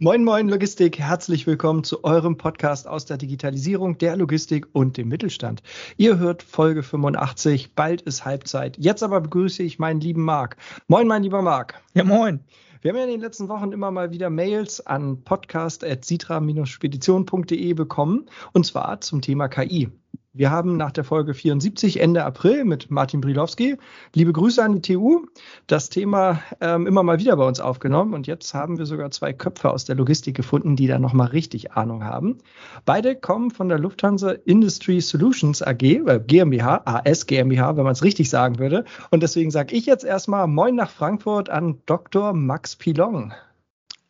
Moin, 0.00 0.22
moin, 0.22 0.48
Logistik. 0.48 1.00
Herzlich 1.00 1.48
willkommen 1.48 1.82
zu 1.82 2.04
eurem 2.04 2.36
Podcast 2.36 2.86
aus 2.86 3.04
der 3.04 3.16
Digitalisierung, 3.16 3.98
der 3.98 4.14
Logistik 4.14 4.68
und 4.72 4.96
dem 4.96 5.08
Mittelstand. 5.08 5.60
Ihr 5.96 6.20
hört 6.20 6.44
Folge 6.44 6.84
85. 6.84 7.74
Bald 7.74 8.02
ist 8.02 8.24
Halbzeit. 8.24 8.78
Jetzt 8.78 9.02
aber 9.02 9.20
begrüße 9.20 9.64
ich 9.64 9.80
meinen 9.80 10.00
lieben 10.00 10.22
Marc. 10.22 10.56
Moin, 10.86 11.08
mein 11.08 11.24
lieber 11.24 11.42
Marc. 11.42 11.82
Ja, 11.94 12.04
moin. 12.04 12.44
Wir 12.80 12.92
haben 12.92 12.98
ja 12.98 13.04
in 13.06 13.10
den 13.10 13.20
letzten 13.20 13.48
Wochen 13.48 13.72
immer 13.72 13.90
mal 13.90 14.12
wieder 14.12 14.30
Mails 14.30 14.86
an 14.86 15.24
podcast.sitra-spedition.de 15.24 17.74
bekommen 17.74 18.26
und 18.52 18.66
zwar 18.66 19.00
zum 19.00 19.20
Thema 19.20 19.48
KI. 19.48 19.90
Wir 20.38 20.52
haben 20.52 20.76
nach 20.76 20.92
der 20.92 21.02
Folge 21.02 21.34
74 21.34 21.98
Ende 21.98 22.24
April 22.24 22.64
mit 22.64 22.92
Martin 22.92 23.20
Brilowski, 23.20 23.76
liebe 24.14 24.32
Grüße 24.32 24.62
an 24.62 24.80
die 24.80 24.94
TU, 24.94 25.26
das 25.66 25.88
Thema 25.88 26.40
ähm, 26.60 26.86
immer 26.86 27.02
mal 27.02 27.18
wieder 27.18 27.34
bei 27.34 27.44
uns 27.44 27.58
aufgenommen 27.58 28.14
und 28.14 28.28
jetzt 28.28 28.54
haben 28.54 28.78
wir 28.78 28.86
sogar 28.86 29.10
zwei 29.10 29.32
Köpfe 29.32 29.68
aus 29.68 29.84
der 29.84 29.96
Logistik 29.96 30.36
gefunden, 30.36 30.76
die 30.76 30.86
da 30.86 31.00
nochmal 31.00 31.26
richtig 31.26 31.72
Ahnung 31.72 32.04
haben. 32.04 32.38
Beide 32.84 33.16
kommen 33.16 33.50
von 33.50 33.68
der 33.68 33.80
Lufthansa 33.80 34.30
Industry 34.30 35.00
Solutions 35.00 35.60
AG, 35.60 35.82
äh, 35.82 36.20
GmbH, 36.24 36.82
AS 36.84 37.26
GmbH, 37.26 37.76
wenn 37.76 37.82
man 37.82 37.94
es 37.94 38.04
richtig 38.04 38.30
sagen 38.30 38.60
würde. 38.60 38.84
Und 39.10 39.24
deswegen 39.24 39.50
sage 39.50 39.74
ich 39.74 39.86
jetzt 39.86 40.04
erstmal 40.04 40.46
Moin 40.46 40.76
nach 40.76 40.90
Frankfurt 40.90 41.50
an 41.50 41.80
Dr. 41.86 42.32
Max 42.32 42.76
Pilong. 42.76 43.32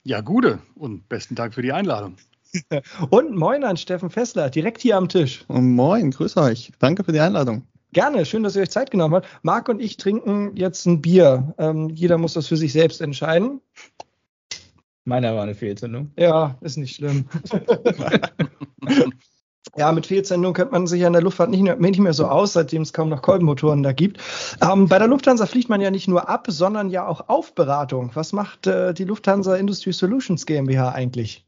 Ja, 0.04 0.20
gute 0.20 0.58
und 0.74 1.08
besten 1.08 1.36
Dank 1.36 1.54
für 1.54 1.62
die 1.62 1.72
Einladung. 1.72 2.16
Und 3.10 3.36
moin 3.36 3.64
an 3.64 3.76
Steffen 3.76 4.10
Fessler, 4.10 4.50
direkt 4.50 4.80
hier 4.80 4.96
am 4.96 5.08
Tisch. 5.08 5.44
Und 5.48 5.74
moin, 5.74 6.10
grüß 6.10 6.36
euch. 6.36 6.72
Danke 6.78 7.04
für 7.04 7.12
die 7.12 7.20
Einladung. 7.20 7.62
Gerne, 7.92 8.26
schön, 8.26 8.42
dass 8.42 8.54
ihr 8.54 8.62
euch 8.62 8.70
Zeit 8.70 8.90
genommen 8.90 9.14
habt. 9.14 9.28
Marc 9.42 9.68
und 9.68 9.80
ich 9.80 9.96
trinken 9.96 10.54
jetzt 10.56 10.84
ein 10.86 11.00
Bier. 11.00 11.54
Ähm, 11.58 11.88
jeder 11.88 12.18
muss 12.18 12.34
das 12.34 12.46
für 12.46 12.56
sich 12.56 12.72
selbst 12.72 13.00
entscheiden. 13.00 13.60
Meiner 15.04 15.34
war 15.34 15.44
eine 15.44 15.54
Fehlzündung. 15.54 16.10
Ja, 16.18 16.58
ist 16.60 16.76
nicht 16.76 16.96
schlimm. 16.96 17.24
ja, 19.76 19.90
mit 19.90 20.04
Fehlzündung 20.04 20.52
kennt 20.52 20.70
man 20.70 20.86
sich 20.86 21.00
ja 21.00 21.06
in 21.06 21.14
der 21.14 21.22
Luftfahrt 21.22 21.48
nicht 21.48 21.62
mehr, 21.62 21.76
nicht 21.76 21.98
mehr 21.98 22.12
so 22.12 22.26
aus, 22.26 22.52
seitdem 22.52 22.82
es 22.82 22.92
kaum 22.92 23.08
noch 23.08 23.22
Kolbenmotoren 23.22 23.82
da 23.82 23.92
gibt. 23.92 24.20
Ähm, 24.60 24.86
bei 24.86 24.98
der 24.98 25.08
Lufthansa 25.08 25.46
fliegt 25.46 25.70
man 25.70 25.80
ja 25.80 25.90
nicht 25.90 26.08
nur 26.08 26.28
ab, 26.28 26.46
sondern 26.50 26.90
ja 26.90 27.06
auch 27.06 27.30
auf 27.30 27.54
Beratung. 27.54 28.10
Was 28.12 28.34
macht 28.34 28.66
äh, 28.66 28.92
die 28.92 29.04
Lufthansa 29.04 29.56
Industry 29.56 29.94
Solutions 29.94 30.44
GmbH 30.44 30.90
eigentlich? 30.90 31.47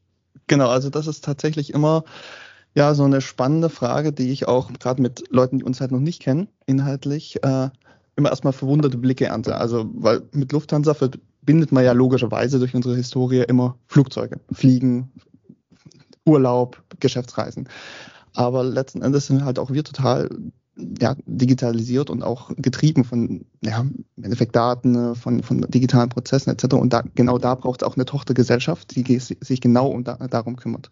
Genau, 0.51 0.67
also 0.67 0.89
das 0.89 1.07
ist 1.07 1.23
tatsächlich 1.23 1.73
immer 1.73 2.03
ja 2.75 2.93
so 2.93 3.05
eine 3.05 3.21
spannende 3.21 3.69
Frage, 3.69 4.11
die 4.11 4.31
ich 4.31 4.49
auch 4.49 4.69
gerade 4.73 5.01
mit 5.01 5.23
Leuten, 5.29 5.59
die 5.59 5.63
uns 5.63 5.79
halt 5.79 5.93
noch 5.93 6.01
nicht 6.01 6.21
kennen, 6.21 6.49
inhaltlich 6.65 7.41
äh, 7.41 7.69
immer 8.17 8.31
erstmal 8.31 8.51
verwunderte 8.51 8.97
Blicke 8.97 9.27
ernte. 9.27 9.55
Also 9.55 9.89
weil 9.93 10.23
mit 10.33 10.51
Lufthansa 10.51 10.93
verbindet 10.93 11.71
man 11.71 11.85
ja 11.85 11.93
logischerweise 11.93 12.59
durch 12.59 12.75
unsere 12.75 12.97
Historie 12.97 13.45
immer 13.47 13.77
Flugzeuge, 13.87 14.41
Fliegen, 14.51 15.09
Urlaub, 16.25 16.83
Geschäftsreisen. 16.99 17.69
Aber 18.33 18.65
letzten 18.65 19.01
Endes 19.03 19.27
sind 19.27 19.45
halt 19.45 19.57
auch 19.57 19.71
wir 19.71 19.85
total 19.85 20.27
ja, 20.99 21.15
digitalisiert 21.25 22.09
und 22.09 22.23
auch 22.23 22.51
getrieben 22.55 23.03
von 23.03 23.45
ja, 23.63 23.81
im 23.81 24.23
Endeffekt 24.23 24.55
Daten, 24.55 25.15
von, 25.15 25.43
von 25.43 25.61
digitalen 25.61 26.09
Prozessen 26.09 26.51
etc. 26.51 26.75
Und 26.75 26.93
da, 26.93 27.03
genau 27.15 27.37
da 27.37 27.55
braucht 27.55 27.81
es 27.81 27.87
auch 27.87 27.95
eine 27.95 28.05
Tochtergesellschaft, 28.05 28.95
die 28.95 29.19
sich 29.19 29.61
genau 29.61 29.87
um 29.87 30.03
da, 30.03 30.15
darum 30.15 30.55
kümmert. 30.55 30.91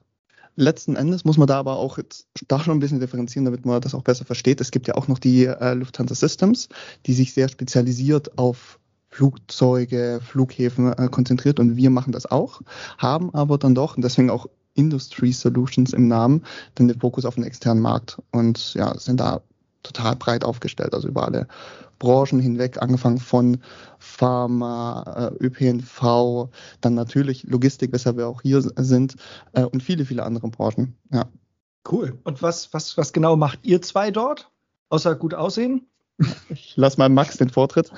Letzten 0.56 0.96
Endes 0.96 1.24
muss 1.24 1.38
man 1.38 1.48
da 1.48 1.58
aber 1.58 1.78
auch 1.78 1.98
jetzt 1.98 2.28
da 2.48 2.60
schon 2.60 2.76
ein 2.76 2.80
bisschen 2.80 3.00
differenzieren, 3.00 3.46
damit 3.46 3.66
man 3.66 3.80
das 3.80 3.96
auch 3.96 4.04
besser 4.04 4.26
versteht. 4.26 4.60
Es 4.60 4.72
gibt 4.72 4.88
ja 4.88 4.96
auch 4.96 5.08
noch 5.08 5.20
die 5.20 5.46
äh, 5.46 5.74
Lufthansa 5.74 6.16
Systems, 6.16 6.68
die 7.06 7.14
sich 7.14 7.34
sehr 7.34 7.48
spezialisiert 7.48 8.38
auf 8.38 8.80
Flugzeuge, 9.10 10.20
Flughäfen 10.22 10.92
äh, 10.94 11.08
konzentriert 11.10 11.60
und 11.60 11.78
wir 11.78 11.90
machen 11.90 12.12
das 12.12 12.26
auch, 12.26 12.62
haben 12.98 13.34
aber 13.34 13.58
dann 13.58 13.74
doch, 13.74 13.96
und 13.96 14.04
deswegen 14.04 14.30
auch 14.30 14.48
Industry 14.76 15.32
Solutions 15.32 15.94
im 15.94 16.08
Namen, 16.08 16.44
dann 16.76 16.88
den 16.88 17.00
Fokus 17.00 17.26
auf 17.26 17.36
den 17.36 17.44
externen 17.44 17.82
Markt 17.82 18.22
und 18.32 18.74
ja, 18.76 18.98
sind 18.98 19.20
da 19.20 19.42
total 19.84 20.16
breit 20.16 20.44
aufgestellt, 20.44 20.94
also 20.94 21.08
über 21.08 21.26
alle 21.26 21.48
Branchen 22.00 22.40
hinweg, 22.40 22.82
angefangen 22.82 23.20
von 23.20 23.60
Pharma, 24.00 25.32
äh, 25.40 25.46
ÖPNV, 25.46 26.50
dann 26.82 26.94
natürlich 26.94 27.44
Logistik, 27.44 27.92
weshalb 27.92 28.18
wir 28.18 28.28
auch 28.28 28.42
hier 28.42 28.62
sind 28.62 29.16
äh, 29.54 29.64
und 29.64 29.84
viele, 29.84 30.06
viele 30.06 30.24
andere 30.24 30.50
Branchen. 30.50 30.96
Ja. 31.12 31.26
Cool. 31.90 32.18
Und 32.24 32.42
was, 32.42 32.74
was, 32.74 32.98
was 32.98 33.14
genau 33.14 33.36
macht 33.36 33.60
ihr 33.64 33.82
zwei 33.82 34.12
dort? 34.12 34.50
Außer 34.90 35.16
gut 35.16 35.34
aussehen? 35.34 35.88
Ich 36.50 36.74
lass 36.76 36.98
mal 36.98 37.10
Max 37.10 37.38
den 37.38 37.50
Vortritt. 37.50 37.92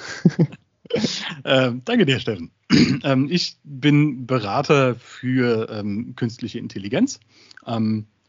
ähm, 1.45 1.81
danke 1.85 2.05
dir, 2.05 2.19
Steffen. 2.19 2.51
ähm, 3.03 3.27
ich 3.29 3.57
bin 3.63 4.27
Berater 4.27 4.95
für 4.95 5.69
ähm, 5.69 6.15
künstliche 6.15 6.59
Intelligenz. 6.59 7.19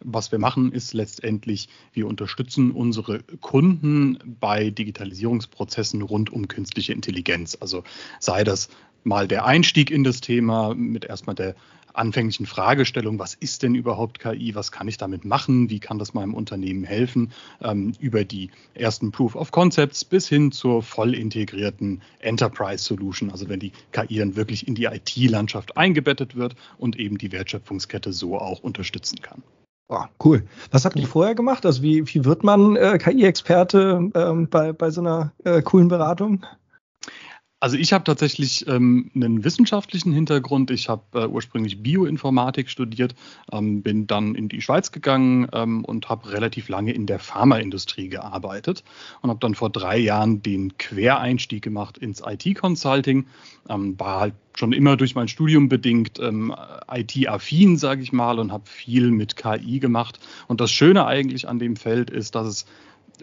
Was 0.04 0.32
wir 0.32 0.38
machen, 0.38 0.72
ist 0.72 0.94
letztendlich, 0.94 1.68
wir 1.92 2.06
unterstützen 2.06 2.70
unsere 2.70 3.22
Kunden 3.40 4.18
bei 4.40 4.70
Digitalisierungsprozessen 4.70 6.02
rund 6.02 6.30
um 6.30 6.48
künstliche 6.48 6.92
Intelligenz. 6.92 7.56
Also 7.60 7.84
sei 8.20 8.44
das 8.44 8.68
mal 9.04 9.28
der 9.28 9.44
Einstieg 9.44 9.90
in 9.90 10.04
das 10.04 10.20
Thema 10.20 10.74
mit 10.74 11.04
erstmal 11.04 11.34
der 11.34 11.54
anfänglichen 11.94 12.46
Fragestellung, 12.46 13.18
was 13.18 13.34
ist 13.34 13.62
denn 13.62 13.74
überhaupt 13.74 14.18
KI, 14.18 14.54
was 14.54 14.72
kann 14.72 14.88
ich 14.88 14.96
damit 14.96 15.24
machen, 15.24 15.70
wie 15.70 15.80
kann 15.80 15.98
das 15.98 16.14
meinem 16.14 16.34
Unternehmen 16.34 16.84
helfen, 16.84 17.32
ähm, 17.60 17.92
über 18.00 18.24
die 18.24 18.50
ersten 18.74 19.12
Proof 19.12 19.34
of 19.34 19.50
Concepts 19.50 20.04
bis 20.04 20.28
hin 20.28 20.52
zur 20.52 20.82
voll 20.82 21.14
integrierten 21.14 22.02
Enterprise 22.20 22.82
Solution, 22.82 23.30
also 23.30 23.48
wenn 23.48 23.60
die 23.60 23.72
KI 23.92 24.18
dann 24.18 24.36
wirklich 24.36 24.66
in 24.66 24.74
die 24.74 24.84
IT-Landschaft 24.84 25.76
eingebettet 25.76 26.36
wird 26.36 26.56
und 26.78 26.98
eben 26.98 27.18
die 27.18 27.32
Wertschöpfungskette 27.32 28.12
so 28.12 28.38
auch 28.38 28.60
unterstützen 28.60 29.20
kann. 29.20 29.42
Oh, 29.94 30.04
cool. 30.24 30.42
Was 30.70 30.86
habt 30.86 30.96
ihr 30.96 31.06
vorher 31.06 31.34
gemacht? 31.34 31.66
Also 31.66 31.82
wie, 31.82 32.06
wie 32.06 32.24
wird 32.24 32.44
man 32.44 32.76
äh, 32.76 32.96
KI-Experte 32.96 34.10
ähm, 34.14 34.48
bei, 34.48 34.72
bei 34.72 34.90
so 34.90 35.02
einer 35.02 35.32
äh, 35.44 35.60
coolen 35.60 35.88
Beratung? 35.88 36.46
Also 37.62 37.76
ich 37.76 37.92
habe 37.92 38.02
tatsächlich 38.02 38.66
ähm, 38.66 39.12
einen 39.14 39.44
wissenschaftlichen 39.44 40.12
Hintergrund. 40.12 40.72
Ich 40.72 40.88
habe 40.88 41.02
äh, 41.14 41.26
ursprünglich 41.28 41.80
Bioinformatik 41.80 42.68
studiert, 42.68 43.14
ähm, 43.52 43.82
bin 43.82 44.08
dann 44.08 44.34
in 44.34 44.48
die 44.48 44.60
Schweiz 44.60 44.90
gegangen 44.90 45.46
ähm, 45.52 45.84
und 45.84 46.08
habe 46.08 46.32
relativ 46.32 46.68
lange 46.68 46.92
in 46.92 47.06
der 47.06 47.20
Pharmaindustrie 47.20 48.08
gearbeitet 48.08 48.82
und 49.20 49.30
habe 49.30 49.38
dann 49.38 49.54
vor 49.54 49.70
drei 49.70 49.96
Jahren 49.96 50.42
den 50.42 50.76
Quereinstieg 50.76 51.62
gemacht 51.62 51.98
ins 51.98 52.20
IT-Consulting. 52.26 53.26
Ähm, 53.68 53.94
war 53.96 54.18
halt 54.18 54.34
schon 54.56 54.72
immer 54.72 54.96
durch 54.96 55.14
mein 55.14 55.28
Studium 55.28 55.68
bedingt 55.68 56.18
ähm, 56.18 56.52
IT-affin, 56.90 57.76
sage 57.76 58.02
ich 58.02 58.12
mal, 58.12 58.40
und 58.40 58.50
habe 58.50 58.64
viel 58.66 59.12
mit 59.12 59.36
KI 59.36 59.78
gemacht. 59.78 60.18
Und 60.48 60.60
das 60.60 60.72
Schöne 60.72 61.06
eigentlich 61.06 61.46
an 61.46 61.60
dem 61.60 61.76
Feld 61.76 62.10
ist, 62.10 62.34
dass 62.34 62.48
es 62.48 62.66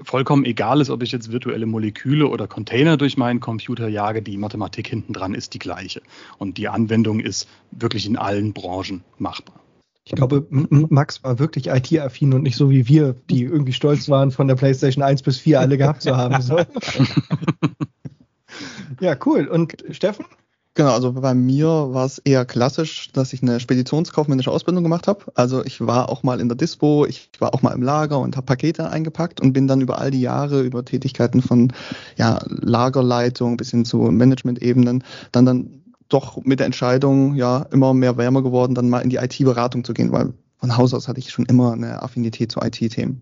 vollkommen 0.04 0.46
egal 0.46 0.82
ist, 0.82 0.90
ob 0.90 1.04
ich 1.04 1.12
jetzt 1.12 1.32
virtuelle 1.32 1.66
Moleküle 1.66 2.28
oder 2.28 2.48
Container 2.48 2.98
durch 2.98 3.18
meinen 3.18 3.40
Computer 3.40 3.88
jage, 3.88 4.22
die 4.22 4.38
Mathematik 4.38 4.88
hinten 4.88 5.14
dran 5.14 5.34
ist 5.34 5.54
die 5.54 5.60
gleiche. 5.60 6.02
Und 6.38 6.58
die 6.58 6.68
Anwendung 6.68 7.20
ist 7.20 7.48
wirklich 7.72 8.06
in 8.06 8.18
allen 8.18 8.54
Branchen 8.54 9.04
machbar. 9.18 9.60
Ich 10.06 10.16
glaube, 10.16 10.48
Max 10.50 11.24
war 11.24 11.38
wirklich 11.38 11.68
IT-affin 11.68 12.34
und 12.34 12.42
nicht 12.42 12.56
so 12.56 12.72
wie 12.72 12.88
wir, 12.88 13.16
die 13.30 13.44
irgendwie 13.44 13.74
stolz 13.74 14.10
waren, 14.10 14.32
von 14.32 14.48
der 14.48 14.56
PlayStation 14.56 15.04
1 15.04 15.22
bis 15.22 15.38
4 15.38 15.60
alle 15.60 15.78
gehabt 15.78 16.02
zu 16.02 16.18
haben. 16.18 16.42
So. 16.42 16.58
ja, 19.00 19.16
cool. 19.26 19.48
Und 19.48 19.78
Steffen? 19.92 20.26
Genau, 20.80 20.94
also 20.94 21.12
bei 21.12 21.34
mir 21.34 21.68
war 21.68 22.06
es 22.06 22.20
eher 22.20 22.46
klassisch, 22.46 23.12
dass 23.12 23.34
ich 23.34 23.44
eine 23.44 23.60
speditionskaufmännische 23.60 24.50
Ausbildung 24.50 24.82
gemacht 24.82 25.10
habe. 25.10 25.26
Also 25.36 25.62
ich 25.66 25.86
war 25.86 26.08
auch 26.08 26.24
mal 26.24 26.40
in 26.40 26.48
der 26.48 26.56
Dispo, 26.56 27.06
ich 27.06 27.30
war 27.40 27.54
auch 27.54 27.62
mal 27.62 27.74
im 27.74 27.82
Lager 27.82 28.18
und 28.18 28.38
habe 28.38 28.46
Pakete 28.46 28.90
eingepackt 28.90 29.42
und 29.42 29.52
bin 29.52 29.68
dann 29.68 29.82
über 29.82 30.00
all 30.00 30.10
die 30.10 30.22
Jahre 30.22 30.62
über 30.62 30.86
Tätigkeiten 30.86 31.42
von 31.42 31.74
ja, 32.16 32.40
Lagerleitung 32.48 33.58
bis 33.58 33.72
hin 33.72 33.84
zu 33.84 33.98
Management-Ebenen 33.98 35.04
dann 35.34 35.46
dann 35.46 35.84
doch 36.08 36.42
mit 36.46 36.60
der 36.60 36.68
Entscheidung 36.68 37.36
ja 37.36 37.64
immer 37.74 37.94
mehr 37.94 38.16
wärmer 38.16 38.42
geworden, 38.42 38.74
dann 38.74 38.88
mal 38.88 39.02
in 39.02 39.10
die 39.10 39.18
IT-Beratung 39.18 39.84
zu 39.84 39.94
gehen, 39.94 40.14
weil 40.14 40.32
von 40.60 40.78
Haus 40.78 40.94
aus 40.94 41.10
hatte 41.10 41.20
ich 41.20 41.30
schon 41.32 41.46
immer 41.48 41.74
eine 41.74 42.02
Affinität 42.02 42.54
zu 42.54 42.62
IT-Themen 42.62 43.22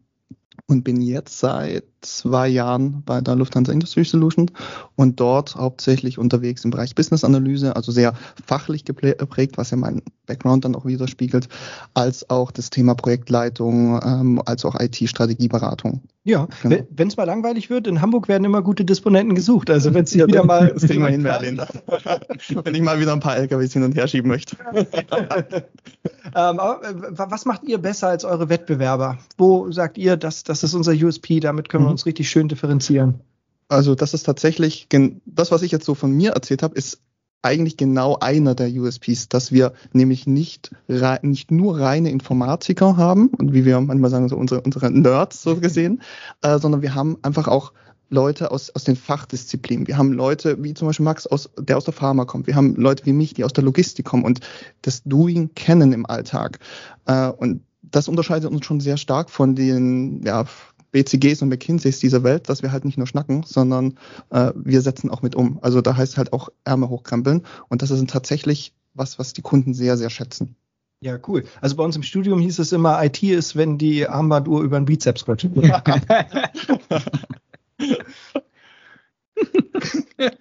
und 0.67 0.83
bin 0.83 1.01
jetzt 1.01 1.39
seit 1.39 1.85
zwei 2.01 2.47
Jahren 2.47 3.03
bei 3.05 3.21
der 3.21 3.35
Lufthansa 3.35 3.71
Industry 3.71 4.03
Solutions 4.03 4.51
und 4.95 5.19
dort 5.19 5.55
hauptsächlich 5.55 6.17
unterwegs 6.17 6.63
im 6.65 6.71
Bereich 6.71 6.95
Business 6.95 7.23
Analyse, 7.23 7.75
also 7.75 7.91
sehr 7.91 8.13
fachlich 8.45 8.85
geprägt, 8.85 9.57
was 9.57 9.71
ja 9.71 9.77
mein 9.77 10.01
Background 10.25 10.65
dann 10.65 10.75
auch 10.75 10.85
widerspiegelt, 10.85 11.49
als 11.93 12.29
auch 12.29 12.51
das 12.51 12.69
Thema 12.69 12.95
Projektleitung, 12.95 13.99
ähm, 14.03 14.41
als 14.45 14.65
auch 14.65 14.79
IT-Strategieberatung. 14.79 16.01
Ja, 16.27 16.45
genau. 16.61 16.75
wenn 16.89 17.07
es 17.07 17.15
mal 17.15 17.23
langweilig 17.23 17.69
wird, 17.69 17.87
in 17.87 18.01
Hamburg 18.01 18.27
werden 18.27 18.43
immer 18.43 18.61
gute 18.61 18.83
Disponenten 18.83 19.33
gesucht. 19.33 19.69
Also 19.69 19.93
wenn 19.93 20.03
es 20.03 20.13
ja, 20.13 20.27
wieder 20.27 20.43
mal. 20.43 20.67
Das 20.77 20.85
kriegen 20.85 21.01
wir 21.01 21.09
hin, 21.09 21.23
Wenn 22.63 22.75
ich 22.75 22.81
mal 22.81 22.99
wieder 22.99 23.13
ein 23.13 23.21
paar 23.21 23.37
LKWs 23.37 23.71
hin 23.71 23.83
und 23.83 23.95
her 23.95 24.09
schieben 24.09 24.29
möchte. 24.29 24.57
ähm, 24.73 26.59
äh, 26.59 26.93
was 27.11 27.45
macht 27.45 27.63
ihr 27.63 27.77
besser 27.77 28.09
als 28.09 28.25
eure 28.25 28.49
Wettbewerber? 28.49 29.17
Wo 29.37 29.71
sagt 29.71 29.97
ihr, 29.97 30.17
das, 30.17 30.43
das 30.43 30.63
ist 30.63 30.73
unser 30.73 30.91
USP, 30.91 31.39
damit 31.39 31.69
können 31.69 31.85
wir 31.85 31.87
mhm. 31.87 31.93
Uns 31.97 32.05
richtig 32.05 32.29
schön 32.29 32.47
differenzieren? 32.47 33.21
Also 33.69 33.95
das 33.95 34.13
ist 34.13 34.23
tatsächlich, 34.23 34.87
das, 35.25 35.51
was 35.51 35.63
ich 35.63 35.71
jetzt 35.71 35.85
so 35.85 35.95
von 35.95 36.11
mir 36.11 36.31
erzählt 36.31 36.61
habe, 36.61 36.75
ist 36.75 37.01
eigentlich 37.41 37.77
genau 37.77 38.17
einer 38.19 38.55
der 38.55 38.69
USPs, 38.69 39.29
dass 39.29 39.51
wir 39.51 39.73
nämlich 39.93 40.27
nicht, 40.27 40.75
nicht 41.21 41.51
nur 41.51 41.79
reine 41.79 42.11
Informatiker 42.11 42.97
haben, 42.97 43.27
und 43.29 43.53
wie 43.53 43.65
wir 43.65 43.79
manchmal 43.81 44.09
sagen, 44.09 44.29
so 44.29 44.37
unsere, 44.37 44.61
unsere 44.61 44.91
Nerds 44.91 45.41
so 45.41 45.55
gesehen, 45.57 46.01
äh, 46.41 46.59
sondern 46.59 46.81
wir 46.81 46.93
haben 46.93 47.17
einfach 47.23 47.47
auch 47.47 47.73
Leute 48.09 48.51
aus, 48.51 48.69
aus 48.69 48.85
den 48.85 48.95
Fachdisziplinen. 48.95 49.87
Wir 49.87 49.97
haben 49.97 50.13
Leute 50.13 50.63
wie 50.63 50.73
zum 50.73 50.87
Beispiel 50.87 51.03
Max, 51.03 51.27
aus, 51.27 51.49
der 51.57 51.77
aus 51.77 51.83
der 51.83 51.93
Pharma 51.93 52.23
kommt. 52.25 52.47
Wir 52.47 52.55
haben 52.55 52.75
Leute 52.75 53.05
wie 53.05 53.13
mich, 53.13 53.33
die 53.33 53.43
aus 53.43 53.53
der 53.53 53.65
Logistik 53.65 54.05
kommen 54.05 54.23
und 54.23 54.39
das 54.83 55.03
Doing 55.03 55.53
kennen 55.55 55.91
im 55.91 56.05
Alltag. 56.05 56.59
Äh, 57.05 57.29
und 57.29 57.63
das 57.81 58.07
unterscheidet 58.07 58.49
uns 58.49 58.65
schon 58.65 58.79
sehr 58.79 58.97
stark 58.97 59.29
von 59.29 59.55
den 59.55 60.21
ja, 60.23 60.45
BCGs 60.91 61.41
und 61.41 61.49
McKinseys 61.49 61.99
dieser 61.99 62.23
Welt, 62.23 62.49
dass 62.49 62.63
wir 62.63 62.71
halt 62.71 62.85
nicht 62.85 62.97
nur 62.97 63.07
schnacken, 63.07 63.43
sondern 63.43 63.97
äh, 64.29 64.51
wir 64.55 64.81
setzen 64.81 65.09
auch 65.09 65.21
mit 65.21 65.35
um. 65.35 65.59
Also 65.61 65.81
da 65.81 65.95
heißt 65.95 66.17
halt 66.17 66.33
auch 66.33 66.49
Ärmel 66.63 66.89
hochkrempeln. 66.89 67.45
Und 67.69 67.81
das 67.81 67.91
ist 67.91 68.09
tatsächlich 68.09 68.73
was, 68.93 69.19
was 69.19 69.33
die 69.33 69.41
Kunden 69.41 69.73
sehr, 69.73 69.97
sehr 69.97 70.09
schätzen. 70.09 70.55
Ja, 70.99 71.19
cool. 71.27 71.43
Also 71.61 71.75
bei 71.75 71.83
uns 71.83 71.95
im 71.95 72.03
Studium 72.03 72.39
hieß 72.39 72.59
es 72.59 72.71
immer, 72.71 73.03
IT 73.03 73.21
ist, 73.21 73.55
wenn 73.55 73.77
die 73.77 74.07
Armbanduhr 74.07 74.63
über 74.63 74.79
den 74.79 74.85
Bizeps 74.85 75.27
rutscht. 75.27 75.49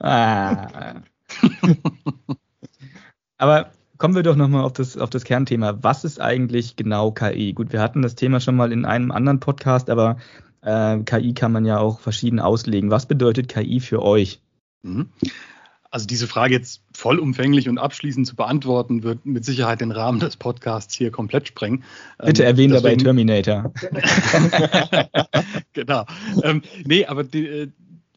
ah. 0.00 0.94
Aber 3.38 3.70
kommen 4.04 4.16
wir 4.16 4.22
doch 4.22 4.36
nochmal 4.36 4.64
auf 4.64 4.74
das, 4.74 4.98
auf 4.98 5.08
das 5.08 5.24
Kernthema. 5.24 5.78
Was 5.80 6.04
ist 6.04 6.20
eigentlich 6.20 6.76
genau 6.76 7.10
KI? 7.10 7.54
Gut, 7.54 7.72
wir 7.72 7.80
hatten 7.80 8.02
das 8.02 8.14
Thema 8.14 8.38
schon 8.38 8.54
mal 8.54 8.70
in 8.70 8.84
einem 8.84 9.10
anderen 9.10 9.40
Podcast, 9.40 9.88
aber 9.88 10.18
äh, 10.60 10.98
KI 10.98 11.32
kann 11.32 11.52
man 11.52 11.64
ja 11.64 11.78
auch 11.78 12.00
verschieden 12.00 12.38
auslegen. 12.38 12.90
Was 12.90 13.06
bedeutet 13.06 13.48
KI 13.48 13.80
für 13.80 14.02
euch? 14.02 14.42
Mhm. 14.82 15.08
Also 15.90 16.06
diese 16.06 16.26
Frage 16.26 16.52
jetzt 16.52 16.82
vollumfänglich 16.92 17.66
und 17.66 17.78
abschließend 17.78 18.26
zu 18.26 18.36
beantworten, 18.36 19.04
wird 19.04 19.24
mit 19.24 19.46
Sicherheit 19.46 19.80
den 19.80 19.90
Rahmen 19.90 20.20
des 20.20 20.36
Podcasts 20.36 20.94
hier 20.94 21.10
komplett 21.10 21.48
sprengen. 21.48 21.82
Bitte 22.22 22.42
ähm, 22.42 22.48
erwähnen 22.48 22.74
dabei 22.74 22.96
Terminator. 22.96 23.72
genau. 25.72 26.04
Ähm, 26.42 26.60
nee, 26.84 27.06
aber 27.06 27.24
die, 27.24 27.46
äh, 27.46 27.68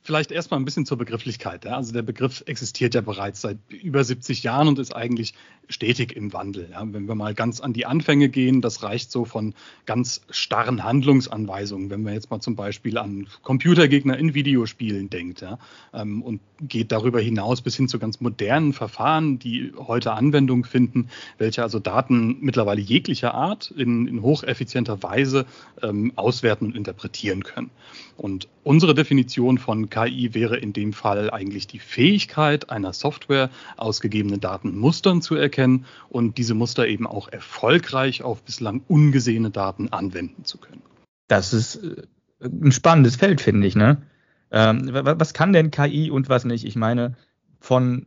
vielleicht 0.07 0.31
erstmal 0.31 0.57
ein 0.57 0.63
bisschen 0.63 0.85
zur 0.85 0.97
Begrifflichkeit. 0.97 1.65
Ja? 1.65 1.75
Also 1.75 1.91
der 1.91 2.01
Begriff 2.01 2.41
existiert 2.45 2.95
ja 2.95 3.01
bereits 3.01 3.41
seit 3.41 3.57
über 3.67 4.01
70 4.05 4.41
Jahren 4.41 4.69
und 4.69 4.79
ist 4.79 4.95
eigentlich 4.95 5.33
stetig 5.67 6.15
im 6.15 6.31
Wandel. 6.31 6.69
Ja? 6.71 6.81
Wenn 6.85 7.09
wir 7.09 7.15
mal 7.15 7.33
ganz 7.33 7.59
an 7.59 7.73
die 7.73 7.85
Anfänge 7.85 8.29
gehen, 8.29 8.61
das 8.61 8.83
reicht 8.83 9.11
so 9.11 9.25
von 9.25 9.53
ganz 9.85 10.21
starren 10.29 10.85
Handlungsanweisungen, 10.85 11.89
wenn 11.89 12.03
man 12.03 12.13
jetzt 12.13 12.31
mal 12.31 12.39
zum 12.39 12.55
Beispiel 12.55 12.97
an 12.97 13.27
Computergegner 13.43 14.17
in 14.17 14.33
Videospielen 14.33 15.09
denkt 15.09 15.41
ja? 15.41 15.59
Ähm, 15.93 16.21
und 16.21 16.39
geht 16.61 16.93
darüber 16.93 17.19
hinaus 17.19 17.61
bis 17.61 17.75
hin 17.75 17.89
zu 17.89 17.99
ganz 17.99 18.21
modernen 18.21 18.71
Verfahren, 18.71 19.39
die 19.39 19.73
heute 19.75 20.13
Anwendung 20.13 20.63
finden, 20.63 21.09
welche 21.37 21.63
also 21.63 21.79
Daten 21.79 22.37
mittlerweile 22.39 22.79
jeglicher 22.79 23.33
Art 23.33 23.71
in, 23.71 24.07
in 24.07 24.21
hocheffizienter 24.21 25.03
Weise 25.03 25.45
ähm, 25.83 26.13
auswerten 26.15 26.67
und 26.67 26.77
interpretieren 26.77 27.43
können. 27.43 27.71
Und 28.15 28.47
unsere 28.63 28.95
Definition 28.95 29.59
von 29.59 29.89
KI 29.97 30.33
wäre 30.33 30.57
in 30.57 30.73
dem 30.73 30.93
Fall 30.93 31.31
eigentlich 31.31 31.67
die 31.67 31.79
Fähigkeit 31.79 32.69
einer 32.69 32.93
Software, 32.93 33.49
ausgegebene 33.77 34.37
Daten 34.37 34.77
Mustern 34.77 35.21
zu 35.21 35.35
erkennen 35.35 35.85
und 36.09 36.37
diese 36.37 36.53
Muster 36.53 36.87
eben 36.87 37.07
auch 37.07 37.27
erfolgreich 37.29 38.21
auf 38.21 38.43
bislang 38.43 38.81
ungesehene 38.87 39.49
Daten 39.49 39.89
anwenden 39.91 40.45
zu 40.45 40.59
können. 40.59 40.81
Das 41.27 41.53
ist 41.53 41.83
äh, 41.83 42.03
ein 42.41 42.71
spannendes 42.71 43.15
Feld, 43.15 43.41
finde 43.41 43.65
ich. 43.65 43.75
Ne? 43.75 44.03
Ähm, 44.51 44.89
was 44.91 45.33
kann 45.33 45.51
denn 45.51 45.71
KI 45.71 46.11
und 46.11 46.29
was 46.29 46.45
nicht? 46.45 46.65
Ich 46.65 46.75
meine, 46.75 47.15
von 47.59 48.05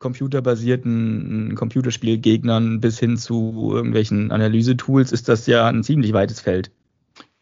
computerbasierten 0.00 1.54
Computerspielgegnern 1.54 2.80
bis 2.80 2.98
hin 2.98 3.16
zu 3.16 3.70
irgendwelchen 3.72 4.30
Analysetools 4.30 5.12
ist 5.12 5.28
das 5.28 5.46
ja 5.46 5.66
ein 5.66 5.82
ziemlich 5.82 6.12
weites 6.12 6.40
Feld. 6.40 6.70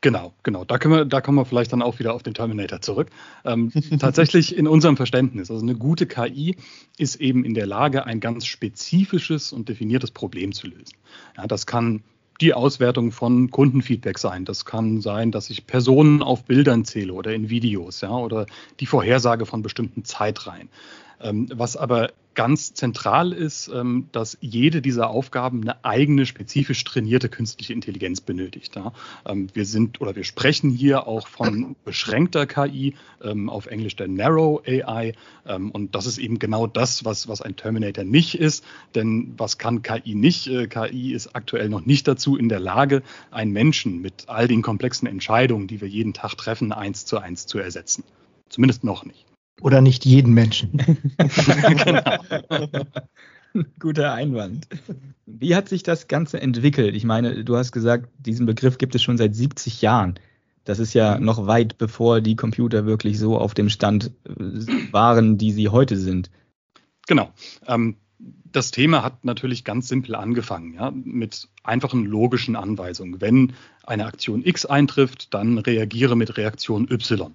Genau, 0.02 0.34
genau. 0.42 0.64
Da, 0.64 0.78
können 0.78 0.94
wir, 0.94 1.04
da 1.04 1.20
kommen 1.20 1.38
wir 1.38 1.44
vielleicht 1.44 1.72
dann 1.72 1.82
auch 1.82 1.98
wieder 1.98 2.14
auf 2.14 2.22
den 2.22 2.34
Terminator 2.34 2.80
zurück. 2.80 3.08
Ähm, 3.44 3.72
tatsächlich 3.98 4.56
in 4.56 4.68
unserem 4.68 4.96
Verständnis, 4.96 5.50
also 5.50 5.62
eine 5.62 5.74
gute 5.74 6.06
KI 6.06 6.56
ist 6.98 7.16
eben 7.16 7.44
in 7.44 7.54
der 7.54 7.66
Lage, 7.66 8.04
ein 8.04 8.20
ganz 8.20 8.46
spezifisches 8.46 9.52
und 9.52 9.68
definiertes 9.68 10.10
Problem 10.10 10.52
zu 10.52 10.66
lösen. 10.68 10.96
Ja, 11.36 11.46
das 11.46 11.66
kann 11.66 12.02
die 12.40 12.52
Auswertung 12.52 13.12
von 13.12 13.50
Kundenfeedback 13.50 14.18
sein. 14.18 14.44
Das 14.44 14.66
kann 14.66 15.00
sein, 15.00 15.32
dass 15.32 15.48
ich 15.48 15.66
Personen 15.66 16.22
auf 16.22 16.44
Bildern 16.44 16.84
zähle 16.84 17.14
oder 17.14 17.32
in 17.32 17.48
Videos, 17.48 18.02
ja, 18.02 18.10
oder 18.10 18.46
die 18.80 18.86
Vorhersage 18.86 19.46
von 19.46 19.62
bestimmten 19.62 20.04
Zeitreihen. 20.04 20.68
Ähm, 21.20 21.48
was 21.54 21.76
aber 21.78 22.10
ganz 22.36 22.72
zentral 22.74 23.32
ist, 23.32 23.68
ähm, 23.74 24.08
dass 24.12 24.38
jede 24.40 24.80
dieser 24.80 25.10
Aufgaben 25.10 25.62
eine 25.62 25.84
eigene 25.84 26.24
spezifisch 26.26 26.84
trainierte 26.84 27.28
künstliche 27.28 27.72
Intelligenz 27.72 28.20
benötigt. 28.20 28.78
Ähm, 29.26 29.48
wir 29.52 29.66
sind 29.66 30.00
oder 30.00 30.14
wir 30.14 30.22
sprechen 30.22 30.70
hier 30.70 31.08
auch 31.08 31.26
von 31.26 31.74
beschränkter 31.84 32.46
KI, 32.46 32.94
auf 33.46 33.66
Englisch 33.66 33.96
der 33.96 34.08
Narrow 34.08 34.62
AI. 34.66 35.14
und 35.46 35.94
das 35.94 36.06
ist 36.06 36.18
eben 36.18 36.38
genau 36.38 36.66
das, 36.66 37.04
was, 37.06 37.28
was 37.28 37.40
ein 37.40 37.56
Terminator 37.56 38.04
nicht 38.04 38.38
ist. 38.38 38.62
Denn 38.94 39.34
was 39.38 39.58
kann 39.58 39.82
KI 39.82 40.14
nicht? 40.14 40.46
Äh, 40.46 40.66
KI 40.68 41.12
ist 41.12 41.34
aktuell 41.34 41.68
noch 41.68 41.84
nicht 41.84 42.06
dazu 42.06 42.36
in 42.36 42.48
der 42.48 42.60
Lage, 42.60 43.02
einen 43.30 43.52
Menschen 43.52 44.00
mit 44.02 44.28
all 44.28 44.48
den 44.48 44.62
komplexen 44.62 45.08
Entscheidungen, 45.08 45.66
die 45.66 45.80
wir 45.80 45.88
jeden 45.88 46.12
Tag 46.12 46.36
treffen, 46.36 46.72
eins 46.72 47.06
zu 47.06 47.18
eins 47.18 47.46
zu 47.46 47.58
ersetzen. 47.58 48.04
Zumindest 48.48 48.84
noch 48.84 49.04
nicht. 49.04 49.26
Oder 49.60 49.80
nicht 49.80 50.04
jeden 50.04 50.34
Menschen. 50.34 50.72
genau. 51.84 52.02
Guter 53.78 54.12
Einwand. 54.12 54.68
Wie 55.24 55.54
hat 55.54 55.68
sich 55.68 55.82
das 55.82 56.08
Ganze 56.08 56.40
entwickelt? 56.40 56.94
Ich 56.94 57.04
meine, 57.04 57.44
du 57.44 57.56
hast 57.56 57.72
gesagt, 57.72 58.10
diesen 58.18 58.46
Begriff 58.46 58.78
gibt 58.78 58.94
es 58.94 59.02
schon 59.02 59.16
seit 59.16 59.34
70 59.34 59.80
Jahren. 59.80 60.18
Das 60.64 60.78
ist 60.78 60.94
ja 60.94 61.18
noch 61.18 61.46
weit 61.46 61.78
bevor 61.78 62.20
die 62.20 62.36
Computer 62.36 62.86
wirklich 62.86 63.18
so 63.18 63.38
auf 63.38 63.54
dem 63.54 63.70
Stand 63.70 64.10
äh, 64.24 64.92
waren, 64.92 65.38
die 65.38 65.52
sie 65.52 65.68
heute 65.68 65.96
sind. 65.96 66.30
Genau. 67.06 67.30
Ähm, 67.66 67.96
das 68.50 68.70
Thema 68.70 69.02
hat 69.02 69.24
natürlich 69.24 69.64
ganz 69.64 69.88
simpel 69.88 70.14
angefangen, 70.14 70.74
ja, 70.74 70.90
mit 70.90 71.48
einfachen 71.62 72.04
logischen 72.04 72.56
Anweisungen. 72.56 73.20
Wenn 73.20 73.52
eine 73.84 74.06
Aktion 74.06 74.44
X 74.44 74.66
eintrifft, 74.66 75.34
dann 75.34 75.58
reagiere 75.58 76.16
mit 76.16 76.36
Reaktion 76.36 76.90
Y. 76.90 77.34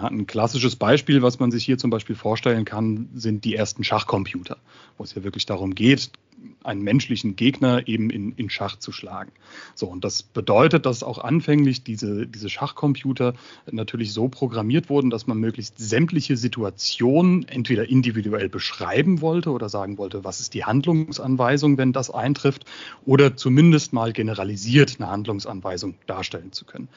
Ein 0.00 0.26
klassisches 0.26 0.76
Beispiel, 0.76 1.22
was 1.22 1.38
man 1.38 1.50
sich 1.50 1.64
hier 1.64 1.78
zum 1.78 1.90
Beispiel 1.90 2.16
vorstellen 2.16 2.64
kann, 2.64 3.08
sind 3.14 3.44
die 3.44 3.54
ersten 3.54 3.84
Schachcomputer, 3.84 4.56
wo 4.98 5.04
es 5.04 5.14
ja 5.14 5.22
wirklich 5.22 5.46
darum 5.46 5.74
geht, 5.74 6.10
einen 6.62 6.82
menschlichen 6.82 7.36
Gegner 7.36 7.86
eben 7.86 8.10
in, 8.10 8.32
in 8.32 8.50
Schach 8.50 8.76
zu 8.76 8.90
schlagen. 8.92 9.32
So, 9.74 9.86
und 9.86 10.04
das 10.04 10.22
bedeutet, 10.22 10.86
dass 10.86 11.02
auch 11.02 11.18
anfänglich 11.18 11.84
diese, 11.84 12.26
diese 12.26 12.48
Schachcomputer 12.48 13.34
natürlich 13.70 14.12
so 14.12 14.28
programmiert 14.28 14.90
wurden, 14.90 15.10
dass 15.10 15.26
man 15.26 15.38
möglichst 15.38 15.78
sämtliche 15.78 16.36
Situationen 16.36 17.46
entweder 17.48 17.88
individuell 17.88 18.48
beschreiben 18.48 19.20
wollte 19.20 19.50
oder 19.50 19.68
sagen 19.68 19.98
wollte, 19.98 20.24
was 20.24 20.40
ist 20.40 20.54
die 20.54 20.64
Handlungsanweisung, 20.64 21.78
wenn 21.78 21.92
das 21.92 22.10
eintrifft, 22.10 22.64
oder 23.04 23.36
zumindest 23.36 23.92
mal 23.92 24.12
generalisiert 24.12 24.96
eine 24.98 25.10
Handlungsanweisung 25.10 25.94
darstellen 26.06 26.52
zu 26.52 26.64
können. 26.64 26.88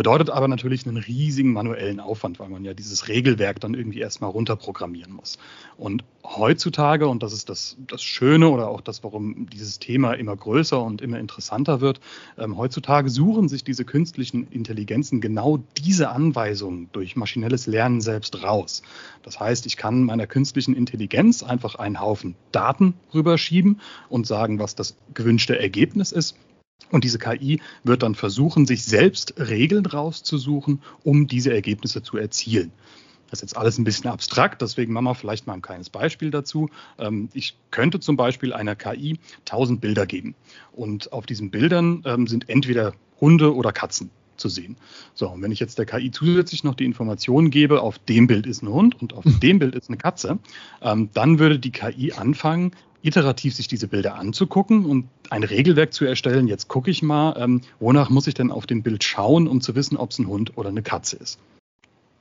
Bedeutet 0.00 0.30
aber 0.30 0.48
natürlich 0.48 0.86
einen 0.86 0.96
riesigen 0.96 1.52
manuellen 1.52 2.00
Aufwand, 2.00 2.38
weil 2.38 2.48
man 2.48 2.64
ja 2.64 2.72
dieses 2.72 3.08
Regelwerk 3.08 3.60
dann 3.60 3.74
irgendwie 3.74 3.98
erstmal 3.98 4.30
runterprogrammieren 4.30 5.12
muss. 5.12 5.36
Und 5.76 6.04
heutzutage, 6.24 7.06
und 7.06 7.22
das 7.22 7.34
ist 7.34 7.50
das, 7.50 7.76
das 7.86 8.02
Schöne 8.02 8.48
oder 8.48 8.68
auch 8.68 8.80
das, 8.80 9.04
warum 9.04 9.50
dieses 9.50 9.78
Thema 9.78 10.14
immer 10.14 10.34
größer 10.34 10.82
und 10.82 11.02
immer 11.02 11.18
interessanter 11.18 11.82
wird, 11.82 12.00
ähm, 12.38 12.56
heutzutage 12.56 13.10
suchen 13.10 13.50
sich 13.50 13.62
diese 13.62 13.84
künstlichen 13.84 14.48
Intelligenzen 14.48 15.20
genau 15.20 15.58
diese 15.76 16.08
Anweisungen 16.08 16.88
durch 16.92 17.14
maschinelles 17.14 17.66
Lernen 17.66 18.00
selbst 18.00 18.42
raus. 18.42 18.80
Das 19.22 19.38
heißt, 19.38 19.66
ich 19.66 19.76
kann 19.76 20.04
meiner 20.04 20.26
künstlichen 20.26 20.74
Intelligenz 20.74 21.42
einfach 21.42 21.74
einen 21.74 22.00
Haufen 22.00 22.36
Daten 22.52 22.94
rüberschieben 23.12 23.82
und 24.08 24.26
sagen, 24.26 24.60
was 24.60 24.74
das 24.74 24.96
gewünschte 25.12 25.58
Ergebnis 25.58 26.10
ist 26.10 26.36
und 26.90 27.04
diese 27.04 27.18
KI 27.18 27.60
wird 27.84 28.02
dann 28.02 28.14
versuchen, 28.14 28.66
sich 28.66 28.84
selbst 28.84 29.34
Regeln 29.38 29.86
rauszusuchen, 29.86 30.82
um 31.04 31.26
diese 31.26 31.52
Ergebnisse 31.52 32.02
zu 32.02 32.16
erzielen. 32.16 32.72
Das 33.30 33.38
ist 33.38 33.50
jetzt 33.50 33.56
alles 33.56 33.78
ein 33.78 33.84
bisschen 33.84 34.10
abstrakt, 34.10 34.60
deswegen 34.60 34.92
machen 34.92 35.04
wir 35.04 35.14
vielleicht 35.14 35.46
mal 35.46 35.54
ein 35.54 35.62
kleines 35.62 35.88
Beispiel 35.88 36.30
dazu. 36.32 36.68
Ähm, 36.98 37.28
ich 37.32 37.56
könnte 37.70 38.00
zum 38.00 38.16
Beispiel 38.16 38.52
einer 38.52 38.74
KI 38.74 39.18
1000 39.46 39.80
Bilder 39.80 40.04
geben. 40.04 40.34
Und 40.72 41.12
auf 41.12 41.26
diesen 41.26 41.50
Bildern 41.50 42.02
ähm, 42.06 42.26
sind 42.26 42.48
entweder 42.48 42.92
Hunde 43.20 43.54
oder 43.54 43.72
Katzen 43.72 44.10
zu 44.36 44.48
sehen. 44.48 44.76
So, 45.14 45.28
und 45.28 45.42
wenn 45.42 45.52
ich 45.52 45.60
jetzt 45.60 45.78
der 45.78 45.86
KI 45.86 46.10
zusätzlich 46.10 46.64
noch 46.64 46.74
die 46.74 46.86
Information 46.86 47.50
gebe, 47.50 47.82
auf 47.82 47.98
dem 47.98 48.26
Bild 48.26 48.46
ist 48.46 48.62
ein 48.62 48.68
Hund 48.68 49.00
und 49.00 49.12
auf 49.12 49.24
dem 49.42 49.60
Bild 49.60 49.76
ist 49.76 49.88
eine 49.88 49.98
Katze, 49.98 50.38
ähm, 50.82 51.10
dann 51.14 51.38
würde 51.38 51.60
die 51.60 51.70
KI 51.70 52.12
anfangen, 52.12 52.72
iterativ 53.02 53.54
sich 53.54 53.68
diese 53.68 53.88
Bilder 53.88 54.16
anzugucken 54.16 54.84
und 54.84 55.08
ein 55.30 55.42
Regelwerk 55.42 55.92
zu 55.92 56.04
erstellen. 56.04 56.48
Jetzt 56.48 56.68
gucke 56.68 56.90
ich 56.90 57.02
mal, 57.02 57.34
ähm, 57.38 57.62
wonach 57.78 58.10
muss 58.10 58.26
ich 58.26 58.34
denn 58.34 58.50
auf 58.50 58.66
dem 58.66 58.82
Bild 58.82 59.04
schauen, 59.04 59.48
um 59.48 59.60
zu 59.60 59.74
wissen, 59.74 59.96
ob 59.96 60.10
es 60.10 60.18
ein 60.18 60.26
Hund 60.26 60.56
oder 60.56 60.68
eine 60.68 60.82
Katze 60.82 61.16
ist. 61.16 61.38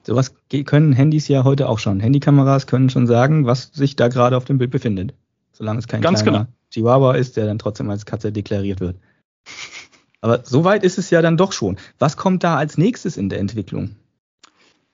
Sowas 0.03 0.33
können 0.65 0.93
Handys 0.93 1.27
ja 1.27 1.43
heute 1.43 1.67
auch 1.67 1.79
schon. 1.79 1.99
Handykameras 1.99 2.67
können 2.67 2.89
schon 2.89 3.07
sagen, 3.07 3.45
was 3.45 3.71
sich 3.73 3.95
da 3.95 4.07
gerade 4.07 4.37
auf 4.37 4.45
dem 4.45 4.57
Bild 4.57 4.71
befindet. 4.71 5.13
Solange 5.51 5.79
es 5.79 5.87
kein 5.87 6.01
Ganz 6.01 6.23
kleiner 6.23 6.45
genau. 6.45 6.51
Chihuahua 6.71 7.15
ist, 7.15 7.35
der 7.37 7.45
dann 7.45 7.59
trotzdem 7.59 7.89
als 7.89 8.05
Katze 8.05 8.31
deklariert 8.31 8.79
wird. 8.79 8.97
Aber 10.21 10.41
so 10.43 10.63
weit 10.63 10.83
ist 10.83 10.97
es 10.97 11.09
ja 11.09 11.21
dann 11.21 11.37
doch 11.37 11.51
schon. 11.51 11.77
Was 11.97 12.17
kommt 12.17 12.43
da 12.43 12.57
als 12.57 12.77
nächstes 12.77 13.17
in 13.17 13.29
der 13.29 13.39
Entwicklung? 13.39 13.95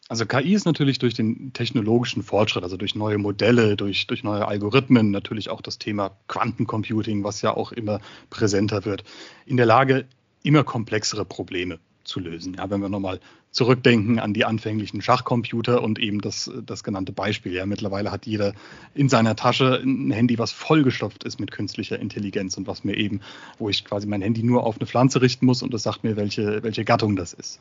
Also 0.07 0.27
KI 0.27 0.53
ist 0.53 0.65
natürlich 0.65 1.00
durch 1.00 1.15
den 1.15 1.51
technologischen 1.53 2.21
Fortschritt, 2.21 2.63
also 2.63 2.77
durch 2.77 2.93
neue 2.93 3.17
Modelle, 3.17 3.75
durch, 3.75 4.05
durch 4.05 4.24
neue 4.24 4.47
Algorithmen, 4.47 5.09
natürlich 5.09 5.50
auch 5.50 5.62
das 5.62 5.79
Thema 5.79 6.12
Quantencomputing, 6.27 7.24
was 7.24 7.41
ja 7.41 7.55
auch 7.55 7.71
immer 7.71 8.00
präsenter 8.29 8.85
wird, 8.85 9.03
in 9.47 9.57
der 9.57 9.65
Lage, 9.65 10.05
immer 10.43 10.63
komplexere 10.63 11.25
Probleme 11.25 11.79
zu 12.03 12.19
lösen. 12.19 12.53
Ja, 12.53 12.69
wenn 12.69 12.81
wir 12.81 12.89
nochmal 12.89 13.19
zurückdenken 13.50 14.19
an 14.19 14.33
die 14.33 14.45
anfänglichen 14.45 15.01
Schachcomputer 15.01 15.81
und 15.81 15.97
eben 15.97 16.21
das, 16.21 16.51
das 16.63 16.83
genannte 16.83 17.12
Beispiel. 17.12 17.53
Ja, 17.53 17.65
mittlerweile 17.65 18.12
hat 18.12 18.27
jeder 18.27 18.53
in 18.93 19.09
seiner 19.09 19.35
Tasche 19.35 19.81
ein 19.83 20.12
Handy, 20.12 20.38
was 20.38 20.51
vollgestopft 20.51 21.24
ist 21.24 21.39
mit 21.39 21.50
künstlicher 21.50 21.97
Intelligenz 21.97 22.57
und 22.57 22.67
was 22.67 22.83
mir 22.83 22.95
eben, 22.95 23.21
wo 23.57 23.69
ich 23.69 23.85
quasi 23.85 24.05
mein 24.07 24.21
Handy 24.21 24.43
nur 24.43 24.65
auf 24.65 24.77
eine 24.77 24.85
Pflanze 24.85 25.21
richten 25.21 25.47
muss 25.47 25.63
und 25.63 25.74
das 25.74 25.81
sagt 25.81 26.03
mir, 26.03 26.15
welche, 26.15 26.62
welche 26.62 26.85
Gattung 26.85 27.15
das 27.15 27.33
ist. 27.33 27.59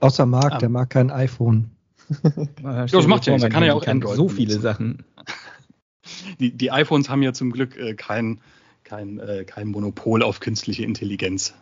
Außer 0.00 0.24
Marc, 0.24 0.54
Ähm. 0.54 0.58
der 0.60 0.68
mag 0.70 0.88
kein 0.88 1.10
iPhone. 1.10 1.70
Das 2.62 3.06
macht 3.06 3.26
ja 3.26 3.32
nichts, 3.32 3.44
er 3.44 3.50
kann 3.50 3.64
ja 3.64 3.74
auch 3.74 3.86
Android 3.86 4.16
so 4.16 4.28
viele 4.28 4.58
benutzen. 4.58 4.62
Sachen. 4.62 5.04
Die, 6.40 6.50
die 6.50 6.72
iPhones 6.72 7.08
haben 7.08 7.22
ja 7.22 7.32
zum 7.32 7.52
Glück 7.52 7.76
äh, 7.76 7.94
kein, 7.94 8.40
kein, 8.82 9.20
äh, 9.20 9.44
kein 9.44 9.68
Monopol 9.68 10.24
auf 10.24 10.40
künstliche 10.40 10.82
Intelligenz. 10.82 11.54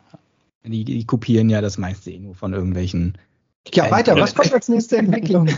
Die, 0.64 0.85
die 0.85 1.04
kopieren 1.04 1.50
ja 1.50 1.61
das 1.61 1.76
meiste 1.76 2.11
eh 2.11 2.18
nur 2.18 2.35
von 2.35 2.54
irgendwelchen. 2.54 3.18
Ja, 3.73 3.90
weiter. 3.90 4.16
Was 4.16 4.35
kommt 4.35 4.52
als 4.54 4.68
nächste 4.68 4.97
Entwicklung? 4.97 5.47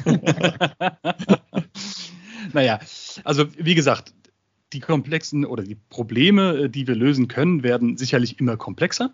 naja, 2.52 2.80
also 3.22 3.46
wie 3.56 3.76
gesagt, 3.76 4.12
die 4.72 4.80
komplexen 4.80 5.44
oder 5.44 5.62
die 5.62 5.74
Probleme, 5.74 6.64
äh, 6.64 6.68
die 6.68 6.86
wir 6.86 6.94
lösen 6.94 7.28
können, 7.28 7.62
werden 7.62 7.96
sicherlich 7.96 8.40
immer 8.40 8.56
komplexer. 8.56 9.12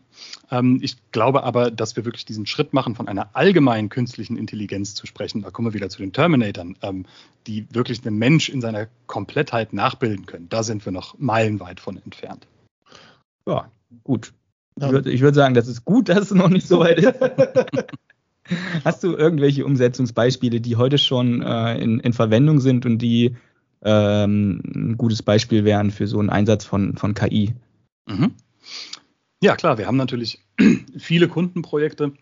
Ähm, 0.50 0.78
ich 0.82 0.96
glaube 1.12 1.42
aber, 1.42 1.70
dass 1.70 1.96
wir 1.96 2.04
wirklich 2.04 2.24
diesen 2.24 2.46
Schritt 2.46 2.72
machen, 2.72 2.94
von 2.94 3.08
einer 3.08 3.34
allgemeinen 3.34 3.88
künstlichen 3.88 4.36
Intelligenz 4.36 4.94
zu 4.94 5.06
sprechen. 5.06 5.42
Da 5.42 5.50
kommen 5.50 5.68
wir 5.68 5.74
wieder 5.74 5.88
zu 5.88 5.98
den 5.98 6.12
Terminatoren, 6.12 6.76
ähm, 6.82 7.06
die 7.46 7.66
wirklich 7.72 8.00
den 8.00 8.16
Mensch 8.16 8.48
in 8.48 8.60
seiner 8.60 8.88
Komplettheit 9.06 9.72
nachbilden 9.72 10.26
können. 10.26 10.48
Da 10.48 10.62
sind 10.62 10.84
wir 10.84 10.92
noch 10.92 11.18
meilenweit 11.18 11.80
von 11.80 11.96
entfernt. 12.02 12.46
Ja, 13.46 13.70
gut. 14.04 14.32
Ich 14.76 14.90
würde 14.90 15.20
würd 15.20 15.34
sagen, 15.34 15.54
das 15.54 15.66
ist 15.66 15.84
gut, 15.84 16.08
dass 16.08 16.30
es 16.30 16.30
noch 16.30 16.50
nicht 16.50 16.68
so 16.68 16.78
weit 16.78 16.98
ist. 16.98 17.14
Hast 18.84 19.04
du 19.04 19.14
irgendwelche 19.14 19.64
Umsetzungsbeispiele, 19.64 20.60
die 20.60 20.76
heute 20.76 20.98
schon 20.98 21.42
äh, 21.42 21.78
in, 21.78 22.00
in 22.00 22.12
Verwendung 22.12 22.60
sind 22.60 22.86
und 22.86 22.98
die 22.98 23.36
ähm, 23.82 24.62
ein 24.74 24.96
gutes 24.96 25.22
Beispiel 25.22 25.64
wären 25.64 25.90
für 25.90 26.06
so 26.06 26.18
einen 26.18 26.30
Einsatz 26.30 26.64
von, 26.64 26.96
von 26.96 27.14
KI? 27.14 27.54
Mhm. 28.06 28.32
Ja, 29.42 29.56
klar, 29.56 29.78
wir 29.78 29.86
haben 29.86 29.96
natürlich 29.96 30.40
viele 30.98 31.28
Kundenprojekte 31.28 32.12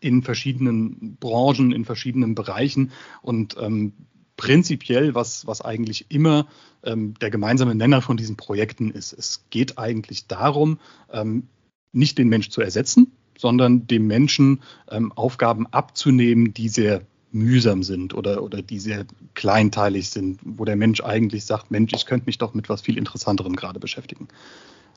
in 0.00 0.22
verschiedenen 0.22 1.16
Branchen, 1.16 1.72
in 1.72 1.84
verschiedenen 1.84 2.34
Bereichen 2.34 2.90
und 3.22 3.56
ähm, 3.60 3.92
prinzipiell, 4.36 5.14
was, 5.14 5.46
was 5.46 5.62
eigentlich 5.62 6.06
immer 6.10 6.46
ähm, 6.82 7.14
der 7.20 7.30
gemeinsame 7.30 7.74
Nenner 7.74 8.02
von 8.02 8.16
diesen 8.16 8.36
Projekten 8.36 8.90
ist. 8.90 9.12
Es 9.12 9.44
geht 9.50 9.78
eigentlich 9.78 10.26
darum, 10.26 10.78
ähm, 11.10 11.44
nicht 11.92 12.18
den 12.18 12.28
Mensch 12.28 12.50
zu 12.50 12.60
ersetzen, 12.60 13.12
sondern 13.38 13.86
dem 13.86 14.06
Menschen 14.06 14.62
ähm, 14.90 15.12
Aufgaben 15.12 15.66
abzunehmen, 15.68 16.52
die 16.52 16.68
sehr 16.68 17.02
mühsam 17.36 17.82
sind 17.82 18.14
oder, 18.14 18.42
oder 18.42 18.62
die 18.62 18.78
sehr 18.78 19.04
kleinteilig 19.34 20.10
sind, 20.10 20.40
wo 20.44 20.64
der 20.64 20.76
Mensch 20.76 21.02
eigentlich 21.02 21.44
sagt, 21.44 21.70
Mensch, 21.70 21.92
ich 21.94 22.06
könnte 22.06 22.26
mich 22.26 22.38
doch 22.38 22.54
mit 22.54 22.68
was 22.68 22.82
viel 22.82 22.98
Interessanterem 22.98 23.54
gerade 23.54 23.78
beschäftigen. 23.78 24.28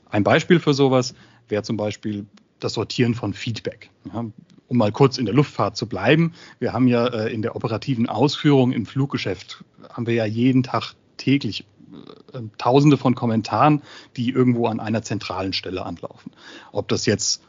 Ein 0.08 0.24
Beispiel 0.24 0.58
für 0.58 0.74
sowas 0.74 1.14
wäre 1.48 1.62
zum 1.62 1.76
Beispiel 1.76 2.26
das 2.58 2.74
Sortieren 2.74 3.14
von 3.14 3.32
Feedback. 3.32 3.90
Ja, 4.12 4.24
um 4.68 4.76
mal 4.76 4.92
kurz 4.92 5.18
in 5.18 5.24
der 5.24 5.34
Luftfahrt 5.34 5.76
zu 5.76 5.88
bleiben, 5.88 6.32
wir 6.60 6.72
haben 6.72 6.86
ja 6.86 7.06
äh, 7.06 7.32
in 7.32 7.42
der 7.42 7.56
operativen 7.56 8.08
Ausführung 8.08 8.72
im 8.72 8.86
Fluggeschäft, 8.86 9.64
haben 9.88 10.06
wir 10.06 10.14
ja 10.14 10.24
jeden 10.24 10.62
Tag 10.62 10.94
täglich 11.16 11.64
äh, 12.32 12.40
Tausende 12.56 12.96
von 12.96 13.16
Kommentaren, 13.16 13.82
die 14.16 14.30
irgendwo 14.30 14.66
an 14.66 14.78
einer 14.78 15.02
zentralen 15.02 15.52
Stelle 15.52 15.84
anlaufen. 15.84 16.30
Ob 16.70 16.86
das 16.88 17.06
jetzt 17.06 17.42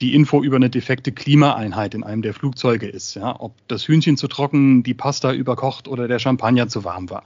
die 0.00 0.14
Info 0.14 0.42
über 0.42 0.56
eine 0.56 0.70
defekte 0.70 1.12
Klimaeinheit 1.12 1.94
in 1.94 2.04
einem 2.04 2.22
der 2.22 2.34
Flugzeuge 2.34 2.86
ist, 2.86 3.14
ja, 3.14 3.38
ob 3.40 3.52
das 3.68 3.88
Hühnchen 3.88 4.16
zu 4.16 4.28
trocken, 4.28 4.82
die 4.82 4.94
Pasta 4.94 5.32
überkocht 5.32 5.88
oder 5.88 6.08
der 6.08 6.18
Champagner 6.18 6.68
zu 6.68 6.84
warm 6.84 7.10
war. 7.10 7.24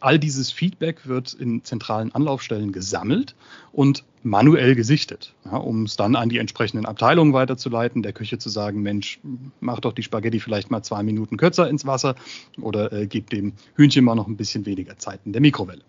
All 0.00 0.18
dieses 0.18 0.50
Feedback 0.50 1.06
wird 1.06 1.32
in 1.32 1.64
zentralen 1.64 2.12
Anlaufstellen 2.12 2.72
gesammelt 2.72 3.36
und 3.72 4.04
manuell 4.24 4.74
gesichtet, 4.74 5.34
ja, 5.44 5.56
um 5.56 5.84
es 5.84 5.96
dann 5.96 6.16
an 6.16 6.28
die 6.28 6.38
entsprechenden 6.38 6.86
Abteilungen 6.86 7.32
weiterzuleiten, 7.32 8.02
der 8.02 8.12
Küche 8.12 8.38
zu 8.38 8.48
sagen, 8.48 8.82
Mensch, 8.82 9.20
mach 9.60 9.80
doch 9.80 9.92
die 9.92 10.02
Spaghetti 10.02 10.40
vielleicht 10.40 10.70
mal 10.70 10.82
zwei 10.82 11.02
Minuten 11.02 11.36
kürzer 11.36 11.68
ins 11.68 11.86
Wasser 11.86 12.14
oder 12.60 12.92
äh, 12.92 13.06
gib 13.06 13.30
dem 13.30 13.52
Hühnchen 13.74 14.04
mal 14.04 14.14
noch 14.14 14.26
ein 14.26 14.36
bisschen 14.36 14.66
weniger 14.66 14.98
Zeit 14.98 15.20
in 15.24 15.32
der 15.32 15.40
Mikrowelle. 15.40 15.82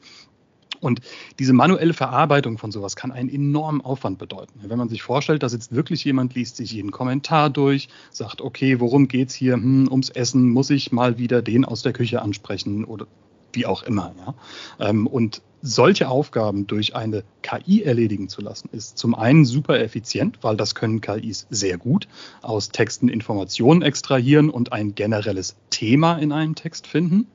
Und 0.83 1.01
diese 1.39 1.53
manuelle 1.53 1.93
Verarbeitung 1.93 2.57
von 2.57 2.71
sowas 2.71 2.95
kann 2.95 3.11
einen 3.11 3.29
enormen 3.29 3.81
Aufwand 3.81 4.17
bedeuten. 4.17 4.59
Wenn 4.67 4.77
man 4.77 4.89
sich 4.89 5.01
vorstellt, 5.01 5.43
da 5.43 5.49
sitzt 5.49 5.73
wirklich 5.73 6.03
jemand, 6.03 6.35
liest 6.35 6.57
sich 6.57 6.71
jeden 6.71 6.91
Kommentar 6.91 7.49
durch, 7.49 7.89
sagt, 8.11 8.41
okay, 8.41 8.79
worum 8.79 9.07
geht's 9.07 9.33
hier? 9.33 9.53
Hm, 9.53 9.87
ums 9.89 10.09
Essen 10.09 10.49
muss 10.49 10.69
ich 10.69 10.91
mal 10.91 11.17
wieder 11.17 11.41
den 11.41 11.65
aus 11.65 11.81
der 11.81 11.93
Küche 11.93 12.21
ansprechen 12.21 12.85
oder 12.85 13.07
wie 13.53 13.65
auch 13.65 13.83
immer. 13.83 14.13
Ja? 14.17 14.89
Ähm, 14.89 15.07
Und 15.07 15.41
solche 15.61 16.09
Aufgaben 16.09 16.67
durch 16.67 16.93
eine 16.93 17.23
KI 17.41 17.83
erledigen 17.83 18.27
zu 18.27 18.41
lassen, 18.41 18.69
ist 18.73 18.97
zum 18.97 19.15
einen 19.15 19.45
super 19.45 19.79
effizient, 19.79 20.39
weil 20.41 20.57
das 20.57 20.75
können 20.75 20.99
KIs 20.99 21.47
sehr 21.49 21.77
gut 21.77 22.07
aus 22.41 22.69
Texten 22.69 23.07
Informationen 23.07 23.81
extrahieren 23.81 24.49
und 24.49 24.73
ein 24.73 24.93
generelles 24.93 25.55
Thema 25.69 26.17
in 26.17 26.33
einem 26.33 26.55
Text 26.55 26.85
finden. 26.85 27.27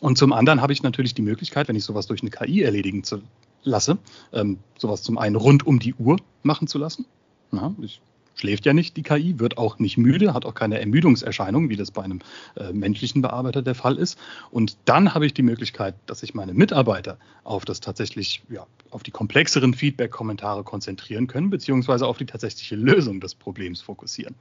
Und 0.00 0.18
zum 0.18 0.32
anderen 0.32 0.60
habe 0.60 0.72
ich 0.72 0.82
natürlich 0.82 1.14
die 1.14 1.22
Möglichkeit, 1.22 1.68
wenn 1.68 1.76
ich 1.76 1.84
sowas 1.84 2.06
durch 2.06 2.20
eine 2.22 2.30
KI 2.30 2.62
erledigen 2.62 3.02
zu, 3.02 3.22
lasse, 3.66 3.98
ähm, 4.32 4.58
sowas 4.78 5.02
zum 5.02 5.18
einen 5.18 5.36
rund 5.36 5.66
um 5.66 5.78
die 5.78 5.94
Uhr 5.94 6.16
machen 6.42 6.68
zu 6.68 6.78
lassen. 6.78 7.04
Ja, 7.52 7.74
ich, 7.80 8.00
schläft 8.36 8.66
ja 8.66 8.72
nicht 8.72 8.96
die 8.96 9.02
KI, 9.02 9.38
wird 9.38 9.58
auch 9.58 9.78
nicht 9.78 9.96
müde, 9.96 10.34
hat 10.34 10.44
auch 10.44 10.54
keine 10.54 10.78
Ermüdungserscheinung, 10.78 11.68
wie 11.68 11.76
das 11.76 11.90
bei 11.90 12.02
einem 12.02 12.20
äh, 12.56 12.72
menschlichen 12.72 13.22
Bearbeiter 13.22 13.62
der 13.62 13.74
Fall 13.74 13.96
ist. 13.96 14.18
Und 14.50 14.76
dann 14.84 15.14
habe 15.14 15.26
ich 15.26 15.34
die 15.34 15.42
Möglichkeit, 15.42 15.94
dass 16.06 16.22
ich 16.22 16.34
meine 16.34 16.54
Mitarbeiter 16.54 17.18
auf 17.44 17.64
das 17.64 17.80
tatsächlich, 17.80 18.42
ja, 18.48 18.66
auf 18.90 19.02
die 19.02 19.10
komplexeren 19.10 19.74
Feedback-Kommentare 19.74 20.64
konzentrieren 20.64 21.26
können, 21.26 21.50
beziehungsweise 21.50 22.06
auf 22.06 22.18
die 22.18 22.26
tatsächliche 22.26 22.76
Lösung 22.76 23.20
des 23.20 23.34
Problems 23.34 23.80
fokussieren. 23.80 24.34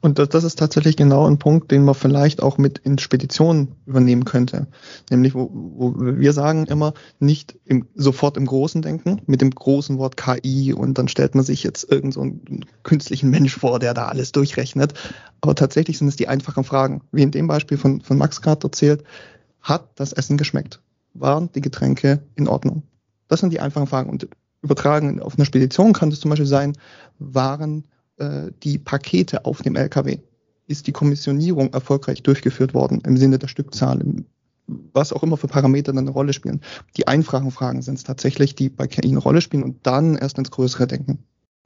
Und 0.00 0.18
das, 0.18 0.28
das 0.28 0.44
ist 0.44 0.58
tatsächlich 0.58 0.96
genau 0.96 1.26
ein 1.26 1.38
Punkt, 1.38 1.70
den 1.70 1.84
man 1.84 1.94
vielleicht 1.94 2.42
auch 2.42 2.58
mit 2.58 2.78
in 2.78 2.98
Speditionen 2.98 3.74
übernehmen 3.86 4.24
könnte. 4.24 4.66
Nämlich, 5.10 5.34
wo, 5.34 5.50
wo 5.52 5.94
wir 5.96 6.32
sagen 6.32 6.66
immer, 6.66 6.94
nicht 7.18 7.58
im, 7.64 7.86
sofort 7.94 8.36
im 8.36 8.46
Großen 8.46 8.82
denken, 8.82 9.22
mit 9.26 9.40
dem 9.40 9.50
großen 9.50 9.98
Wort 9.98 10.16
KI 10.16 10.72
und 10.72 10.98
dann 10.98 11.08
stellt 11.08 11.34
man 11.34 11.44
sich 11.44 11.62
jetzt 11.62 11.90
irgendeinen 11.90 12.40
so 12.46 12.66
künstlichen 12.82 13.30
Mensch 13.30 13.56
vor, 13.56 13.78
der 13.78 13.94
da 13.94 14.06
alles 14.08 14.32
durchrechnet. 14.32 14.94
Aber 15.40 15.54
tatsächlich 15.54 15.98
sind 15.98 16.08
es 16.08 16.16
die 16.16 16.28
einfachen 16.28 16.64
Fragen. 16.64 17.02
Wie 17.12 17.22
in 17.22 17.30
dem 17.30 17.46
Beispiel 17.46 17.78
von, 17.78 18.00
von 18.00 18.18
Max 18.18 18.42
gerade 18.42 18.66
erzählt, 18.66 19.04
hat 19.60 19.88
das 19.96 20.12
Essen 20.12 20.36
geschmeckt? 20.36 20.80
Waren 21.14 21.50
die 21.54 21.60
Getränke 21.60 22.22
in 22.34 22.48
Ordnung? 22.48 22.82
Das 23.28 23.40
sind 23.40 23.52
die 23.52 23.60
einfachen 23.60 23.86
Fragen. 23.86 24.10
Und 24.10 24.28
übertragen 24.64 25.20
auf 25.20 25.36
eine 25.36 25.44
Spedition 25.44 25.92
kann 25.92 26.10
das 26.10 26.20
zum 26.20 26.30
Beispiel 26.30 26.46
sein, 26.46 26.76
waren 27.18 27.84
äh, 28.18 28.50
die 28.62 28.78
Pakete 28.78 29.44
auf 29.44 29.62
dem 29.62 29.76
LKW? 29.76 30.18
Ist 30.66 30.86
die 30.86 30.92
Kommissionierung 30.92 31.72
erfolgreich 31.72 32.22
durchgeführt 32.22 32.74
worden 32.74 33.02
im 33.04 33.16
Sinne 33.16 33.38
der 33.38 33.48
Stückzahl, 33.48 34.00
im, 34.00 34.26
was 34.66 35.12
auch 35.12 35.22
immer 35.22 35.36
für 35.36 35.48
Parameter 35.48 35.92
dann 35.92 36.04
eine 36.04 36.10
Rolle 36.10 36.32
spielen? 36.32 36.60
Die 36.96 37.06
einfachen 37.06 37.50
Fragen 37.50 37.82
sind 37.82 37.98
es 37.98 38.04
tatsächlich, 38.04 38.54
die 38.54 38.70
bei 38.70 38.86
KI 38.86 39.08
eine 39.08 39.18
Rolle 39.18 39.40
spielen 39.40 39.62
und 39.62 39.86
dann 39.86 40.16
erst 40.16 40.38
ins 40.38 40.50
Größere 40.50 40.86
denken. 40.86 41.18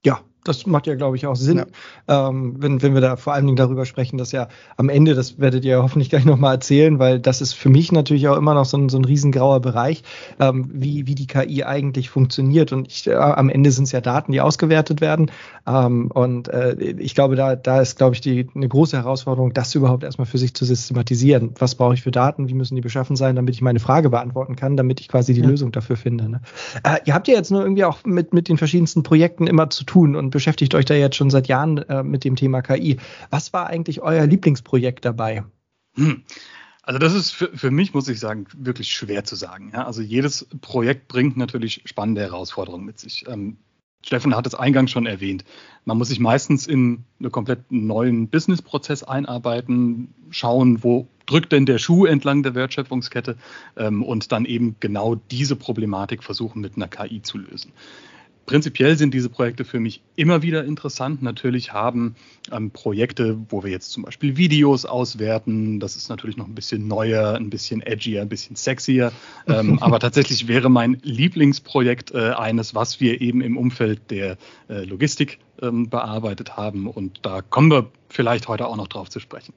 Ja, 0.04 0.20
das 0.48 0.66
macht 0.66 0.86
ja, 0.86 0.94
glaube 0.94 1.16
ich, 1.16 1.26
auch 1.26 1.36
Sinn, 1.36 1.64
ja. 2.08 2.28
ähm, 2.28 2.56
wenn, 2.58 2.82
wenn 2.82 2.94
wir 2.94 3.00
da 3.00 3.16
vor 3.16 3.34
allen 3.34 3.46
Dingen 3.46 3.56
darüber 3.56 3.86
sprechen, 3.86 4.18
dass 4.18 4.32
ja 4.32 4.48
am 4.76 4.88
Ende, 4.88 5.14
das 5.14 5.38
werdet 5.38 5.64
ihr 5.64 5.82
hoffentlich 5.82 6.10
gleich 6.10 6.24
nochmal 6.24 6.54
erzählen, 6.54 6.98
weil 6.98 7.20
das 7.20 7.40
ist 7.40 7.52
für 7.52 7.68
mich 7.68 7.92
natürlich 7.92 8.28
auch 8.28 8.36
immer 8.36 8.54
noch 8.54 8.64
so 8.64 8.76
ein, 8.76 8.88
so 8.88 8.98
ein 8.98 9.04
riesengrauer 9.04 9.60
Bereich, 9.60 10.02
ähm, 10.40 10.70
wie, 10.72 11.06
wie 11.06 11.14
die 11.14 11.26
KI 11.26 11.64
eigentlich 11.64 12.10
funktioniert. 12.10 12.72
Und 12.72 12.88
ich, 12.88 13.06
äh, 13.06 13.14
am 13.14 13.48
Ende 13.48 13.70
sind 13.70 13.84
es 13.84 13.92
ja 13.92 14.00
Daten, 14.00 14.32
die 14.32 14.40
ausgewertet 14.40 15.00
werden. 15.00 15.30
Ähm, 15.66 16.10
und 16.10 16.48
äh, 16.48 16.74
ich 16.98 17.14
glaube, 17.14 17.36
da, 17.36 17.56
da 17.56 17.80
ist, 17.80 17.98
glaube 17.98 18.14
ich, 18.14 18.20
die, 18.20 18.48
eine 18.54 18.68
große 18.68 18.96
Herausforderung, 18.96 19.52
das 19.52 19.74
überhaupt 19.74 20.04
erstmal 20.04 20.26
für 20.26 20.38
sich 20.38 20.54
zu 20.54 20.64
systematisieren. 20.64 21.54
Was 21.58 21.74
brauche 21.74 21.94
ich 21.94 22.02
für 22.02 22.10
Daten? 22.10 22.48
Wie 22.48 22.54
müssen 22.54 22.74
die 22.74 22.80
beschaffen 22.80 23.16
sein, 23.16 23.36
damit 23.36 23.54
ich 23.54 23.62
meine 23.62 23.80
Frage 23.80 24.10
beantworten 24.10 24.56
kann, 24.56 24.76
damit 24.76 25.00
ich 25.00 25.08
quasi 25.08 25.34
die 25.34 25.42
ja. 25.42 25.48
Lösung 25.48 25.72
dafür 25.72 25.96
finde. 25.96 26.28
Ne? 26.28 26.40
Äh, 26.84 26.98
ihr 27.04 27.14
habt 27.14 27.28
ja 27.28 27.34
jetzt 27.34 27.50
nur 27.50 27.62
irgendwie 27.62 27.84
auch 27.84 27.98
mit, 28.04 28.32
mit 28.32 28.48
den 28.48 28.56
verschiedensten 28.56 29.02
Projekten 29.02 29.46
immer 29.46 29.70
zu 29.70 29.84
tun 29.84 30.16
und 30.16 30.34
beschäftigt 30.38 30.76
euch 30.76 30.84
da 30.84 30.94
jetzt 30.94 31.16
schon 31.16 31.30
seit 31.30 31.48
Jahren 31.48 31.78
äh, 31.78 32.04
mit 32.04 32.22
dem 32.22 32.36
Thema 32.36 32.62
KI. 32.62 32.98
Was 33.28 33.52
war 33.52 33.66
eigentlich 33.66 34.02
euer 34.02 34.24
Lieblingsprojekt 34.24 35.04
dabei? 35.04 35.42
Hm. 35.96 36.22
Also 36.84 37.00
das 37.00 37.12
ist 37.12 37.32
für, 37.32 37.50
für 37.52 37.72
mich, 37.72 37.92
muss 37.92 38.06
ich 38.06 38.20
sagen, 38.20 38.46
wirklich 38.56 38.92
schwer 38.92 39.24
zu 39.24 39.34
sagen. 39.34 39.72
Ja? 39.74 39.84
Also 39.84 40.00
jedes 40.00 40.46
Projekt 40.60 41.08
bringt 41.08 41.36
natürlich 41.36 41.82
spannende 41.86 42.20
Herausforderungen 42.20 42.84
mit 42.84 43.00
sich. 43.00 43.24
Ähm, 43.26 43.56
Steffen 44.06 44.36
hat 44.36 44.46
es 44.46 44.54
eingangs 44.54 44.92
schon 44.92 45.06
erwähnt. 45.06 45.44
Man 45.84 45.98
muss 45.98 46.06
sich 46.06 46.20
meistens 46.20 46.68
in 46.68 47.02
einen 47.18 47.32
komplett 47.32 47.72
neuen 47.72 48.28
Businessprozess 48.28 49.02
einarbeiten, 49.02 50.14
schauen, 50.30 50.84
wo 50.84 51.08
drückt 51.26 51.50
denn 51.50 51.66
der 51.66 51.78
Schuh 51.78 52.06
entlang 52.06 52.44
der 52.44 52.54
Wertschöpfungskette 52.54 53.36
ähm, 53.76 54.04
und 54.04 54.30
dann 54.30 54.44
eben 54.44 54.76
genau 54.78 55.16
diese 55.16 55.56
Problematik 55.56 56.22
versuchen 56.22 56.60
mit 56.60 56.76
einer 56.76 56.86
KI 56.86 57.22
zu 57.22 57.38
lösen. 57.38 57.72
Prinzipiell 58.48 58.96
sind 58.96 59.12
diese 59.12 59.28
Projekte 59.28 59.66
für 59.66 59.78
mich 59.78 60.00
immer 60.16 60.40
wieder 60.40 60.64
interessant. 60.64 61.22
Natürlich 61.22 61.74
haben 61.74 62.16
ähm, 62.50 62.70
Projekte, 62.70 63.36
wo 63.50 63.62
wir 63.62 63.70
jetzt 63.70 63.92
zum 63.92 64.04
Beispiel 64.04 64.38
Videos 64.38 64.86
auswerten, 64.86 65.80
das 65.80 65.96
ist 65.96 66.08
natürlich 66.08 66.38
noch 66.38 66.46
ein 66.46 66.54
bisschen 66.54 66.88
neuer, 66.88 67.34
ein 67.34 67.50
bisschen 67.50 67.82
edgier, 67.82 68.22
ein 68.22 68.30
bisschen 68.30 68.56
sexier. 68.56 69.12
Ähm, 69.46 69.78
aber 69.82 70.00
tatsächlich 70.00 70.48
wäre 70.48 70.70
mein 70.70 70.98
Lieblingsprojekt 71.02 72.12
äh, 72.12 72.30
eines, 72.30 72.74
was 72.74 73.00
wir 73.00 73.20
eben 73.20 73.42
im 73.42 73.58
Umfeld 73.58 74.10
der 74.10 74.38
äh, 74.70 74.82
Logistik 74.84 75.40
ähm, 75.60 75.90
bearbeitet 75.90 76.56
haben. 76.56 76.86
Und 76.86 77.20
da 77.26 77.42
kommen 77.42 77.70
wir 77.70 77.90
vielleicht 78.08 78.48
heute 78.48 78.66
auch 78.66 78.76
noch 78.76 78.88
drauf 78.88 79.10
zu 79.10 79.20
sprechen. 79.20 79.52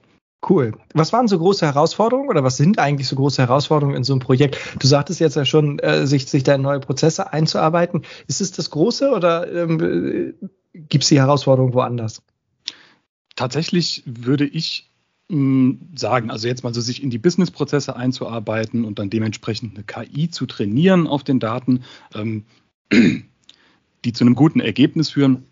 Cool. 0.47 0.73
Was 0.95 1.13
waren 1.13 1.27
so 1.27 1.37
große 1.37 1.65
Herausforderungen 1.65 2.29
oder 2.29 2.43
was 2.43 2.57
sind 2.57 2.79
eigentlich 2.79 3.07
so 3.07 3.15
große 3.15 3.41
Herausforderungen 3.43 3.95
in 3.95 4.03
so 4.03 4.13
einem 4.13 4.21
Projekt? 4.21 4.57
Du 4.79 4.87
sagtest 4.87 5.19
jetzt 5.19 5.35
ja 5.35 5.45
schon, 5.45 5.77
äh, 5.79 6.07
sich, 6.07 6.25
sich 6.25 6.43
da 6.43 6.55
in 6.55 6.61
neue 6.61 6.79
Prozesse 6.79 7.31
einzuarbeiten. 7.31 8.01
Ist 8.27 8.41
es 8.41 8.51
das 8.51 8.71
Große 8.71 9.11
oder 9.11 9.51
ähm, 9.53 10.33
gibt 10.73 11.03
es 11.03 11.09
die 11.09 11.19
Herausforderung 11.19 11.73
woanders? 11.73 12.23
Tatsächlich 13.35 14.03
würde 14.05 14.45
ich 14.45 14.89
hm, 15.29 15.91
sagen, 15.95 16.31
also 16.31 16.47
jetzt 16.47 16.63
mal 16.63 16.73
so 16.73 16.81
sich 16.81 17.03
in 17.03 17.11
die 17.11 17.19
Businessprozesse 17.19 17.95
einzuarbeiten 17.95 18.83
und 18.83 18.97
dann 18.97 19.11
dementsprechend 19.11 19.75
eine 19.75 19.83
KI 19.83 20.31
zu 20.31 20.47
trainieren 20.47 21.05
auf 21.05 21.23
den 21.23 21.39
Daten, 21.39 21.83
ähm, 22.15 22.45
die 22.91 24.13
zu 24.13 24.23
einem 24.23 24.33
guten 24.33 24.59
Ergebnis 24.59 25.11
führen 25.11 25.45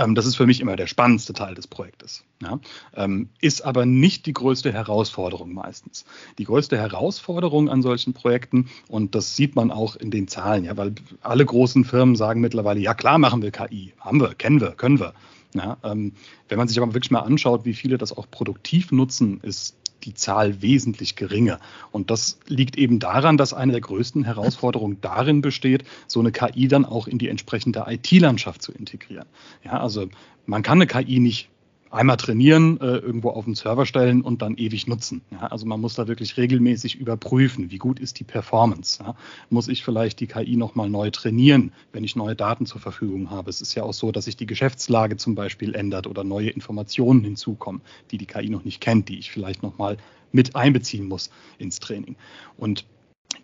ähm, 0.00 0.14
das 0.14 0.26
ist 0.26 0.36
für 0.36 0.46
mich 0.46 0.60
immer 0.60 0.76
der 0.76 0.86
spannendste 0.86 1.32
Teil 1.32 1.54
des 1.54 1.66
Projektes. 1.66 2.24
Ja? 2.42 2.58
Ähm, 2.94 3.28
ist 3.40 3.62
aber 3.64 3.86
nicht 3.86 4.26
die 4.26 4.32
größte 4.32 4.72
Herausforderung 4.72 5.52
meistens. 5.52 6.04
Die 6.38 6.44
größte 6.44 6.76
Herausforderung 6.76 7.68
an 7.68 7.82
solchen 7.82 8.14
Projekten, 8.14 8.68
und 8.88 9.14
das 9.14 9.36
sieht 9.36 9.56
man 9.56 9.70
auch 9.70 9.96
in 9.96 10.10
den 10.10 10.26
Zahlen, 10.28 10.64
ja, 10.64 10.76
weil 10.76 10.94
alle 11.20 11.44
großen 11.44 11.84
Firmen 11.84 12.16
sagen 12.16 12.40
mittlerweile, 12.40 12.80
ja 12.80 12.94
klar 12.94 13.18
machen 13.18 13.42
wir 13.42 13.50
KI, 13.50 13.92
haben 14.00 14.20
wir, 14.20 14.34
kennen 14.34 14.60
wir, 14.60 14.72
können 14.72 14.98
wir. 14.98 15.12
Ja, 15.54 15.78
ähm, 15.82 16.12
wenn 16.48 16.58
man 16.58 16.68
sich 16.68 16.80
aber 16.80 16.94
wirklich 16.94 17.10
mal 17.10 17.20
anschaut, 17.20 17.64
wie 17.64 17.74
viele 17.74 17.98
das 17.98 18.16
auch 18.16 18.30
produktiv 18.30 18.92
nutzen, 18.92 19.40
ist 19.42 19.76
die 20.04 20.14
Zahl 20.14 20.62
wesentlich 20.62 21.16
geringer. 21.16 21.58
Und 21.92 22.10
das 22.10 22.38
liegt 22.46 22.76
eben 22.76 22.98
daran, 22.98 23.36
dass 23.36 23.52
eine 23.52 23.72
der 23.72 23.80
größten 23.80 24.24
Herausforderungen 24.24 24.98
darin 25.00 25.40
besteht, 25.40 25.84
so 26.06 26.20
eine 26.20 26.32
KI 26.32 26.68
dann 26.68 26.84
auch 26.84 27.06
in 27.06 27.18
die 27.18 27.28
entsprechende 27.28 27.84
IT-Landschaft 27.86 28.62
zu 28.62 28.72
integrieren. 28.72 29.26
Ja, 29.64 29.80
also 29.80 30.08
man 30.46 30.62
kann 30.62 30.78
eine 30.78 30.86
KI 30.86 31.20
nicht 31.20 31.48
einmal 31.90 32.16
trainieren, 32.16 32.80
äh, 32.80 32.96
irgendwo 32.96 33.30
auf 33.30 33.44
den 33.44 33.54
Server 33.54 33.84
stellen 33.84 34.22
und 34.22 34.42
dann 34.42 34.56
ewig 34.56 34.86
nutzen. 34.86 35.22
Ja, 35.30 35.48
also 35.48 35.66
man 35.66 35.80
muss 35.80 35.94
da 35.94 36.08
wirklich 36.08 36.36
regelmäßig 36.36 36.96
überprüfen, 36.96 37.70
wie 37.70 37.78
gut 37.78 37.98
ist 37.98 38.20
die 38.20 38.24
Performance. 38.24 39.02
Ja, 39.02 39.14
muss 39.50 39.68
ich 39.68 39.84
vielleicht 39.84 40.20
die 40.20 40.26
KI 40.26 40.56
nochmal 40.56 40.88
neu 40.88 41.10
trainieren, 41.10 41.72
wenn 41.92 42.04
ich 42.04 42.16
neue 42.16 42.36
Daten 42.36 42.66
zur 42.66 42.80
Verfügung 42.80 43.30
habe? 43.30 43.50
Es 43.50 43.60
ist 43.60 43.74
ja 43.74 43.82
auch 43.82 43.94
so, 43.94 44.12
dass 44.12 44.26
sich 44.26 44.36
die 44.36 44.46
Geschäftslage 44.46 45.16
zum 45.16 45.34
Beispiel 45.34 45.74
ändert 45.74 46.06
oder 46.06 46.24
neue 46.24 46.50
Informationen 46.50 47.24
hinzukommen, 47.24 47.82
die 48.10 48.18
die 48.18 48.26
KI 48.26 48.48
noch 48.48 48.64
nicht 48.64 48.80
kennt, 48.80 49.08
die 49.08 49.18
ich 49.18 49.30
vielleicht 49.30 49.62
nochmal 49.62 49.96
mit 50.32 50.54
einbeziehen 50.54 51.06
muss 51.06 51.30
ins 51.58 51.80
Training. 51.80 52.16
Und 52.56 52.84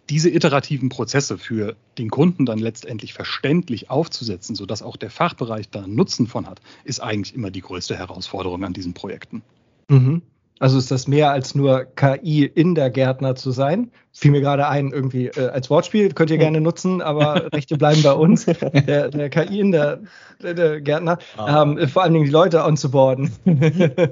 diese 0.08 0.30
iterativen 0.30 0.88
Prozesse 0.88 1.38
für 1.38 1.76
den 1.98 2.10
Kunden 2.10 2.46
dann 2.46 2.58
letztendlich 2.58 3.12
verständlich 3.12 3.90
aufzusetzen, 3.90 4.54
sodass 4.54 4.82
auch 4.82 4.96
der 4.96 5.10
Fachbereich 5.10 5.70
da 5.70 5.86
Nutzen 5.86 6.26
von 6.26 6.46
hat, 6.46 6.60
ist 6.84 7.00
eigentlich 7.00 7.34
immer 7.34 7.50
die 7.50 7.60
größte 7.60 7.96
Herausforderung 7.96 8.64
an 8.64 8.72
diesen 8.72 8.94
Projekten. 8.94 9.42
Mhm. 9.88 10.22
Also 10.58 10.78
ist 10.78 10.90
das 10.90 11.06
mehr 11.06 11.32
als 11.32 11.54
nur 11.54 11.84
KI 11.84 12.46
in 12.46 12.74
der 12.74 12.88
Gärtner 12.88 13.34
zu 13.34 13.50
sein? 13.50 13.90
Fiel 14.12 14.30
mir 14.30 14.40
gerade 14.40 14.66
ein, 14.68 14.90
irgendwie 14.90 15.26
äh, 15.26 15.48
als 15.48 15.68
Wortspiel 15.68 16.14
könnt 16.14 16.30
ihr 16.30 16.38
gerne 16.38 16.62
nutzen, 16.62 17.02
aber 17.02 17.48
Rechte 17.52 17.76
bleiben 17.76 18.02
bei 18.02 18.12
uns. 18.12 18.46
Der, 18.46 19.10
der 19.10 19.28
KI 19.28 19.60
in 19.60 19.72
der, 19.72 20.00
der, 20.42 20.54
der 20.54 20.80
Gärtner, 20.80 21.18
ah. 21.36 21.62
ähm, 21.62 21.86
vor 21.88 22.02
allen 22.02 22.14
Dingen 22.14 22.24
die 22.24 22.30
Leute 22.30 22.62
anzuborden. 22.62 23.30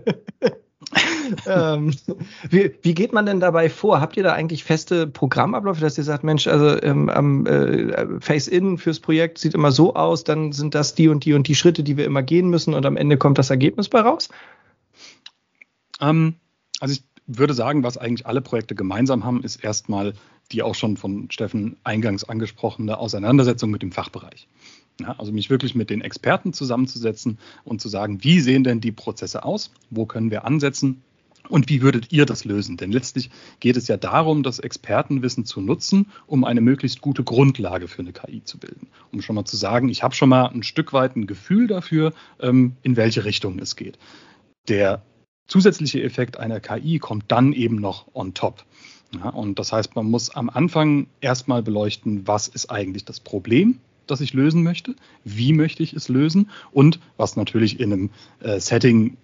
ähm, 1.46 1.94
wie, 2.48 2.74
wie, 2.82 2.94
geht 2.94 3.12
man 3.12 3.26
denn 3.26 3.40
dabei 3.40 3.68
vor? 3.68 4.00
Habt 4.00 4.16
ihr 4.16 4.22
da 4.22 4.32
eigentlich 4.32 4.64
feste 4.64 5.06
Programmabläufe, 5.06 5.80
dass 5.80 5.98
ihr 5.98 6.04
sagt, 6.04 6.24
Mensch, 6.24 6.46
also 6.46 6.80
ähm, 6.82 7.08
am 7.08 7.46
äh, 7.46 8.20
Face-In 8.20 8.78
fürs 8.78 9.00
Projekt 9.00 9.38
sieht 9.38 9.54
immer 9.54 9.72
so 9.72 9.94
aus, 9.94 10.24
dann 10.24 10.52
sind 10.52 10.74
das 10.74 10.94
die 10.94 11.08
und 11.08 11.24
die 11.24 11.34
und 11.34 11.48
die 11.48 11.54
Schritte, 11.54 11.82
die 11.82 11.96
wir 11.96 12.04
immer 12.04 12.22
gehen 12.22 12.48
müssen 12.48 12.74
und 12.74 12.86
am 12.86 12.96
Ende 12.96 13.16
kommt 13.16 13.38
das 13.38 13.50
Ergebnis 13.50 13.88
bei 13.88 14.00
raus? 14.00 14.28
Ähm, 16.00 16.34
also 16.80 16.94
ich 16.94 17.04
würde 17.26 17.54
sagen, 17.54 17.82
was 17.82 17.96
eigentlich 17.96 18.26
alle 18.26 18.40
Projekte 18.40 18.74
gemeinsam 18.74 19.24
haben, 19.24 19.42
ist 19.42 19.56
erstmal 19.56 20.14
die 20.52 20.62
auch 20.62 20.74
schon 20.74 20.96
von 20.96 21.30
Steffen 21.30 21.76
eingangs 21.84 22.24
angesprochene 22.24 22.98
Auseinandersetzung 22.98 23.70
mit 23.70 23.82
dem 23.82 23.92
Fachbereich. 23.92 24.46
Ja, 25.00 25.16
also 25.18 25.32
mich 25.32 25.50
wirklich 25.50 25.74
mit 25.74 25.90
den 25.90 26.02
Experten 26.02 26.52
zusammenzusetzen 26.52 27.38
und 27.64 27.80
zu 27.80 27.88
sagen, 27.88 28.22
wie 28.22 28.40
sehen 28.40 28.62
denn 28.62 28.80
die 28.80 28.92
Prozesse 28.92 29.44
aus? 29.44 29.70
Wo 29.90 30.06
können 30.06 30.30
wir 30.30 30.44
ansetzen? 30.44 31.02
Und 31.48 31.68
wie 31.68 31.82
würdet 31.82 32.10
ihr 32.12 32.24
das 32.24 32.44
lösen? 32.44 32.76
Denn 32.76 32.90
letztlich 32.90 33.30
geht 33.60 33.76
es 33.76 33.86
ja 33.88 33.96
darum, 33.96 34.42
das 34.42 34.58
Expertenwissen 34.58 35.44
zu 35.44 35.60
nutzen, 35.60 36.10
um 36.26 36.44
eine 36.44 36.60
möglichst 36.60 37.00
gute 37.00 37.22
Grundlage 37.22 37.86
für 37.86 38.00
eine 38.00 38.12
KI 38.12 38.42
zu 38.44 38.58
bilden. 38.58 38.88
Um 39.12 39.20
schon 39.20 39.36
mal 39.36 39.44
zu 39.44 39.56
sagen, 39.56 39.88
ich 39.88 40.02
habe 40.02 40.14
schon 40.14 40.30
mal 40.30 40.46
ein 40.46 40.62
Stück 40.62 40.92
weit 40.92 41.16
ein 41.16 41.26
Gefühl 41.26 41.66
dafür, 41.66 42.12
ähm, 42.40 42.76
in 42.82 42.96
welche 42.96 43.24
Richtung 43.24 43.58
es 43.58 43.76
geht. 43.76 43.98
Der 44.68 45.02
zusätzliche 45.46 46.02
Effekt 46.02 46.38
einer 46.38 46.60
KI 46.60 46.98
kommt 46.98 47.24
dann 47.28 47.52
eben 47.52 47.76
noch 47.76 48.06
on 48.14 48.32
top. 48.32 48.64
Und 49.32 49.58
das 49.58 49.72
heißt, 49.72 49.94
man 49.94 50.06
muss 50.10 50.30
am 50.30 50.50
Anfang 50.50 51.06
erstmal 51.20 51.62
beleuchten, 51.62 52.26
was 52.26 52.48
ist 52.48 52.70
eigentlich 52.70 53.04
das 53.04 53.20
Problem, 53.20 53.78
das 54.06 54.20
ich 54.20 54.32
lösen 54.32 54.62
möchte, 54.62 54.96
wie 55.24 55.52
möchte 55.52 55.82
ich 55.82 55.92
es 55.92 56.08
lösen 56.08 56.50
und 56.72 56.98
was 57.16 57.36
natürlich 57.36 57.80
in 57.80 57.92
einem 57.92 58.10
äh, 58.40 58.60
Setting 58.60 59.16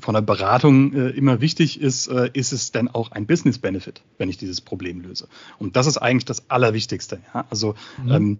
von 0.00 0.14
der 0.14 0.22
Beratung 0.22 0.92
äh, 0.92 1.10
immer 1.10 1.40
wichtig 1.40 1.80
ist, 1.80 2.08
äh, 2.08 2.30
ist 2.32 2.52
es 2.52 2.72
denn 2.72 2.88
auch 2.88 3.12
ein 3.12 3.26
Business 3.26 3.58
Benefit, 3.58 4.02
wenn 4.18 4.28
ich 4.28 4.36
dieses 4.36 4.60
Problem 4.60 5.00
löse. 5.00 5.28
Und 5.58 5.76
das 5.76 5.86
ist 5.86 5.98
eigentlich 5.98 6.24
das 6.24 6.50
Allerwichtigste. 6.50 7.20
Ja? 7.32 7.46
Also 7.50 7.74
mhm. 8.02 8.12
ähm, 8.12 8.38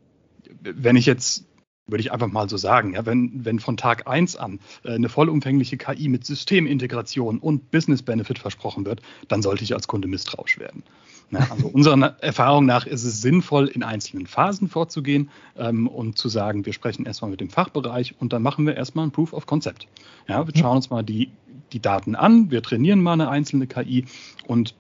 wenn 0.63 0.97
ich 0.97 1.07
jetzt 1.07 1.45
würde 1.89 2.03
ich 2.03 2.13
einfach 2.13 2.29
mal 2.29 2.49
so 2.49 2.57
sagen, 2.57 2.95
ja, 2.95 3.05
wenn, 3.07 3.45
wenn 3.45 3.59
von 3.59 3.77
Tag 3.77 4.07
eins 4.07 4.37
an 4.37 4.61
äh, 4.85 4.93
eine 4.93 5.09
vollumfängliche 5.09 5.77
KI 5.77 6.09
mit 6.09 6.25
Systemintegration 6.25 7.39
und 7.39 7.71
Business 7.71 8.03
Benefit 8.03 8.39
versprochen 8.39 8.87
wird, 8.87 9.03
dann 9.27 9.43
sollte 9.43 9.65
ich 9.65 9.75
als 9.75 9.89
Kunde 9.89 10.07
misstrauisch 10.07 10.59
werden. 10.59 10.85
Ja, 11.31 11.47
also 11.51 11.67
unserer 11.73 12.17
Erfahrung 12.21 12.67
nach 12.67 12.87
ist 12.87 13.05
es 13.05 13.21
sinnvoll, 13.21 13.69
in 13.69 13.83
einzelnen 13.83 14.27
Phasen 14.27 14.69
vorzugehen 14.69 15.31
ähm, 15.57 15.89
und 15.89 16.19
zu 16.19 16.29
sagen, 16.29 16.65
wir 16.67 16.73
sprechen 16.73 17.07
erstmal 17.07 17.31
mit 17.31 17.41
dem 17.41 17.51
Fachbereich 17.51 18.15
und 18.19 18.33
dann 18.33 18.43
machen 18.43 18.67
wir 18.67 18.77
erstmal 18.77 19.07
ein 19.07 19.11
Proof 19.11 19.33
of 19.33 19.47
Concept. 19.47 19.89
Ja, 20.29 20.47
wir 20.47 20.55
schauen 20.57 20.77
uns 20.77 20.91
mal 20.91 21.03
die, 21.03 21.31
die 21.73 21.81
Daten 21.81 22.15
an, 22.15 22.51
wir 22.51 22.63
trainieren 22.63 23.03
mal 23.03 23.15
eine 23.15 23.29
einzelne 23.29 23.67
KI 23.67 24.05
und 24.47 24.75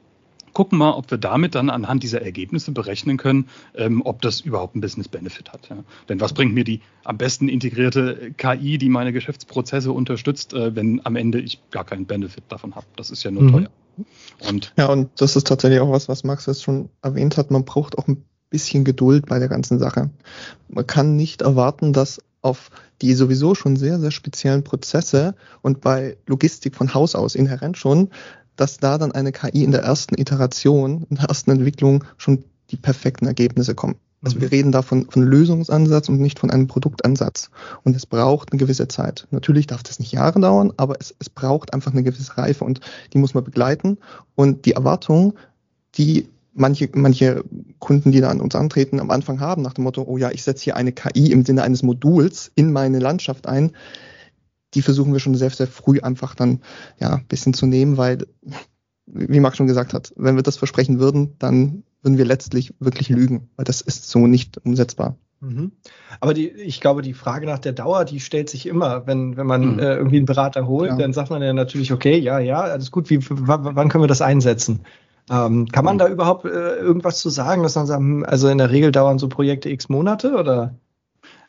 gucken 0.58 0.76
mal, 0.76 0.90
ob 0.90 1.08
wir 1.12 1.18
damit 1.18 1.54
dann 1.54 1.70
anhand 1.70 2.02
dieser 2.02 2.20
Ergebnisse 2.20 2.72
berechnen 2.72 3.16
können, 3.16 3.48
ähm, 3.76 4.02
ob 4.04 4.22
das 4.22 4.40
überhaupt 4.40 4.74
einen 4.74 4.80
Business 4.80 5.06
Benefit 5.06 5.52
hat. 5.52 5.68
Ja. 5.68 5.84
Denn 6.08 6.20
was 6.20 6.32
bringt 6.32 6.52
mir 6.52 6.64
die 6.64 6.80
am 7.04 7.16
besten 7.16 7.48
integrierte 7.48 8.32
KI, 8.36 8.76
die 8.76 8.88
meine 8.88 9.12
Geschäftsprozesse 9.12 9.92
unterstützt, 9.92 10.54
äh, 10.54 10.74
wenn 10.74 11.00
am 11.06 11.14
Ende 11.14 11.38
ich 11.38 11.60
gar 11.70 11.84
keinen 11.84 12.06
Benefit 12.06 12.42
davon 12.48 12.74
habe? 12.74 12.86
Das 12.96 13.12
ist 13.12 13.22
ja 13.22 13.30
nur 13.30 13.44
mhm. 13.44 13.52
teuer. 13.52 13.68
Und 14.50 14.72
ja, 14.76 14.86
und 14.86 15.10
das 15.20 15.36
ist 15.36 15.46
tatsächlich 15.46 15.78
auch 15.78 15.92
was, 15.92 16.08
was 16.08 16.24
Max 16.24 16.46
jetzt 16.46 16.64
schon 16.64 16.88
erwähnt 17.02 17.36
hat. 17.36 17.52
Man 17.52 17.64
braucht 17.64 17.96
auch 17.96 18.08
ein 18.08 18.24
bisschen 18.50 18.82
Geduld 18.82 19.26
bei 19.26 19.38
der 19.38 19.46
ganzen 19.48 19.78
Sache. 19.78 20.10
Man 20.68 20.88
kann 20.88 21.14
nicht 21.14 21.40
erwarten, 21.40 21.92
dass 21.92 22.20
auf 22.42 22.70
die 23.00 23.14
sowieso 23.14 23.54
schon 23.54 23.76
sehr, 23.76 24.00
sehr 24.00 24.10
speziellen 24.10 24.64
Prozesse 24.64 25.36
und 25.62 25.80
bei 25.80 26.16
Logistik 26.26 26.74
von 26.74 26.94
Haus 26.94 27.14
aus 27.14 27.36
inhärent 27.36 27.78
schon, 27.78 28.10
dass 28.58 28.78
da 28.78 28.98
dann 28.98 29.12
eine 29.12 29.32
KI 29.32 29.64
in 29.64 29.70
der 29.70 29.82
ersten 29.82 30.16
Iteration, 30.16 31.06
in 31.08 31.16
der 31.16 31.26
ersten 31.26 31.50
Entwicklung 31.52 32.04
schon 32.16 32.44
die 32.70 32.76
perfekten 32.76 33.26
Ergebnisse 33.26 33.74
kommen. 33.74 33.96
Also 34.20 34.40
wir 34.40 34.48
mhm. 34.48 34.52
reden 34.52 34.72
da 34.72 34.82
von, 34.82 35.08
von 35.08 35.22
Lösungsansatz 35.22 36.08
und 36.08 36.20
nicht 36.20 36.40
von 36.40 36.50
einem 36.50 36.66
Produktansatz. 36.66 37.50
Und 37.84 37.94
es 37.94 38.04
braucht 38.04 38.52
eine 38.52 38.58
gewisse 38.58 38.88
Zeit. 38.88 39.28
Natürlich 39.30 39.68
darf 39.68 39.84
das 39.84 40.00
nicht 40.00 40.10
Jahre 40.10 40.40
dauern, 40.40 40.72
aber 40.76 40.96
es, 40.98 41.14
es 41.20 41.30
braucht 41.30 41.72
einfach 41.72 41.92
eine 41.92 42.02
gewisse 42.02 42.36
Reife 42.36 42.64
und 42.64 42.80
die 43.12 43.18
muss 43.18 43.34
man 43.34 43.44
begleiten. 43.44 43.98
Und 44.34 44.66
die 44.66 44.72
Erwartung, 44.72 45.34
die 45.94 46.28
manche, 46.52 46.88
manche 46.92 47.44
Kunden, 47.78 48.10
die 48.10 48.20
da 48.20 48.30
an 48.30 48.40
uns 48.40 48.56
antreten, 48.56 48.98
am 48.98 49.12
Anfang 49.12 49.38
haben, 49.38 49.62
nach 49.62 49.74
dem 49.74 49.84
Motto, 49.84 50.02
oh 50.02 50.18
ja, 50.18 50.32
ich 50.32 50.42
setze 50.42 50.64
hier 50.64 50.76
eine 50.76 50.90
KI 50.90 51.30
im 51.30 51.44
Sinne 51.44 51.62
eines 51.62 51.84
Moduls 51.84 52.50
in 52.56 52.72
meine 52.72 52.98
Landschaft 52.98 53.46
ein, 53.46 53.70
die 54.74 54.82
versuchen 54.82 55.12
wir 55.12 55.20
schon 55.20 55.34
sehr, 55.34 55.50
sehr 55.50 55.66
früh 55.66 56.00
einfach 56.00 56.34
dann 56.34 56.60
ja 56.98 57.14
ein 57.14 57.26
bisschen 57.26 57.54
zu 57.54 57.66
nehmen, 57.66 57.96
weil 57.96 58.26
wie 59.06 59.40
Marc 59.40 59.56
schon 59.56 59.66
gesagt 59.66 59.94
hat, 59.94 60.12
wenn 60.16 60.36
wir 60.36 60.42
das 60.42 60.56
versprechen 60.56 61.00
würden, 61.00 61.36
dann 61.38 61.84
würden 62.02 62.18
wir 62.18 62.26
letztlich 62.26 62.74
wirklich 62.78 63.08
lügen, 63.08 63.48
weil 63.56 63.64
das 63.64 63.80
ist 63.80 64.08
so 64.08 64.26
nicht 64.26 64.58
umsetzbar. 64.58 65.16
Mhm. 65.40 65.72
Aber 66.20 66.34
die, 66.34 66.48
ich 66.48 66.80
glaube, 66.80 67.02
die 67.02 67.14
Frage 67.14 67.46
nach 67.46 67.58
der 67.58 67.72
Dauer, 67.72 68.04
die 68.04 68.20
stellt 68.20 68.50
sich 68.50 68.66
immer, 68.66 69.06
wenn, 69.06 69.36
wenn 69.36 69.46
man 69.46 69.74
mhm. 69.74 69.78
äh, 69.78 69.94
irgendwie 69.94 70.16
einen 70.16 70.26
Berater 70.26 70.66
holt, 70.66 70.90
ja. 70.90 70.96
dann 70.96 71.12
sagt 71.12 71.30
man 71.30 71.42
ja 71.42 71.52
natürlich, 71.52 71.92
okay, 71.92 72.18
ja, 72.18 72.38
ja, 72.38 72.60
alles 72.60 72.90
gut, 72.90 73.08
wie, 73.10 73.20
wann 73.30 73.88
können 73.88 74.02
wir 74.02 74.08
das 74.08 74.22
einsetzen? 74.22 74.80
Ähm, 75.30 75.66
kann 75.68 75.84
man 75.84 75.96
mhm. 75.96 75.98
da 75.98 76.08
überhaupt 76.08 76.44
äh, 76.44 76.76
irgendwas 76.76 77.20
zu 77.20 77.30
sagen, 77.30 77.62
dass 77.62 77.76
man 77.76 77.86
sagt, 77.86 78.00
hm, 78.00 78.24
also 78.26 78.48
in 78.48 78.58
der 78.58 78.70
Regel 78.70 78.92
dauern 78.92 79.18
so 79.18 79.28
Projekte 79.28 79.68
x 79.68 79.88
Monate 79.88 80.34
oder? 80.34 80.74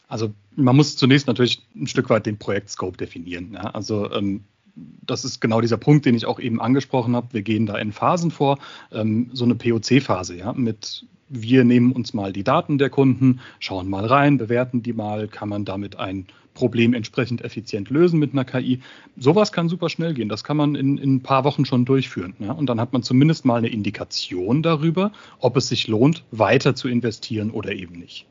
Also 0.10 0.34
man 0.56 0.76
muss 0.76 0.98
zunächst 0.98 1.28
natürlich 1.28 1.62
ein 1.76 1.88
Stück 1.88 2.10
weit 2.10 2.26
den 2.26 2.38
Projektscope 2.38 2.98
definieren. 2.98 3.54
Ja? 3.54 3.62
Also 3.62 4.12
ähm, 4.12 4.44
das 4.76 5.24
ist 5.24 5.40
genau 5.40 5.62
dieser 5.62 5.78
Punkt, 5.78 6.06
den 6.06 6.16
ich 6.16 6.26
auch 6.26 6.40
eben 6.40 6.60
angesprochen 6.60 7.16
habe. 7.16 7.28
Wir 7.32 7.42
gehen 7.42 7.66
da 7.66 7.78
in 7.78 7.92
Phasen 7.92 8.32
vor, 8.32 8.60
ähm, 8.92 9.30
so 9.34 9.46
eine 9.46 9.56
POC-Phase, 9.56 10.36
ja, 10.36 10.54
mit 10.54 11.06
wir 11.30 11.64
nehmen 11.64 11.92
uns 11.92 12.14
mal 12.16 12.34
die 12.34 12.44
Daten 12.44 12.80
der 12.80 12.90
Kunden, 12.90 13.40
schauen 13.60 13.88
mal 13.88 14.06
rein, 14.06 14.40
bewerten 14.40 14.82
die 14.82 14.94
mal, 14.94 15.28
kann 15.28 15.48
man 15.48 15.64
damit 15.64 15.98
ein 15.98 16.26
Problem 16.56 16.96
entsprechend 16.96 17.44
effizient 17.44 17.92
lösen 17.92 18.20
mit 18.20 18.34
einer 18.34 18.46
KI. 18.46 18.82
Sowas 19.16 19.52
kann 19.52 19.70
super 19.70 19.90
schnell 19.90 20.16
gehen. 20.16 20.28
Das 20.28 20.44
kann 20.44 20.58
man 20.58 20.74
in, 20.74 20.98
in 20.98 21.16
ein 21.16 21.22
paar 21.22 21.44
Wochen 21.44 21.66
schon 21.66 21.86
durchführen. 21.86 22.34
Ja? 22.40 22.52
Und 22.52 22.66
dann 22.66 22.82
hat 22.82 22.94
man 22.94 23.04
zumindest 23.04 23.46
mal 23.46 23.58
eine 23.58 23.70
Indikation 23.70 24.64
darüber, 24.64 25.12
ob 25.38 25.56
es 25.56 25.70
sich 25.70 25.88
lohnt, 25.88 26.24
weiter 26.32 26.74
zu 26.74 26.88
investieren 26.88 27.52
oder 27.52 27.74
eben 27.74 28.00
nicht. 28.00 28.26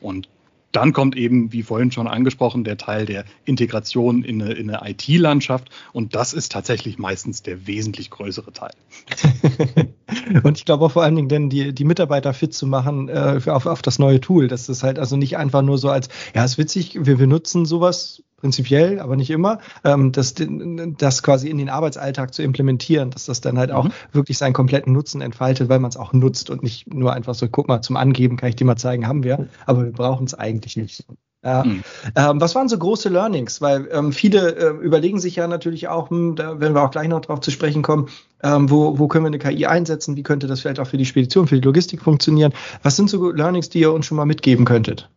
Und 0.00 0.28
dann 0.74 0.92
kommt 0.92 1.16
eben, 1.16 1.52
wie 1.52 1.62
vorhin 1.62 1.92
schon 1.92 2.08
angesprochen, 2.08 2.64
der 2.64 2.76
Teil 2.76 3.06
der 3.06 3.24
Integration 3.44 4.24
in 4.24 4.42
eine, 4.42 4.52
in 4.52 4.70
eine 4.70 4.90
IT-Landschaft. 4.90 5.70
Und 5.92 6.14
das 6.14 6.32
ist 6.32 6.52
tatsächlich 6.52 6.98
meistens 6.98 7.42
der 7.42 7.66
wesentlich 7.66 8.10
größere 8.10 8.52
Teil. 8.52 8.72
und 10.42 10.58
ich 10.58 10.64
glaube 10.64 10.86
auch 10.86 10.90
vor 10.90 11.04
allen 11.04 11.16
Dingen, 11.16 11.28
denn 11.28 11.48
die, 11.48 11.72
die 11.72 11.84
Mitarbeiter 11.84 12.34
fit 12.34 12.52
zu 12.54 12.66
machen 12.66 13.08
äh, 13.08 13.40
auf, 13.46 13.66
auf 13.66 13.82
das 13.82 13.98
neue 13.98 14.20
Tool. 14.20 14.48
Das 14.48 14.68
ist 14.68 14.82
halt 14.82 14.98
also 14.98 15.16
nicht 15.16 15.36
einfach 15.36 15.62
nur 15.62 15.78
so 15.78 15.90
als, 15.90 16.08
ja, 16.34 16.44
ist 16.44 16.58
witzig, 16.58 16.98
wir 17.00 17.16
benutzen 17.16 17.66
sowas 17.66 18.22
prinzipiell, 18.44 19.00
aber 19.00 19.16
nicht 19.16 19.30
immer, 19.30 19.58
ähm, 19.84 20.12
das, 20.12 20.34
das 20.36 21.22
quasi 21.22 21.48
in 21.48 21.56
den 21.56 21.70
Arbeitsalltag 21.70 22.34
zu 22.34 22.42
implementieren, 22.42 23.10
dass 23.10 23.24
das 23.24 23.40
dann 23.40 23.56
halt 23.56 23.70
mhm. 23.70 23.76
auch 23.76 23.88
wirklich 24.12 24.36
seinen 24.36 24.52
kompletten 24.52 24.92
Nutzen 24.92 25.22
entfaltet, 25.22 25.70
weil 25.70 25.78
man 25.78 25.88
es 25.88 25.96
auch 25.96 26.12
nutzt 26.12 26.50
und 26.50 26.62
nicht 26.62 26.92
nur 26.92 27.14
einfach 27.14 27.34
so, 27.34 27.48
guck 27.48 27.68
mal, 27.68 27.80
zum 27.80 27.96
Angeben 27.96 28.36
kann 28.36 28.50
ich 28.50 28.56
dir 28.56 28.66
mal 28.66 28.76
zeigen, 28.76 29.08
haben 29.08 29.24
wir, 29.24 29.48
aber 29.64 29.84
wir 29.84 29.92
brauchen 29.92 30.26
es 30.26 30.34
eigentlich 30.34 30.76
nicht. 30.76 31.06
Ja. 31.42 31.64
Mhm. 31.64 31.84
Ähm, 32.16 32.40
was 32.40 32.54
waren 32.54 32.68
so 32.68 32.76
große 32.76 33.08
Learnings? 33.08 33.62
Weil 33.62 33.88
ähm, 33.90 34.12
viele 34.12 34.56
äh, 34.56 34.84
überlegen 34.84 35.20
sich 35.20 35.36
ja 35.36 35.46
natürlich 35.46 35.88
auch, 35.88 36.10
hm, 36.10 36.36
da 36.36 36.60
werden 36.60 36.74
wir 36.74 36.82
auch 36.82 36.90
gleich 36.90 37.08
noch 37.08 37.22
drauf 37.22 37.40
zu 37.40 37.50
sprechen 37.50 37.80
kommen, 37.80 38.08
ähm, 38.42 38.68
wo, 38.70 38.98
wo 38.98 39.08
können 39.08 39.24
wir 39.24 39.28
eine 39.28 39.38
KI 39.38 39.64
einsetzen? 39.64 40.16
Wie 40.16 40.22
könnte 40.22 40.48
das 40.48 40.60
vielleicht 40.60 40.80
auch 40.80 40.86
für 40.86 40.98
die 40.98 41.06
Spedition, 41.06 41.46
für 41.46 41.54
die 41.54 41.66
Logistik 41.66 42.02
funktionieren? 42.02 42.52
Was 42.82 42.96
sind 42.96 43.08
so 43.08 43.30
Learnings, 43.30 43.70
die 43.70 43.80
ihr 43.80 43.92
uns 43.92 44.04
schon 44.04 44.18
mal 44.18 44.26
mitgeben 44.26 44.66
könntet? 44.66 45.08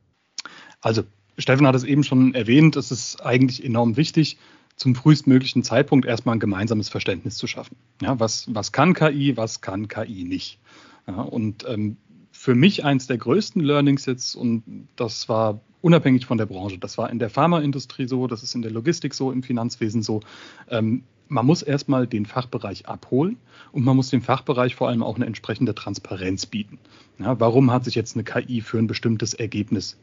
Also 0.80 1.04
Steffen 1.38 1.67
hat 1.67 1.76
es 1.76 1.84
eben 1.84 2.04
schon 2.04 2.34
erwähnt, 2.34 2.76
es 2.76 2.91
ist 2.91 3.23
eigentlich 3.26 3.63
enorm 3.63 3.95
wichtig, 3.97 4.38
zum 4.76 4.95
frühestmöglichen 4.95 5.63
Zeitpunkt 5.63 6.06
erstmal 6.06 6.36
ein 6.36 6.39
gemeinsames 6.39 6.89
Verständnis 6.89 7.38
zu 7.38 7.47
schaffen. 7.47 7.76
Ja, 8.02 8.19
was, 8.19 8.54
was 8.54 8.71
kann 8.71 8.93
KI, 8.93 9.36
was 9.38 9.62
kann 9.62 9.88
KI 9.88 10.23
nicht? 10.23 10.60
Ja, 11.08 11.21
und 11.21 11.65
ähm, 11.67 11.97
für 12.32 12.56
mich 12.56 12.86
eins 12.86 13.08
der 13.08 13.17
größten 13.17 13.62
Learnings 13.62 14.06
jetzt, 14.06 14.36
und 14.36 14.63
das 14.95 15.28
war 15.30 15.60
unabhängig 15.82 16.26
von 16.26 16.38
der 16.38 16.45
Branche, 16.45 16.78
das 16.78 16.97
war 16.97 17.10
in 17.10 17.19
der 17.19 17.30
Pharmaindustrie 17.30 18.08
so, 18.08 18.28
das 18.28 18.43
ist 18.43 18.54
in 18.56 18.62
der 18.62 18.71
Logistik 18.71 19.13
so, 19.13 19.32
im 19.32 19.41
Finanzwesen 19.41 20.04
so. 20.04 20.21
Ähm, 20.69 21.04
man 21.30 21.45
muss 21.45 21.62
erstmal 21.62 22.08
den 22.08 22.26
Fachbereich 22.26 22.88
abholen 22.88 23.38
und 23.71 23.84
man 23.84 23.95
muss 23.95 24.10
dem 24.10 24.21
Fachbereich 24.21 24.76
vor 24.76 24.89
allem 24.89 25.04
auch 25.04 25.15
eine 25.15 25.26
entsprechende 25.26 25.76
Transparenz 25.76 26.45
bieten. 26.45 26.80
Ja, 27.19 27.39
warum 27.39 27.71
hat 27.71 27.84
sich 27.84 27.95
jetzt 27.95 28.15
eine 28.15 28.23
KI 28.23 28.62
für 28.62 28.78
ein 28.78 28.88
bestimmtes 28.88 29.34
Ergebnis 29.34 29.97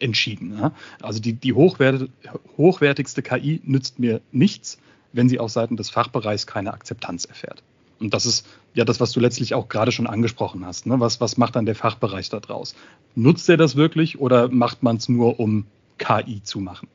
entschieden. 0.00 0.58
Ja? 0.58 0.72
Also 1.02 1.20
die, 1.20 1.32
die 1.32 1.52
hochwert, 1.52 2.08
hochwertigste 2.56 3.22
KI 3.22 3.60
nützt 3.64 3.98
mir 3.98 4.20
nichts, 4.32 4.78
wenn 5.12 5.28
sie 5.28 5.38
auf 5.38 5.50
Seiten 5.50 5.76
des 5.76 5.90
Fachbereichs 5.90 6.46
keine 6.46 6.72
Akzeptanz 6.72 7.24
erfährt. 7.24 7.62
Und 8.00 8.14
das 8.14 8.26
ist 8.26 8.46
ja 8.74 8.84
das, 8.84 9.00
was 9.00 9.12
du 9.12 9.20
letztlich 9.20 9.54
auch 9.54 9.68
gerade 9.68 9.90
schon 9.90 10.06
angesprochen 10.06 10.64
hast. 10.64 10.86
Ne? 10.86 11.00
Was, 11.00 11.20
was 11.20 11.36
macht 11.36 11.56
dann 11.56 11.66
der 11.66 11.74
Fachbereich 11.74 12.28
da 12.28 12.40
draus? 12.40 12.74
Nutzt 13.14 13.48
er 13.48 13.56
das 13.56 13.76
wirklich 13.76 14.20
oder 14.20 14.48
macht 14.48 14.82
man 14.82 14.96
es 14.96 15.08
nur, 15.08 15.40
um 15.40 15.66
KI 15.98 16.42
zu 16.42 16.60
machen? 16.60 16.88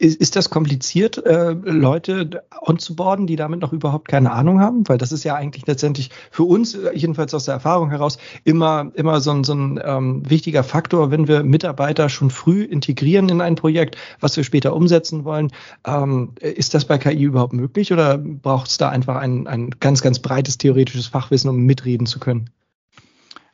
Ist, 0.00 0.20
ist 0.20 0.36
das 0.36 0.48
kompliziert, 0.48 1.18
äh, 1.26 1.50
Leute 1.50 2.44
onzuboarden, 2.60 3.26
die 3.26 3.34
damit 3.34 3.60
noch 3.60 3.72
überhaupt 3.72 4.06
keine 4.06 4.30
Ahnung 4.30 4.60
haben? 4.60 4.88
Weil 4.88 4.96
das 4.96 5.10
ist 5.10 5.24
ja 5.24 5.34
eigentlich 5.34 5.66
letztendlich 5.66 6.10
für 6.30 6.44
uns, 6.44 6.74
äh, 6.74 6.94
jedenfalls 6.94 7.34
aus 7.34 7.46
der 7.46 7.54
Erfahrung 7.54 7.90
heraus, 7.90 8.18
immer, 8.44 8.92
immer 8.94 9.20
so 9.20 9.32
ein, 9.32 9.42
so 9.42 9.54
ein 9.54 9.80
ähm, 9.82 10.22
wichtiger 10.30 10.62
Faktor, 10.62 11.10
wenn 11.10 11.26
wir 11.26 11.42
Mitarbeiter 11.42 12.08
schon 12.08 12.30
früh 12.30 12.62
integrieren 12.62 13.28
in 13.28 13.40
ein 13.40 13.56
Projekt, 13.56 13.96
was 14.20 14.36
wir 14.36 14.44
später 14.44 14.76
umsetzen 14.76 15.24
wollen. 15.24 15.50
Ähm, 15.84 16.32
ist 16.40 16.74
das 16.74 16.84
bei 16.84 16.98
KI 16.98 17.24
überhaupt 17.24 17.52
möglich 17.52 17.92
oder 17.92 18.18
braucht 18.18 18.70
es 18.70 18.78
da 18.78 18.90
einfach 18.90 19.16
ein, 19.16 19.48
ein 19.48 19.70
ganz, 19.80 20.00
ganz 20.00 20.20
breites 20.20 20.58
theoretisches 20.58 21.08
Fachwissen, 21.08 21.50
um 21.50 21.56
mitreden 21.56 22.06
zu 22.06 22.20
können? 22.20 22.50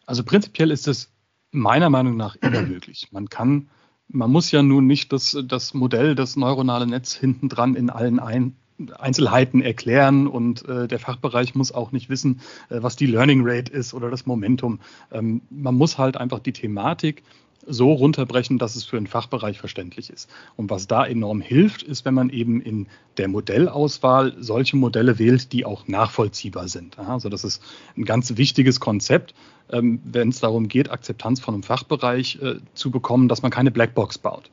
Also 0.04 0.22
prinzipiell 0.24 0.70
ist 0.70 0.88
es 0.88 1.10
meiner 1.52 1.88
Meinung 1.88 2.18
nach 2.18 2.36
immer 2.36 2.60
möglich. 2.66 3.08
Man 3.12 3.30
kann 3.30 3.70
man 4.08 4.30
muss 4.30 4.50
ja 4.50 4.62
nun 4.62 4.86
nicht 4.86 5.12
das, 5.12 5.36
das 5.46 5.74
Modell, 5.74 6.14
das 6.14 6.36
neuronale 6.36 6.86
Netz 6.86 7.14
hinten 7.14 7.48
dran 7.48 7.74
in 7.74 7.90
allen 7.90 8.18
ein, 8.18 8.56
Einzelheiten 8.98 9.62
erklären 9.62 10.26
und 10.26 10.68
äh, 10.68 10.88
der 10.88 10.98
Fachbereich 10.98 11.54
muss 11.54 11.72
auch 11.72 11.92
nicht 11.92 12.08
wissen, 12.08 12.40
äh, 12.70 12.82
was 12.82 12.96
die 12.96 13.06
Learning 13.06 13.42
Rate 13.44 13.72
ist 13.72 13.94
oder 13.94 14.10
das 14.10 14.26
Momentum. 14.26 14.80
Ähm, 15.12 15.42
man 15.50 15.76
muss 15.76 15.96
halt 15.98 16.16
einfach 16.16 16.40
die 16.40 16.52
Thematik 16.52 17.22
so 17.66 17.92
runterbrechen, 17.92 18.58
dass 18.58 18.76
es 18.76 18.84
für 18.84 18.96
einen 18.96 19.06
Fachbereich 19.06 19.58
verständlich 19.58 20.10
ist. 20.10 20.28
Und 20.56 20.70
was 20.70 20.86
da 20.86 21.06
enorm 21.06 21.40
hilft, 21.40 21.82
ist, 21.82 22.04
wenn 22.04 22.14
man 22.14 22.30
eben 22.30 22.60
in 22.60 22.88
der 23.16 23.28
Modellauswahl 23.28 24.34
solche 24.38 24.76
Modelle 24.76 25.18
wählt, 25.18 25.52
die 25.52 25.64
auch 25.64 25.86
nachvollziehbar 25.88 26.68
sind. 26.68 26.98
Also 26.98 27.28
das 27.28 27.44
ist 27.44 27.62
ein 27.96 28.04
ganz 28.04 28.36
wichtiges 28.36 28.80
Konzept, 28.80 29.34
ähm, 29.70 30.00
wenn 30.04 30.28
es 30.28 30.40
darum 30.40 30.68
geht, 30.68 30.90
Akzeptanz 30.90 31.40
von 31.40 31.54
einem 31.54 31.62
Fachbereich 31.62 32.38
äh, 32.42 32.56
zu 32.74 32.90
bekommen, 32.90 33.28
dass 33.28 33.42
man 33.42 33.50
keine 33.50 33.70
Blackbox 33.70 34.18
baut. 34.18 34.50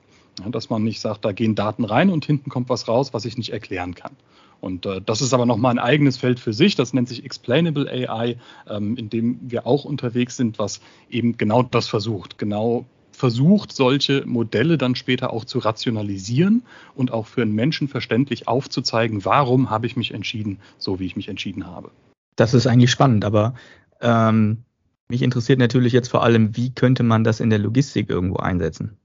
Dass 0.50 0.70
man 0.70 0.84
nicht 0.84 1.02
sagt, 1.02 1.26
da 1.26 1.34
gehen 1.34 1.56
Daten 1.56 1.84
rein 1.84 2.10
und 2.10 2.26
hinten 2.26 2.50
kommt 2.50 2.70
was 2.70 2.88
raus, 2.88 3.14
was 3.14 3.26
ich 3.26 3.38
nicht 3.38 3.52
erklären 3.52 3.96
kann. 3.96 4.14
Und 4.62 4.86
äh, 4.86 5.02
das 5.02 5.22
ist 5.22 5.34
aber 5.34 5.46
nochmal 5.46 5.72
ein 5.72 5.80
eigenes 5.80 6.18
Feld 6.18 6.40
für 6.40 6.54
sich. 6.54 6.76
Das 6.76 6.94
nennt 6.94 7.10
sich 7.10 7.26
Explainable 7.26 7.90
AI, 7.90 8.38
ähm, 8.70 8.96
in 8.96 9.10
dem 9.10 9.40
wir 9.42 9.68
auch 9.68 9.84
unterwegs 9.84 10.38
sind, 10.38 10.60
was 10.60 10.80
eben 11.10 11.38
genau 11.38 11.64
das 11.64 11.88
versucht. 11.88 12.38
Genau 12.38 12.86
versucht, 13.12 13.72
solche 13.74 14.26
Modelle 14.26 14.78
dann 14.78 14.96
später 14.96 15.32
auch 15.32 15.46
zu 15.46 15.60
rationalisieren 15.60 16.64
und 16.96 17.12
auch 17.12 17.28
für 17.28 17.42
einen 17.42 17.54
Menschen 17.54 17.88
verständlich 17.88 18.48
aufzuzeigen, 18.48 19.26
warum 19.26 19.70
habe 19.70 19.86
ich 19.86 19.96
mich 19.96 20.12
entschieden, 20.12 20.60
so 20.78 21.00
wie 21.00 21.06
ich 21.06 21.16
mich 21.16 21.28
entschieden 21.28 21.68
habe. 21.68 21.92
Das 22.36 22.54
ist 22.54 22.66
eigentlich 22.66 22.90
spannend, 22.90 23.26
aber 23.26 23.54
ähm, 24.00 24.64
mich 25.12 25.22
interessiert 25.22 25.60
natürlich 25.60 25.94
jetzt 25.94 26.10
vor 26.10 26.24
allem, 26.24 26.58
wie 26.58 26.74
könnte 26.74 27.04
man 27.04 27.24
das 27.24 27.40
in 27.40 27.52
der 27.52 27.60
Logistik 27.60 28.10
irgendwo 28.10 28.38
einsetzen? 28.38 28.98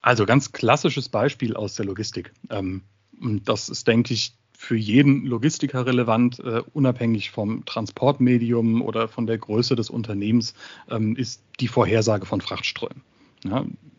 Also 0.00 0.26
ganz 0.26 0.52
klassisches 0.52 1.08
Beispiel 1.08 1.54
aus 1.54 1.74
der 1.74 1.86
Logistik. 1.86 2.32
Ähm, 2.50 2.82
das 3.44 3.68
ist, 3.68 3.86
denke 3.86 4.14
ich, 4.14 4.34
für 4.56 4.76
jeden 4.76 5.26
Logistiker 5.26 5.86
relevant, 5.86 6.40
uh, 6.40 6.62
unabhängig 6.72 7.30
vom 7.30 7.64
Transportmedium 7.64 8.82
oder 8.82 9.06
von 9.06 9.26
der 9.26 9.38
Größe 9.38 9.76
des 9.76 9.90
Unternehmens, 9.90 10.54
ähm, 10.90 11.14
ist 11.14 11.42
die 11.60 11.68
Vorhersage 11.68 12.26
von 12.26 12.40
Frachtströmen. 12.40 13.02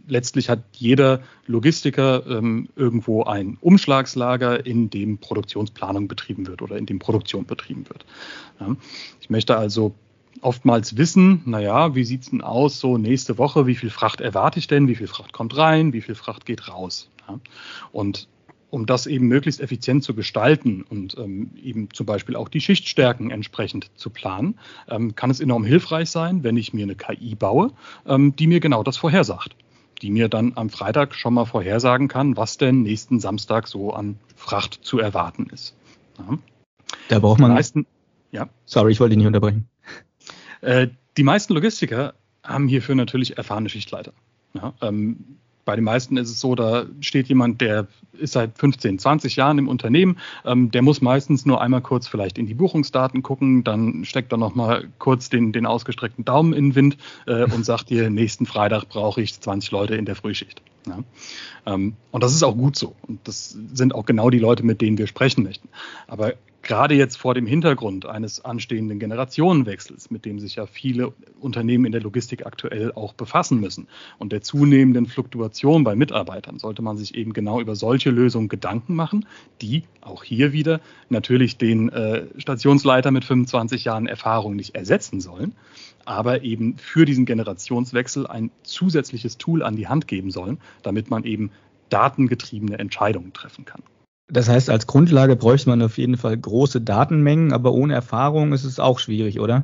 Letztlich 0.09 0.49
hat 0.49 0.59
jeder 0.73 1.21
Logistiker 1.45 2.25
ähm, 2.27 2.67
irgendwo 2.75 3.23
ein 3.23 3.57
Umschlagslager, 3.61 4.65
in 4.65 4.89
dem 4.89 5.19
Produktionsplanung 5.19 6.07
betrieben 6.07 6.47
wird 6.47 6.61
oder 6.61 6.77
in 6.77 6.85
dem 6.85 6.99
Produktion 6.99 7.45
betrieben 7.45 7.87
wird. 7.87 8.05
Ja, 8.59 8.75
ich 9.21 9.29
möchte 9.29 9.55
also 9.55 9.93
oftmals 10.41 10.97
wissen, 10.97 11.41
naja, 11.45 11.95
wie 11.95 12.03
sieht 12.03 12.23
es 12.23 12.29
denn 12.29 12.41
aus 12.41 12.79
so 12.79 12.97
nächste 12.97 13.37
Woche, 13.37 13.67
wie 13.67 13.75
viel 13.75 13.89
Fracht 13.89 14.21
erwarte 14.21 14.59
ich 14.59 14.67
denn, 14.67 14.87
wie 14.87 14.95
viel 14.95 15.07
Fracht 15.07 15.33
kommt 15.33 15.55
rein, 15.55 15.93
wie 15.93 16.01
viel 16.01 16.15
Fracht 16.15 16.45
geht 16.45 16.67
raus. 16.67 17.09
Ja, 17.27 17.39
und 17.91 18.27
um 18.69 18.85
das 18.85 19.07
eben 19.07 19.27
möglichst 19.27 19.61
effizient 19.61 20.03
zu 20.03 20.13
gestalten 20.13 20.83
und 20.87 21.17
ähm, 21.17 21.51
eben 21.61 21.89
zum 21.91 22.05
Beispiel 22.05 22.35
auch 22.35 22.49
die 22.49 22.61
Schichtstärken 22.61 23.31
entsprechend 23.31 23.89
zu 23.95 24.09
planen, 24.09 24.59
ähm, 24.87 25.15
kann 25.15 25.31
es 25.31 25.39
enorm 25.39 25.63
hilfreich 25.63 26.09
sein, 26.09 26.43
wenn 26.43 26.57
ich 26.57 26.73
mir 26.73 26.83
eine 26.83 26.95
KI 26.95 27.35
baue, 27.35 27.71
ähm, 28.05 28.35
die 28.35 28.47
mir 28.47 28.59
genau 28.59 28.83
das 28.83 28.97
vorhersagt. 28.97 29.55
Die 30.01 30.11
mir 30.11 30.29
dann 30.29 30.53
am 30.55 30.69
Freitag 30.69 31.15
schon 31.15 31.33
mal 31.33 31.45
vorhersagen 31.45 32.07
kann, 32.07 32.37
was 32.37 32.57
denn 32.57 32.83
nächsten 32.83 33.19
Samstag 33.19 33.67
so 33.67 33.93
an 33.93 34.17
Fracht 34.35 34.79
zu 34.81 34.99
erwarten 34.99 35.47
ist. 35.51 35.75
Ja. 36.17 36.37
Da 37.09 37.19
braucht 37.19 37.39
man. 37.39 37.51
Meisten, 37.51 37.85
ja. 38.31 38.49
Sorry, 38.65 38.91
ich 38.91 38.99
wollte 38.99 39.11
dich 39.11 39.17
nicht 39.17 39.27
unterbrechen. 39.27 39.67
Äh, 40.61 40.87
die 41.17 41.23
meisten 41.23 41.53
Logistiker 41.53 42.13
haben 42.43 42.67
hierfür 42.67 42.95
natürlich 42.95 43.37
erfahrene 43.37 43.69
Schichtleiter. 43.69 44.13
Ja, 44.53 44.73
ähm, 44.81 45.37
bei 45.65 45.75
den 45.75 45.83
meisten 45.83 46.17
ist 46.17 46.29
es 46.29 46.39
so, 46.39 46.55
da 46.55 46.85
steht 46.99 47.27
jemand, 47.27 47.61
der 47.61 47.87
ist 48.13 48.33
seit 48.33 48.57
15, 48.57 48.99
20 48.99 49.35
Jahren 49.35 49.57
im 49.57 49.67
Unternehmen, 49.67 50.17
ähm, 50.45 50.71
der 50.71 50.81
muss 50.81 51.01
meistens 51.01 51.45
nur 51.45 51.61
einmal 51.61 51.81
kurz 51.81 52.07
vielleicht 52.07 52.37
in 52.37 52.47
die 52.47 52.53
Buchungsdaten 52.53 53.23
gucken, 53.23 53.63
dann 53.63 54.03
steckt 54.05 54.31
er 54.31 54.37
nochmal 54.37 54.87
kurz 54.97 55.29
den, 55.29 55.51
den 55.51 55.65
ausgestreckten 55.65 56.25
Daumen 56.25 56.53
in 56.53 56.69
den 56.69 56.75
Wind 56.75 56.97
äh, 57.27 57.43
und 57.43 57.65
sagt 57.65 57.89
dir, 57.89 58.09
nächsten 58.09 58.45
Freitag 58.45 58.85
brauche 58.89 59.21
ich 59.21 59.39
20 59.39 59.71
Leute 59.71 59.95
in 59.95 60.05
der 60.05 60.15
Frühschicht. 60.15 60.61
Ja. 60.87 60.99
Ähm, 61.65 61.95
und 62.11 62.23
das 62.23 62.33
ist 62.33 62.43
auch 62.43 62.55
gut 62.55 62.75
so. 62.75 62.95
Und 63.07 63.19
das 63.27 63.57
sind 63.73 63.93
auch 63.93 64.05
genau 64.05 64.29
die 64.29 64.39
Leute, 64.39 64.65
mit 64.65 64.81
denen 64.81 64.97
wir 64.97 65.07
sprechen 65.07 65.43
möchten. 65.43 65.69
Aber 66.07 66.33
gerade 66.69 66.93
jetzt 66.93 67.15
vor 67.15 67.33
dem 67.33 67.47
Hintergrund 67.47 68.05
eines 68.05 68.45
anstehenden 68.45 68.99
Generationenwechsels, 68.99 70.11
mit 70.11 70.23
dem 70.23 70.37
sich 70.37 70.57
ja 70.57 70.67
viele 70.67 71.13
Unternehmen 71.39 71.85
in 71.85 71.91
der 71.91 72.01
Logistik 72.01 72.45
aktuell 72.45 72.91
auch 72.91 73.13
befassen 73.13 73.59
müssen 73.59 73.87
und 74.19 74.31
der 74.31 74.43
zunehmenden 74.43 75.07
Fluktuation 75.07 75.83
bei 75.83 75.95
Mitarbeitern, 75.95 76.59
sollte 76.59 76.83
man 76.83 76.95
sich 76.95 77.15
eben 77.15 77.33
genau 77.33 77.59
über 77.59 77.75
solche 77.75 78.11
Lösungen 78.11 78.49
Gedanken 78.49 78.93
machen, 78.93 79.25
die 79.63 79.85
auch 80.01 80.23
hier 80.23 80.53
wieder 80.53 80.79
natürlich 81.09 81.57
den 81.57 81.89
äh, 81.89 82.27
Stationsleiter 82.37 83.09
mit 83.09 83.25
25 83.25 83.85
Jahren 83.85 84.05
Erfahrung 84.05 84.55
nicht 84.55 84.75
ersetzen 84.75 85.21
sollen, 85.21 85.55
aber 86.05 86.43
eben 86.43 86.77
für 86.77 87.05
diesen 87.05 87.25
Generationswechsel 87.25 88.27
ein 88.27 88.51
zusätzliches 88.61 89.39
Tool 89.39 89.63
an 89.63 89.75
die 89.75 89.87
Hand 89.87 90.07
geben 90.07 90.29
sollen, 90.29 90.59
damit 90.83 91.09
man 91.09 91.23
eben 91.23 91.49
datengetriebene 91.89 92.77
Entscheidungen 92.77 93.33
treffen 93.33 93.65
kann. 93.65 93.81
Das 94.29 94.47
heißt, 94.47 94.69
als 94.69 94.87
Grundlage 94.87 95.35
bräuchte 95.35 95.69
man 95.69 95.81
auf 95.81 95.97
jeden 95.97 96.17
Fall 96.17 96.37
große 96.37 96.81
Datenmengen, 96.81 97.51
aber 97.51 97.73
ohne 97.73 97.93
Erfahrung 97.93 98.53
ist 98.53 98.63
es 98.63 98.79
auch 98.79 98.99
schwierig, 98.99 99.39
oder? 99.39 99.63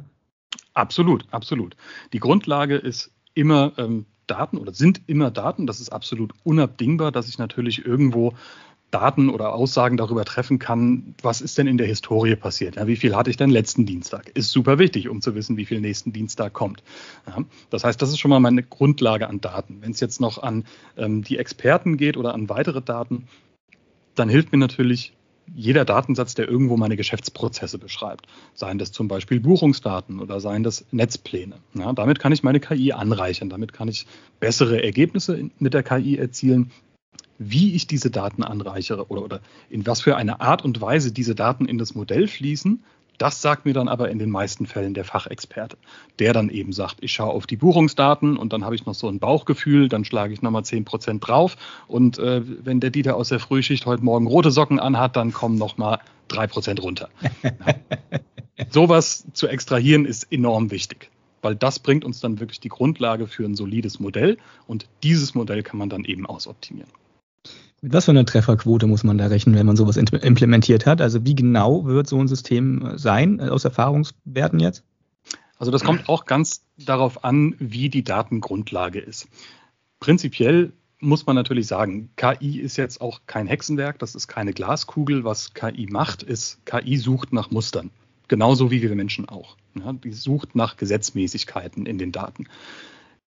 Absolut, 0.74 1.26
absolut. 1.32 1.76
Die 2.14 2.20
Grundlage 2.20 2.76
ist 2.76 3.12
immer 3.34 3.74
ähm, 3.78 4.06
Daten 4.28 4.58
oder 4.58 4.74
sind 4.74 5.02
immer 5.08 5.32
Daten. 5.32 5.68
Das 5.68 5.80
ist 5.80 5.90
absolut 5.90 6.34
unabdingbar, 6.44 7.12
dass 7.12 7.30
ich 7.30 7.38
natürlich 7.38 7.86
irgendwo 7.86 8.34
Daten 8.92 9.30
oder 9.30 9.54
Aussagen 9.54 9.98
darüber 9.98 10.24
treffen 10.24 10.58
kann, 10.58 11.16
was 11.22 11.42
ist 11.42 11.58
denn 11.58 11.68
in 11.68 11.78
der 11.78 11.88
Historie 11.88 12.36
passiert. 12.36 12.78
Ja, 12.78 12.88
wie 12.88 12.96
viel 12.96 13.16
hatte 13.16 13.30
ich 13.30 13.36
denn 13.36 13.50
letzten 13.50 13.86
Dienstag? 13.86 14.30
Ist 14.36 14.52
super 14.52 14.80
wichtig, 14.80 15.10
um 15.10 15.22
zu 15.22 15.36
wissen, 15.36 15.58
wie 15.58 15.66
viel 15.66 15.82
nächsten 15.82 16.14
Dienstag 16.14 16.54
kommt. 16.54 16.82
Ja, 17.28 17.44
das 17.70 17.84
heißt, 17.84 18.02
das 18.02 18.10
ist 18.10 18.20
schon 18.20 18.30
mal 18.30 18.40
meine 18.40 18.64
Grundlage 18.64 19.28
an 19.28 19.42
Daten. 19.42 19.80
Wenn 19.82 19.92
es 19.92 20.00
jetzt 20.00 20.22
noch 20.22 20.42
an 20.42 20.64
ähm, 20.98 21.24
die 21.24 21.38
Experten 21.38 21.98
geht 21.98 22.16
oder 22.16 22.34
an 22.34 22.48
weitere 22.48 22.82
Daten, 22.82 23.28
dann 24.16 24.30
hilft 24.30 24.52
mir 24.52 24.58
natürlich 24.58 25.14
jeder 25.54 25.86
Datensatz, 25.86 26.34
der 26.34 26.50
irgendwo 26.50 26.78
meine 26.78 26.96
Geschäftsprozesse 26.96 27.78
beschreibt. 27.78 28.28
Seien 28.54 28.78
das 28.78 28.92
zum 28.92 29.08
Beispiel 29.08 29.40
Buchungsdaten 29.40 30.20
oder 30.20 30.40
seien 30.40 30.64
das 30.64 30.86
Netzpläne. 30.92 31.58
Ja, 31.74 31.94
damit 31.94 32.20
kann 32.20 32.32
ich 32.32 32.44
meine 32.44 32.60
KI 32.60 32.94
anreichern. 32.94 33.50
Damit 33.50 33.74
kann 33.74 33.88
ich 33.88 34.08
bessere 34.40 34.84
Ergebnisse 34.84 35.50
mit 35.60 35.74
der 35.74 35.84
KI 35.84 36.18
erzielen. 36.18 36.72
Wie 37.38 37.76
ich 37.76 37.86
diese 37.86 38.10
Daten 38.12 38.44
anreichere 38.44 39.08
oder, 39.10 39.24
oder 39.24 39.40
in 39.70 39.86
was 39.86 40.02
für 40.02 40.16
eine 40.16 40.40
Art 40.40 40.64
und 40.64 40.80
Weise 40.80 41.12
diese 41.12 41.36
Daten 41.36 41.66
in 41.66 41.78
das 41.78 41.94
Modell 41.94 42.28
fließen, 42.28 42.84
das 43.18 43.42
sagt 43.42 43.66
mir 43.66 43.74
dann 43.74 43.88
aber 43.88 44.10
in 44.10 44.20
den 44.20 44.30
meisten 44.30 44.66
Fällen 44.66 44.94
der 44.94 45.06
Fachexperte, 45.06 45.78
der 46.20 46.34
dann 46.34 46.50
eben 46.50 46.74
sagt, 46.74 46.98
ich 47.02 47.14
schaue 47.14 47.34
auf 47.34 47.48
die 47.48 47.58
Buchungsdaten 47.58 48.38
und 48.38 48.54
dann 48.54 48.66
habe 48.66 48.76
ich 48.76 48.86
noch 48.86 48.96
so 48.96 49.08
ein 49.08 49.20
Bauchgefühl, 49.20 49.90
dann 49.90 50.06
schlage 50.06 50.34
ich 50.34 50.42
nochmal 50.42 50.66
10 50.66 50.86
Prozent 50.86 51.28
drauf 51.28 51.56
und 51.88 52.20
äh, 52.20 52.42
wenn 52.66 52.80
der 52.80 52.90
Dieter 52.90 53.16
aus 53.16 53.30
der 53.30 53.40
Frühschicht 53.40 53.86
heute 53.86 54.04
Morgen 54.04 54.28
rote 54.28 54.52
Socken 54.52 54.80
anhat, 54.80 55.16
dann 55.16 55.34
kommen 55.34 55.58
nochmal 55.58 56.00
3 56.30 56.48
Prozent 56.48 56.84
runter. 56.84 57.10
Sowas 58.70 59.26
zu 59.34 59.48
extrahieren 59.48 60.06
ist 60.06 60.32
enorm 60.32 60.72
wichtig, 60.72 61.10
weil 61.42 61.56
das 61.56 61.80
bringt 61.80 62.06
uns 62.06 62.20
dann 62.20 62.40
wirklich 62.40 62.60
die 62.60 62.70
Grundlage 62.70 63.28
für 63.28 63.46
ein 63.46 63.56
solides 63.56 64.00
Modell 64.00 64.38
und 64.68 64.88
dieses 65.04 65.36
Modell 65.36 65.64
kann 65.64 65.78
man 65.78 65.90
dann 65.90 66.06
eben 66.06 66.26
ausoptimieren. 66.26 66.90
Mit 67.86 67.94
was 67.94 68.06
für 68.06 68.12
einer 68.12 68.26
Trefferquote 68.26 68.88
muss 68.88 69.04
man 69.04 69.20
da 69.20 69.28
rechnen, 69.28 69.54
wenn 69.54 69.68
man 69.68 69.76
sowas 69.76 69.96
implementiert 69.96 70.88
hat? 70.88 71.02
Also 71.02 71.24
wie 71.24 71.36
genau 71.36 71.86
wird 71.86 72.08
so 72.08 72.20
ein 72.20 72.28
System 72.28 72.84
äh, 72.84 72.98
sein, 72.98 73.38
äh, 73.38 73.50
aus 73.50 73.64
Erfahrungswerten 73.64 74.60
jetzt? 74.60 74.84
Also 75.60 75.72
das 75.72 75.84
kommt 75.84 76.10
auch 76.10 76.26
ganz 76.26 76.64
darauf 76.80 77.24
an, 77.24 77.54
wie 77.60 77.90
die 77.90 78.04
Datengrundlage 78.04 78.98
ist. 78.98 79.28
Prinzipiell 80.00 80.74
muss 81.00 81.28
man 81.28 81.36
natürlich 81.36 81.68
sagen, 81.68 82.10
KI 82.16 82.60
ist 82.60 82.76
jetzt 82.76 83.02
auch 83.02 83.22
kein 83.28 83.46
Hexenwerk, 83.46 84.00
das 84.00 84.16
ist 84.16 84.28
keine 84.28 84.54
Glaskugel. 84.54 85.24
Was 85.24 85.54
KI 85.54 85.86
macht, 85.88 86.24
ist, 86.24 86.66
KI 86.66 86.98
sucht 86.98 87.34
nach 87.34 87.52
Mustern. 87.52 87.92
Genauso 88.28 88.72
wie 88.72 88.82
wir 88.82 88.96
Menschen 88.96 89.30
auch. 89.30 89.58
Ja, 89.76 89.94
die 89.94 90.12
sucht 90.12 90.56
nach 90.56 90.78
Gesetzmäßigkeiten 90.78 91.86
in 91.86 92.00
den 92.00 92.12
Daten. 92.12 92.48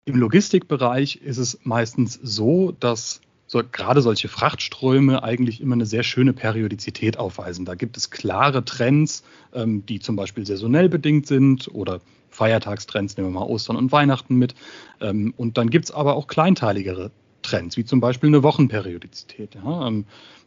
Im 0.06 0.16
Logistikbereich 0.16 1.18
ist 1.18 1.38
es 1.38 1.60
meistens 1.66 2.20
so, 2.24 2.72
dass 2.72 3.22
so, 3.50 3.64
gerade 3.72 4.04
solche 4.04 4.28
Frachtströme 4.28 5.24
eigentlich 5.24 5.60
immer 5.60 5.74
eine 5.74 5.88
sehr 5.88 6.04
schöne 6.04 6.34
Periodizität 6.34 7.18
aufweisen. 7.18 7.66
Da 7.66 7.74
gibt 7.74 7.98
es 7.98 8.12
klare 8.12 8.64
Trends, 8.64 9.24
ähm, 9.54 9.84
die 9.88 10.00
zum 10.00 10.16
Beispiel 10.16 10.46
saisonell 10.46 10.88
bedingt 10.88 11.26
sind 11.26 11.68
oder 11.74 12.00
Feiertagstrends, 12.30 13.18
nehmen 13.18 13.34
wir 13.34 13.40
mal 13.40 13.48
Ostern 13.48 13.76
und 13.76 13.92
Weihnachten 13.92 14.36
mit. 14.36 14.54
Ähm, 15.02 15.34
und 15.36 15.58
dann 15.58 15.72
gibt 15.72 15.86
es 15.86 15.92
aber 15.92 16.16
auch 16.16 16.28
kleinteiligere 16.28 17.10
Trends, 17.42 17.76
wie 17.76 17.86
zum 17.86 18.00
Beispiel 18.00 18.28
eine 18.28 18.44
Wochenperiodizität. 18.44 19.56
Ja. 19.56 19.88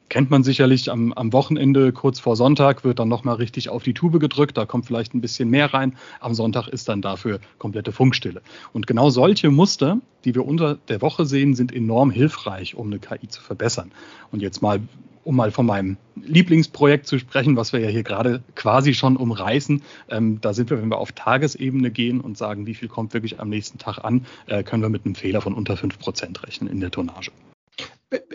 Kennt 0.09 0.31
man 0.31 0.43
sicherlich 0.43 0.91
am, 0.91 1.13
am 1.15 1.33
Wochenende, 1.33 1.93
kurz 1.93 2.21
vor 2.21 2.37
Sonntag, 2.37 2.85
wird 2.85 2.99
dann 2.99 3.09
nochmal 3.09 3.37
richtig 3.37 3.71
auf 3.71 3.83
die 3.83 3.95
Tube 3.95 4.21
gedrückt, 4.21 4.59
da 4.59 4.67
kommt 4.67 4.87
vielleicht 4.87 5.15
ein 5.15 5.23
bisschen 5.23 5.49
mehr 5.49 5.73
rein. 5.73 5.97
Am 6.21 6.35
Sonntag 6.35 6.69
ist 6.69 6.89
dann 6.89 7.01
dafür 7.01 7.41
komplette 7.59 7.93
Funkstille. 7.93 8.43
Und 8.73 8.87
genau 8.87 9.09
solche 9.09 9.51
Muster, 9.51 9.99
die 10.25 10.35
wir 10.35 10.47
unter 10.47 10.77
der 10.89 11.01
Woche 11.01 11.25
sehen, 11.25 11.55
sind 11.55 11.75
enorm 11.75 12.11
hilfreich, 12.11 12.75
um 12.75 12.89
eine 12.89 12.99
KI 12.99 13.29
zu 13.29 13.41
verbessern. 13.41 13.91
Und 14.31 14.43
jetzt 14.43 14.61
mal 14.61 14.81
um 15.25 15.37
mal 15.37 15.51
von 15.51 15.67
meinem 15.67 15.97
Lieblingsprojekt 16.17 17.07
zu 17.07 17.19
sprechen, 17.19 17.57
was 17.57 17.73
wir 17.73 17.81
ja 17.81 17.89
hier 17.89 18.03
gerade 18.03 18.43
quasi 18.55 18.95
schon 18.95 19.17
umreißen, 19.17 19.83
ähm, 20.11 20.41
da 20.41 20.53
sind 20.53 20.71
wir, 20.71 20.81
wenn 20.81 20.89
wir 20.89 20.99
auf 20.99 21.13
Tagesebene 21.13 21.91
gehen 21.91 22.21
und 22.21 22.37
sagen, 22.37 22.67
wie 22.67 22.75
viel 22.75 22.89
kommt 22.89 23.15
wirklich 23.15 23.41
am 23.41 23.49
nächsten 23.49 23.79
Tag 23.79 23.99
an, 23.99 24.27
äh, 24.47 24.63
können 24.63 24.83
wir 24.83 24.89
mit 24.89 25.05
einem 25.05 25.15
Fehler 25.15 25.41
von 25.41 25.55
unter 25.55 25.77
fünf 25.77 25.99
Prozent 25.99 26.43
rechnen 26.45 26.69
in 26.69 26.81
der 26.81 26.91
Tonnage. 26.91 27.31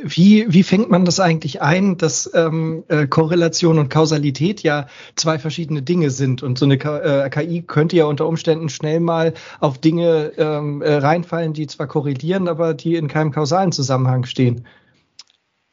Wie, 0.01 0.45
wie 0.51 0.63
fängt 0.63 0.89
man 0.89 1.05
das 1.05 1.19
eigentlich 1.19 1.61
ein, 1.61 1.97
dass 1.97 2.31
ähm, 2.33 2.83
äh, 2.87 3.05
Korrelation 3.07 3.77
und 3.77 3.89
Kausalität 3.89 4.63
ja 4.63 4.87
zwei 5.15 5.37
verschiedene 5.37 5.81
Dinge 5.81 6.09
sind 6.09 6.41
und 6.41 6.57
so 6.57 6.65
eine 6.65 6.77
K 6.77 7.25
äh, 7.25 7.29
KI 7.29 7.61
könnte 7.61 7.95
ja 7.95 8.05
unter 8.05 8.27
Umständen 8.27 8.69
schnell 8.69 8.99
mal 8.99 9.33
auf 9.59 9.77
Dinge 9.77 10.33
ähm, 10.37 10.81
äh, 10.81 10.95
reinfallen, 10.95 11.53
die 11.53 11.67
zwar 11.67 11.87
korrelieren, 11.87 12.47
aber 12.47 12.73
die 12.73 12.95
in 12.95 13.07
keinem 13.07 13.31
kausalen 13.31 13.71
Zusammenhang 13.71 14.25
stehen. 14.25 14.65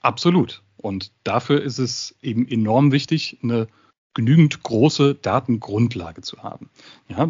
Absolut. 0.01 0.63
Und 0.77 1.13
dafür 1.25 1.63
ist 1.63 1.79
es 1.79 2.15
eben 2.21 2.47
enorm 2.47 2.93
wichtig, 2.93 3.39
eine 3.43 3.69
genügend 4.13 4.63
große 4.63 5.15
Datengrundlage 5.15 6.21
zu 6.21 6.43
haben. 6.43 6.69
Ja, 7.09 7.29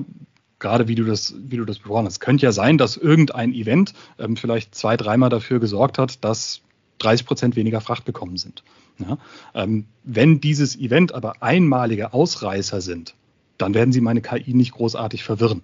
gerade 0.64 0.88
wie 0.88 0.94
du 0.94 1.04
das, 1.04 1.34
wie 1.36 1.58
du 1.58 1.66
das 1.66 1.78
besprochen 1.78 2.06
hast. 2.06 2.20
Könnte 2.20 2.46
ja 2.46 2.50
sein, 2.50 2.78
dass 2.78 2.96
irgendein 2.96 3.52
Event 3.52 3.92
ähm, 4.18 4.34
vielleicht 4.36 4.74
zwei, 4.74 4.96
dreimal 4.96 5.28
dafür 5.28 5.60
gesorgt 5.60 5.98
hat, 5.98 6.24
dass 6.24 6.62
30 7.00 7.26
Prozent 7.26 7.56
weniger 7.56 7.82
Fracht 7.82 8.06
bekommen 8.06 8.38
sind. 8.38 8.64
Ja? 8.98 9.18
Ähm, 9.54 9.84
wenn 10.04 10.40
dieses 10.40 10.78
Event 10.78 11.12
aber 11.12 11.42
einmalige 11.42 12.14
Ausreißer 12.14 12.80
sind, 12.80 13.14
dann 13.58 13.74
werden 13.74 13.92
sie 13.92 14.00
meine 14.00 14.22
KI 14.22 14.54
nicht 14.54 14.72
großartig 14.72 15.22
verwirren. 15.22 15.60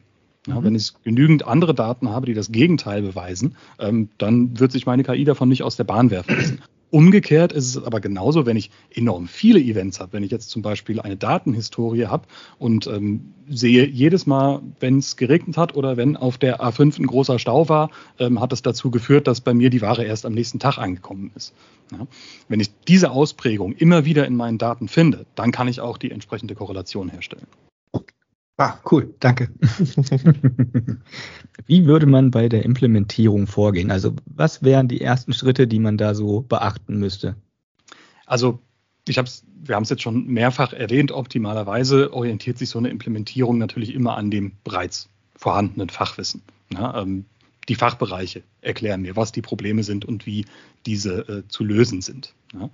Ja, 0.47 0.61
mhm. 0.61 0.65
Wenn 0.65 0.75
ich 0.75 0.93
genügend 1.03 1.47
andere 1.47 1.75
Daten 1.75 2.11
habe, 2.11 2.27
die 2.27 2.35
das 2.35 2.53
Gegenteil 2.53 3.01
beweisen, 3.01 3.57
ähm, 3.79 4.11
dann 4.19 4.61
wird 4.61 4.71
sich 4.71 4.85
meine 4.85 5.03
KI 5.03 5.25
davon 5.25 5.49
nicht 5.49 5.63
aus 5.63 5.77
der 5.77 5.85
Bahn 5.85 6.11
werfen 6.11 6.37
lassen. 6.37 6.63
Umgekehrt 6.91 7.53
ist 7.53 7.67
es 7.67 7.83
aber 7.83 8.01
genauso, 8.01 8.47
wenn 8.47 8.57
ich 8.57 8.71
enorm 8.93 9.29
viele 9.29 9.61
Events 9.61 10.01
habe. 10.01 10.15
Wenn 10.15 10.25
ich 10.25 10.33
jetzt 10.33 10.51
zum 10.51 10.63
Beispiel 10.63 11.01
eine 11.01 11.17
Datenhistorie 11.17 12.07
habe 12.07 12.27
und 12.59 12.89
ähm, 12.89 13.33
sehe 13.49 13.87
jedes 13.87 14.27
Mal, 14.27 14.61
wenn 14.81 14.99
es 14.99 15.17
geregnet 15.17 15.57
hat 15.57 15.77
oder 15.77 15.97
wenn 15.97 16.17
auf 16.17 16.37
der 16.37 16.61
A5 16.61 16.99
ein 16.99 17.07
großer 17.07 17.39
Stau 17.39 17.69
war, 17.69 17.91
ähm, 18.19 18.41
hat 18.41 18.53
es 18.53 18.63
dazu 18.63 18.91
geführt, 18.91 19.29
dass 19.29 19.41
bei 19.41 19.55
mir 19.55 19.71
die 19.71 19.83
Ware 19.83 20.05
erst 20.05 20.27
am 20.27 20.33
nächsten 20.33 20.59
Tag 20.59 20.79
angekommen 20.79 21.31
ist. 21.37 21.55
Ja? 21.93 22.09
Wenn 22.49 22.59
ich 22.59 22.71
diese 22.89 23.13
Ausprägung 23.13 23.73
immer 23.73 24.05
wieder 24.05 24.27
in 24.27 24.35
meinen 24.35 24.59
Daten 24.59 24.89
finde, 24.89 25.27
dann 25.37 25.53
kann 25.53 25.69
ich 25.69 25.81
auch 25.81 25.97
die 25.97 26.11
entsprechende 26.11 26.57
Korrelation 26.57 27.09
herstellen. 27.09 27.47
Ah, 28.61 28.79
cool, 28.91 29.15
danke. 29.21 29.49
Wie 31.67 31.87
würde 31.87 32.05
man 32.05 32.31
bei 32.31 32.47
der 32.51 32.67
Implementierung 32.67 33.47
vorgehen? 33.47 33.91
Also 33.91 34.15
was 34.27 34.63
wären 34.63 34.87
die 34.87 35.01
ersten 35.01 35.33
Schritte, 35.33 35.67
die 35.67 35.79
man 35.79 35.97
da 35.97 36.15
so 36.15 36.43
beachten 36.43 36.99
müsste? 36.99 37.37
Also 38.27 38.59
ich 39.09 39.17
habe 39.17 39.31
wir 39.63 39.77
haben 39.77 39.85
es 39.85 39.89
jetzt 39.89 40.03
schon 40.03 40.27
mehrfach 40.27 40.75
erwähnt, 40.75 41.11
optimalerweise 41.11 42.13
orientiert 42.13 42.59
sich 42.59 42.69
so 42.69 42.79
eine 42.79 42.91
Implementierung 42.91 43.57
natürlich 43.57 43.95
immer 43.95 44.19
an 44.19 44.31
dem 44.31 44.53
bereits 44.63 45.09
vorhandenen 45.37 45.89
Fachwissen. 45.89 46.43
Ja, 46.71 47.01
ähm, 47.01 47.25
die 47.71 47.77
Fachbereiche 47.77 48.43
erklären 48.61 49.01
mir, 49.01 49.17
was 49.17 49.33
die 49.33 49.41
Probleme 49.41 49.85
sind 49.85 50.05
und 50.05 50.27
wie 50.27 50.45
diese 50.85 51.21
äh, 51.29 51.49
zu 51.49 51.65
lösen 51.65 52.03
sind. 52.03 52.35
Ja, 52.53 52.69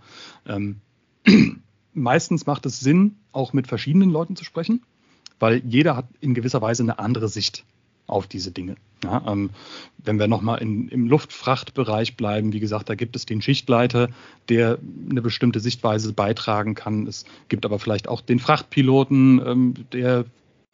ähm, 0.48 0.80
meistens 1.94 2.44
macht 2.44 2.66
es 2.66 2.80
Sinn, 2.80 3.18
auch 3.30 3.52
mit 3.52 3.68
verschiedenen 3.68 4.10
Leuten 4.10 4.34
zu 4.34 4.44
sprechen 4.44 4.82
weil 5.38 5.62
jeder 5.64 5.96
hat 5.96 6.06
in 6.20 6.34
gewisser 6.34 6.62
Weise 6.62 6.82
eine 6.82 6.98
andere 6.98 7.28
Sicht 7.28 7.64
auf 8.06 8.26
diese 8.26 8.50
Dinge. 8.50 8.76
Ja, 9.04 9.22
ähm, 9.26 9.50
wenn 9.98 10.18
wir 10.18 10.28
nochmal 10.28 10.62
im 10.62 11.08
Luftfrachtbereich 11.08 12.16
bleiben, 12.16 12.52
wie 12.52 12.60
gesagt, 12.60 12.88
da 12.88 12.94
gibt 12.94 13.16
es 13.16 13.26
den 13.26 13.42
Schichtleiter, 13.42 14.08
der 14.48 14.78
eine 15.10 15.20
bestimmte 15.22 15.60
Sichtweise 15.60 16.12
beitragen 16.12 16.74
kann. 16.74 17.06
Es 17.06 17.24
gibt 17.48 17.64
aber 17.64 17.78
vielleicht 17.78 18.08
auch 18.08 18.20
den 18.20 18.38
Frachtpiloten, 18.38 19.42
ähm, 19.44 19.74
der 19.92 20.24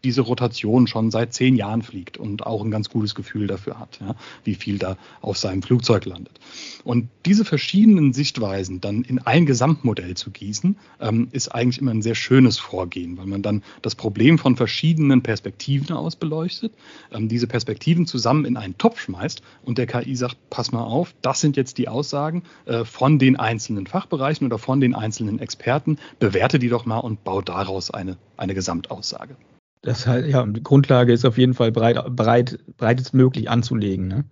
diese 0.05 0.23
Rotation 0.23 0.87
schon 0.87 1.11
seit 1.11 1.33
zehn 1.33 1.57
Jahren 1.57 1.83
fliegt 1.83 2.17
und 2.17 2.47
auch 2.47 2.65
ein 2.65 2.71
ganz 2.71 2.89
gutes 2.91 3.15
Gefühl 3.15 3.47
dafür 3.47 3.79
hat, 3.79 4.01
ja, 4.01 4.17
wie 4.45 4.55
viel 4.55 4.79
da 4.79 4.97
auf 5.21 5.39
seinem 5.39 5.63
Flugzeug 5.63 6.05
landet. 6.05 6.41
Und 6.85 7.09
diese 7.25 7.45
verschiedenen 7.45 8.13
Sichtweisen 8.13 8.81
dann 8.81 9.03
in 9.03 9.21
ein 9.21 9.47
Gesamtmodell 9.47 10.15
zu 10.15 10.31
gießen, 10.31 10.77
ähm, 11.01 11.29
ist 11.31 11.49
eigentlich 11.55 11.81
immer 11.81 11.93
ein 11.93 12.03
sehr 12.03 12.17
schönes 12.17 12.59
Vorgehen, 12.59 13.17
weil 13.17 13.27
man 13.27 13.43
dann 13.43 13.63
das 13.83 13.95
Problem 13.95 14.39
von 14.39 14.57
verschiedenen 14.57 15.23
Perspektiven 15.23 15.95
aus 15.95 16.17
beleuchtet, 16.17 16.73
ähm, 17.13 17.29
diese 17.29 17.47
Perspektiven 17.47 18.07
zusammen 18.07 18.45
in 18.45 18.57
einen 18.57 18.77
Topf 18.79 19.01
schmeißt 19.01 19.43
und 19.65 19.79
der 19.79 19.87
KI 19.87 20.17
sagt, 20.17 20.37
pass 20.51 20.73
mal 20.73 20.85
auf, 20.85 21.15
das 21.23 21.41
sind 21.41 21.57
jetzt 21.57 21.79
die 21.79 21.89
Aussagen 21.89 22.43
äh, 22.65 22.85
von 22.85 23.19
den 23.19 23.37
einzelnen 23.37 23.87
Fachbereichen 23.87 24.47
oder 24.47 24.59
von 24.59 24.81
den 24.81 24.95
einzelnen 24.95 25.39
Experten, 25.39 25.99
bewerte 26.19 26.59
die 26.59 26.69
doch 26.69 26.87
mal 26.87 26.99
und 26.99 27.23
bau 27.23 27.41
daraus 27.41 27.91
eine, 27.91 28.17
eine 28.37 28.55
Gesamtaussage. 28.55 29.37
Das 29.83 30.07
heißt, 30.07 30.29
ja, 30.29 30.47
die 30.47 30.63
Grundlage 30.63 31.13
ist 31.13 31.25
auf 31.25 31.39
jeden 31.39 31.55
Fall 31.55 31.73
breit, 31.73 31.99
breit, 32.15 32.59
breitestmöglich 32.77 33.51
anzulegen. 33.51 34.09
Ne? 34.09 34.25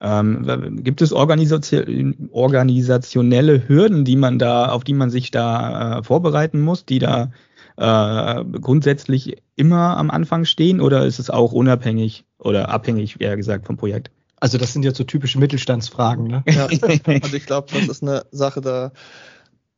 Ähm, 0.00 0.84
gibt 0.84 1.02
es 1.02 1.12
organisationelle 1.12 3.68
Hürden, 3.68 4.04
die 4.04 4.16
man 4.16 4.38
da, 4.38 4.68
auf 4.68 4.84
die 4.84 4.92
man 4.92 5.10
sich 5.10 5.30
da 5.30 5.98
äh, 5.98 6.02
vorbereiten 6.02 6.60
muss, 6.60 6.84
die 6.84 6.98
da 6.98 7.30
äh, 7.76 8.44
grundsätzlich 8.60 9.36
immer 9.56 9.96
am 9.96 10.10
Anfang 10.10 10.44
stehen, 10.44 10.80
oder 10.80 11.06
ist 11.06 11.18
es 11.18 11.30
auch 11.30 11.52
unabhängig 11.52 12.24
oder 12.38 12.68
abhängig, 12.68 13.20
eher 13.20 13.36
gesagt, 13.36 13.66
vom 13.66 13.76
Projekt? 13.76 14.10
Also 14.40 14.58
das 14.58 14.72
sind 14.72 14.84
ja 14.84 14.94
so 14.94 15.04
typische 15.04 15.38
Mittelstandsfragen. 15.38 16.28
Ne? 16.28 16.42
Ja, 16.48 16.66
also 17.22 17.36
ich 17.36 17.46
glaube, 17.46 17.68
das 17.72 17.88
ist 17.88 18.02
eine 18.02 18.24
Sache, 18.30 18.60
da 18.60 18.92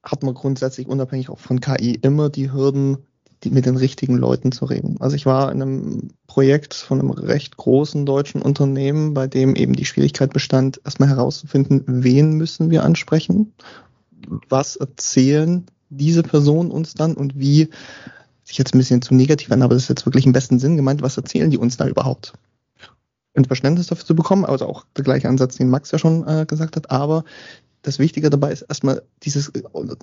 hat 0.03 0.23
man 0.23 0.35
grundsätzlich 0.35 0.87
unabhängig 0.87 1.31
auch 1.31 1.39
von 1.39 1.61
KI 1.61 1.95
immer 1.95 2.31
die 2.31 2.53
Hürden, 2.53 2.99
die, 3.43 3.51
mit 3.51 3.67
den 3.67 3.77
richtigen 3.77 4.17
Leuten 4.17 4.53
zu 4.53 4.65
reden. 4.65 4.97
Also 5.01 5.17
ich 5.17 5.27
war 5.27 5.51
in 5.53 5.63
einem 5.63 6.11
Projekt 6.27 6.75
von 6.75 7.01
einem 7.01 7.11
recht 7.11 7.57
großen 7.57 8.07
deutschen 8.07 8.43
Unternehmen, 8.43 9.15
bei 9.15 9.27
dem 9.27 9.57
eben 9.57 9.75
die 9.75 9.85
Schwierigkeit 9.85 10.33
bestand, 10.33 10.81
erstmal 10.85 11.09
herauszufinden, 11.09 11.85
wen 11.87 12.33
müssen 12.33 12.71
wir 12.71 12.85
ansprechen, 12.85 13.53
was 14.49 14.77
erzählen 14.77 15.65
diese 15.89 16.23
Personen 16.23 16.71
uns 16.71 16.95
dann 16.95 17.15
und 17.15 17.39
wie, 17.39 17.69
sich 18.45 18.59
jetzt 18.59 18.75
ein 18.75 18.79
bisschen 18.79 19.03
zu 19.03 19.15
negativ 19.15 19.51
an, 19.53 19.63
aber 19.63 19.75
das 19.75 19.85
ist 19.85 19.89
jetzt 19.89 20.07
wirklich 20.07 20.27
im 20.27 20.33
besten 20.33 20.59
Sinn 20.59 20.77
gemeint, 20.77 21.03
was 21.03 21.17
erzählen 21.17 21.51
die 21.51 21.59
uns 21.59 21.77
da 21.77 21.87
überhaupt? 21.87 22.35
ein 23.37 23.45
Verständnis 23.45 23.87
dafür 23.87 24.05
zu 24.05 24.15
bekommen, 24.15 24.45
also 24.45 24.67
auch 24.67 24.85
der 24.97 25.05
gleiche 25.05 25.29
Ansatz, 25.29 25.57
den 25.57 25.71
Max 25.71 25.91
ja 25.91 25.99
schon 25.99 26.27
äh, 26.27 26.47
gesagt 26.47 26.77
hat, 26.77 26.91
aber 26.91 27.25
das 27.83 27.99
Wichtige 27.99 28.31
dabei 28.31 28.53
ist 28.53 28.63
erstmal 28.63 29.03
dieses, 29.23 29.53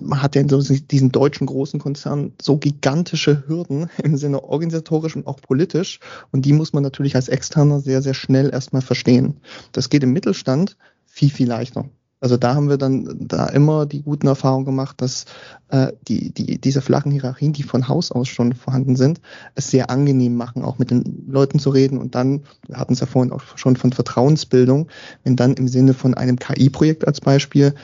man 0.02 0.22
hat 0.22 0.34
ja 0.34 0.40
in 0.40 0.48
diesen 0.48 1.12
deutschen 1.12 1.46
großen 1.46 1.78
Konzernen 1.78 2.34
so 2.40 2.58
gigantische 2.58 3.44
Hürden 3.46 3.88
im 4.02 4.16
Sinne 4.16 4.42
organisatorisch 4.42 5.16
und 5.16 5.26
auch 5.26 5.40
politisch 5.40 6.00
und 6.32 6.44
die 6.44 6.52
muss 6.52 6.72
man 6.72 6.82
natürlich 6.82 7.14
als 7.14 7.28
Externer 7.28 7.80
sehr, 7.80 8.02
sehr 8.02 8.14
schnell 8.14 8.50
erstmal 8.50 8.82
verstehen. 8.82 9.40
Das 9.72 9.90
geht 9.90 10.02
im 10.02 10.12
Mittelstand 10.12 10.76
viel, 11.06 11.30
viel 11.30 11.48
leichter. 11.48 11.88
Also 12.20 12.36
da 12.36 12.54
haben 12.54 12.68
wir 12.68 12.78
dann 12.78 13.16
da 13.20 13.46
immer 13.46 13.86
die 13.86 14.02
guten 14.02 14.26
Erfahrungen 14.26 14.64
gemacht, 14.64 15.00
dass 15.00 15.24
äh, 15.68 15.92
die, 16.08 16.32
die, 16.32 16.60
diese 16.60 16.82
flachen 16.82 17.12
Hierarchien, 17.12 17.52
die 17.52 17.62
von 17.62 17.86
Haus 17.86 18.10
aus 18.10 18.28
schon 18.28 18.54
vorhanden 18.54 18.96
sind, 18.96 19.20
es 19.54 19.70
sehr 19.70 19.90
angenehm 19.90 20.34
machen, 20.34 20.64
auch 20.64 20.78
mit 20.78 20.90
den 20.90 21.26
Leuten 21.28 21.60
zu 21.60 21.70
reden. 21.70 21.98
Und 21.98 22.14
dann, 22.14 22.42
wir 22.66 22.76
hatten 22.76 22.94
es 22.94 23.00
ja 23.00 23.06
vorhin 23.06 23.32
auch 23.32 23.42
schon 23.56 23.76
von 23.76 23.92
Vertrauensbildung, 23.92 24.88
wenn 25.22 25.36
dann 25.36 25.54
im 25.54 25.68
Sinne 25.68 25.94
von 25.94 26.14
einem 26.14 26.38
KI-Projekt 26.38 27.06
als 27.06 27.20
Beispiel 27.20 27.74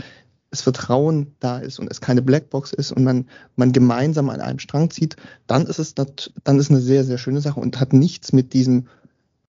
das 0.50 0.62
Vertrauen 0.62 1.34
da 1.40 1.58
ist 1.58 1.80
und 1.80 1.90
es 1.90 2.00
keine 2.00 2.22
Blackbox 2.22 2.72
ist 2.72 2.92
und 2.92 3.02
man, 3.02 3.26
man 3.56 3.72
gemeinsam 3.72 4.30
an 4.30 4.40
einem 4.40 4.60
Strang 4.60 4.88
zieht, 4.90 5.16
dann 5.48 5.66
ist 5.66 5.80
es 5.80 5.94
dann 5.94 6.58
ist 6.58 6.70
eine 6.70 6.80
sehr, 6.80 7.02
sehr 7.02 7.18
schöne 7.18 7.40
Sache 7.40 7.58
und 7.58 7.80
hat 7.80 7.92
nichts 7.92 8.32
mit 8.32 8.52
diesem 8.52 8.86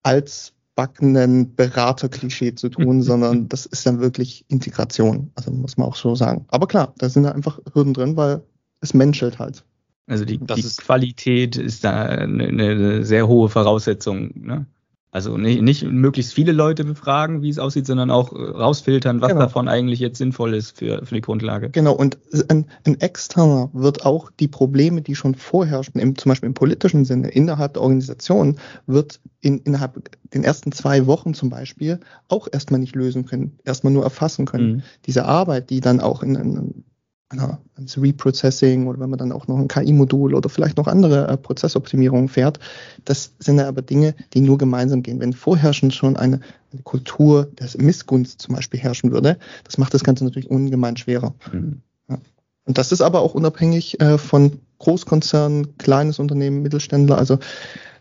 als 0.01 0.54
altbackenen 0.75 1.55
Berater-Klischee 1.55 2.55
zu 2.55 2.69
tun, 2.69 3.01
sondern 3.01 3.49
das 3.49 3.65
ist 3.65 3.85
dann 3.85 3.99
wirklich 3.99 4.45
Integration. 4.47 5.31
Also 5.35 5.51
muss 5.51 5.77
man 5.77 5.87
auch 5.87 5.95
so 5.95 6.15
sagen. 6.15 6.45
Aber 6.49 6.67
klar, 6.67 6.93
da 6.97 7.09
sind 7.09 7.23
da 7.23 7.31
einfach 7.31 7.59
Hürden 7.73 7.93
drin, 7.93 8.17
weil 8.17 8.41
es 8.81 8.93
menschelt 8.93 9.39
halt. 9.39 9.63
Also 10.07 10.23
die, 10.23 10.37
die 10.37 10.61
Qualität 10.77 11.55
ist 11.57 11.83
da 11.83 12.03
eine, 12.03 12.45
eine 12.45 13.03
sehr 13.03 13.27
hohe 13.27 13.49
Voraussetzung. 13.49 14.31
Ne? 14.35 14.65
Also 15.15 15.37
nicht, 15.37 15.61
nicht 15.61 15.83
möglichst 15.85 16.33
viele 16.33 16.51
Leute 16.51 16.83
befragen, 16.83 17.41
wie 17.41 17.47
es 17.47 17.57
aussieht, 17.57 17.87
sondern 17.87 18.11
auch 18.11 18.33
äh, 18.33 18.35
rausfiltern, 18.35 19.21
was 19.21 19.29
genau. 19.29 19.43
davon 19.43 19.69
eigentlich 19.69 20.01
jetzt 20.01 20.17
sinnvoll 20.17 20.53
ist 20.53 20.77
für, 20.77 21.05
für 21.05 21.15
die 21.15 21.21
Grundlage. 21.21 21.69
Genau, 21.69 21.93
und 21.93 22.17
ein, 22.49 22.65
ein 22.85 22.99
Externer 22.99 23.69
wird 23.71 24.05
auch 24.05 24.29
die 24.41 24.49
Probleme, 24.49 25.01
die 25.01 25.15
schon 25.15 25.33
vorherrschen, 25.33 26.01
im, 26.01 26.17
zum 26.17 26.31
Beispiel 26.31 26.47
im 26.47 26.53
politischen 26.53 27.05
Sinne, 27.05 27.29
innerhalb 27.29 27.75
der 27.75 27.83
Organisation, 27.83 28.57
wird 28.87 29.21
in, 29.39 29.59
innerhalb 29.59 30.09
den 30.33 30.43
ersten 30.43 30.73
zwei 30.73 31.07
Wochen 31.07 31.33
zum 31.33 31.49
Beispiel 31.49 32.01
auch 32.27 32.49
erstmal 32.51 32.81
nicht 32.81 32.93
lösen 32.93 33.25
können, 33.25 33.57
erstmal 33.63 33.93
nur 33.93 34.03
erfassen 34.03 34.45
können. 34.45 34.69
Mhm. 34.69 34.83
Diese 35.05 35.23
Arbeit, 35.23 35.69
die 35.69 35.79
dann 35.79 36.01
auch 36.01 36.23
in, 36.23 36.35
in 36.35 36.83
ans 37.29 37.97
Reprocessing 37.97 38.87
oder 38.87 38.99
wenn 38.99 39.09
man 39.09 39.19
dann 39.19 39.31
auch 39.31 39.47
noch 39.47 39.57
ein 39.57 39.67
KI-Modul 39.67 40.33
oder 40.33 40.49
vielleicht 40.49 40.77
noch 40.77 40.87
andere 40.87 41.27
äh, 41.27 41.37
Prozessoptimierungen 41.37 42.29
fährt. 42.29 42.59
Das 43.03 43.33
sind 43.39 43.57
ja 43.57 43.67
aber 43.67 43.81
Dinge, 43.81 44.15
die 44.33 44.41
nur 44.41 44.57
gemeinsam 44.57 45.01
gehen. 45.01 45.19
Wenn 45.19 45.33
vorherrschend 45.33 45.93
schon 45.93 46.17
eine, 46.17 46.39
eine 46.71 46.81
Kultur 46.83 47.49
der 47.59 47.67
Missgunst 47.77 48.41
zum 48.41 48.55
Beispiel 48.55 48.79
herrschen 48.79 49.11
würde, 49.11 49.37
das 49.63 49.77
macht 49.77 49.93
das 49.93 50.03
Ganze 50.03 50.23
natürlich 50.23 50.49
ungemein 50.49 50.97
schwerer. 50.97 51.33
Mhm. 51.51 51.81
Ja. 52.09 52.17
Und 52.65 52.77
das 52.77 52.91
ist 52.91 53.01
aber 53.01 53.21
auch 53.21 53.33
unabhängig 53.33 53.99
äh, 54.01 54.17
von 54.17 54.59
Großkonzernen, 54.79 55.77
kleines 55.77 56.19
Unternehmen, 56.19 56.61
Mittelständler. 56.61 57.17
Also 57.17 57.39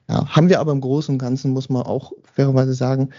ja, 0.09 0.27
haben 0.29 0.49
wir 0.51 0.61
aber 0.61 0.73
im 0.73 0.83
Großen 0.83 1.15
und 1.15 1.19
Ganzen, 1.19 1.53
muss 1.53 1.71
man 1.71 1.83
auch 1.83 2.13
fairerweise 2.35 2.75
sagen, 2.75 3.11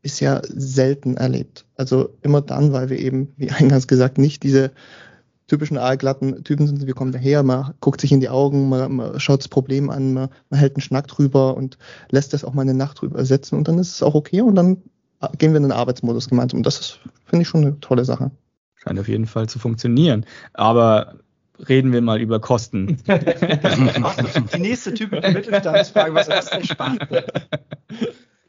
bisher 0.00 0.42
selten 0.48 1.16
erlebt. 1.16 1.66
Also 1.76 2.10
immer 2.22 2.40
dann, 2.40 2.72
weil 2.72 2.88
wir 2.90 2.98
eben, 2.98 3.32
wie 3.36 3.50
eingangs 3.50 3.86
gesagt, 3.86 4.18
nicht 4.18 4.42
diese 4.42 4.70
typischen 5.54 5.78
aalglatten 5.78 6.42
Typen 6.42 6.66
sind, 6.66 6.86
wir 6.86 6.94
kommen 6.94 7.12
daher, 7.12 7.42
man 7.42 7.74
guckt 7.80 8.00
sich 8.00 8.10
in 8.10 8.20
die 8.20 8.28
Augen, 8.28 8.68
man, 8.68 8.96
man 8.96 9.20
schaut 9.20 9.40
das 9.40 9.48
Problem 9.48 9.88
an, 9.88 10.12
man, 10.12 10.28
man, 10.50 10.60
hält 10.60 10.74
einen 10.74 10.82
Schnack 10.82 11.06
drüber 11.06 11.56
und 11.56 11.78
lässt 12.10 12.32
das 12.32 12.44
auch 12.44 12.54
mal 12.54 12.62
eine 12.62 12.74
Nacht 12.74 13.00
drüber 13.00 13.24
setzen 13.24 13.56
und 13.56 13.68
dann 13.68 13.78
ist 13.78 13.92
es 13.92 14.02
auch 14.02 14.14
okay 14.14 14.40
und 14.40 14.56
dann 14.56 14.82
gehen 15.38 15.52
wir 15.52 15.58
in 15.58 15.62
den 15.62 15.72
Arbeitsmodus 15.72 16.28
gemeinsam. 16.28 16.58
Und 16.58 16.66
das 16.66 16.80
ist, 16.80 16.98
finde 17.24 17.42
ich, 17.42 17.48
schon 17.48 17.62
eine 17.62 17.80
tolle 17.80 18.04
Sache. 18.04 18.30
Scheint 18.74 18.98
auf 18.98 19.08
jeden 19.08 19.26
Fall 19.26 19.48
zu 19.48 19.58
funktionieren. 19.58 20.26
Aber 20.52 21.14
reden 21.68 21.92
wir 21.92 22.02
mal 22.02 22.20
über 22.20 22.40
Kosten. 22.40 22.98
die 23.06 24.58
nächste 24.58 24.92
typische 24.92 25.30
Mittelstandsfrage, 25.30 26.14
was 26.14 26.28
kostet 26.28 26.52
eine 26.52 26.64
Sparte? 26.64 27.26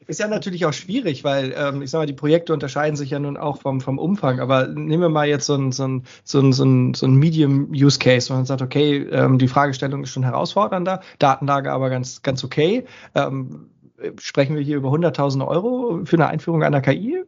Ist 0.06 0.20
ja 0.20 0.28
natürlich 0.28 0.64
auch 0.66 0.72
schwierig, 0.72 1.24
weil 1.24 1.52
ähm, 1.56 1.82
ich 1.82 1.90
sag 1.90 1.98
mal, 1.98 2.06
die 2.06 2.12
Projekte 2.12 2.52
unterscheiden 2.52 2.96
sich 2.96 3.10
ja 3.10 3.18
nun 3.18 3.36
auch 3.36 3.60
vom, 3.60 3.80
vom 3.80 3.98
Umfang. 3.98 4.38
Aber 4.40 4.68
nehmen 4.68 5.02
wir 5.02 5.08
mal 5.08 5.26
jetzt 5.26 5.46
so 5.46 5.54
ein, 5.54 5.72
so 5.72 5.86
ein, 5.86 6.04
so 6.22 6.40
ein, 6.40 6.52
so 6.52 6.64
ein, 6.64 6.94
so 6.94 7.06
ein 7.06 7.14
Medium-Use-Case, 7.16 8.30
wo 8.30 8.34
man 8.34 8.46
sagt, 8.46 8.62
okay, 8.62 8.98
ähm, 9.10 9.38
die 9.38 9.48
Fragestellung 9.48 10.04
ist 10.04 10.10
schon 10.10 10.22
herausfordernder, 10.22 11.00
Datenlage 11.18 11.72
aber 11.72 11.90
ganz, 11.90 12.22
ganz 12.22 12.44
okay. 12.44 12.84
Ähm, 13.14 13.70
sprechen 14.20 14.54
wir 14.54 14.62
hier 14.62 14.76
über 14.76 14.90
100.000 14.90 15.46
Euro 15.46 16.04
für 16.04 16.16
eine 16.16 16.28
Einführung 16.28 16.62
einer 16.62 16.80
KI? 16.80 17.24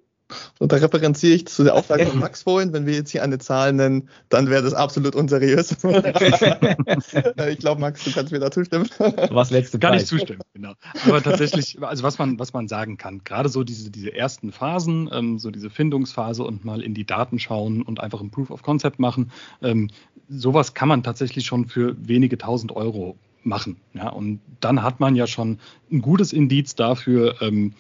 Und 0.59 0.73
da 0.73 0.77
referenziere 0.77 1.35
ich 1.35 1.47
zu 1.47 1.65
der 1.65 1.75
Aussage 1.75 2.07
von 2.07 2.19
Max 2.21 2.43
vorhin, 2.43 2.73
wenn 2.73 2.87
wir 2.87 2.95
jetzt 2.95 3.11
hier 3.11 3.23
eine 3.23 3.39
Zahl 3.39 3.73
nennen, 3.73 4.09
dann 4.29 4.51
wäre 4.51 4.63
das 4.63 4.75
absolut 4.75 5.15
unseriös. 5.15 5.71
ich 7.49 7.59
glaube, 7.59 7.81
Max, 7.81 8.05
du 8.05 8.13
kannst 8.13 8.33
mir 8.33 8.39
da 8.39 8.51
zustimmen. 8.51 8.89
Was 9.31 9.51
letzte 9.51 9.79
Kann 9.79 9.95
ich 9.95 10.07
zustimmen, 10.07 10.41
genau. 10.53 10.75
Aber 11.07 11.23
tatsächlich, 11.23 11.79
also 11.83 12.03
was 12.03 12.19
man, 12.19 12.39
was 12.39 12.53
man 12.53 12.69
sagen 12.69 12.97
kann, 12.97 13.23
gerade 13.25 13.49
so 13.49 13.65
diese, 13.65 13.91
diese 13.91 14.15
ersten 14.15 14.53
Phasen, 14.53 15.09
ähm, 15.13 15.39
so 15.39 15.51
diese 15.51 15.71
Findungsphase 15.71 16.45
und 16.45 16.65
mal 16.65 16.83
in 16.83 16.95
die 16.95 17.05
Daten 17.05 17.39
schauen 17.39 17.83
und 17.83 18.01
einfach 18.01 18.21
ein 18.21 18.31
Proof 18.31 18.51
of 18.51 18.63
Concept 18.63 18.99
machen, 18.99 19.31
ähm, 19.63 19.91
sowas 20.29 20.75
kann 20.75 20.89
man 20.89 21.03
tatsächlich 21.03 21.47
schon 21.47 21.67
für 21.67 21.97
wenige 21.99 22.37
tausend 22.37 22.73
Euro 22.73 23.17
machen. 23.43 23.77
Ja, 23.95 24.11
und 24.11 24.41
dann 24.61 24.83
hat 24.83 25.01
man 25.01 25.17
ja 25.17 25.27
schon 25.27 25.59
ein 25.91 26.03
gutes 26.03 26.33
Indiz 26.33 26.75
dafür, 26.75 27.41
ähm, 27.41 27.75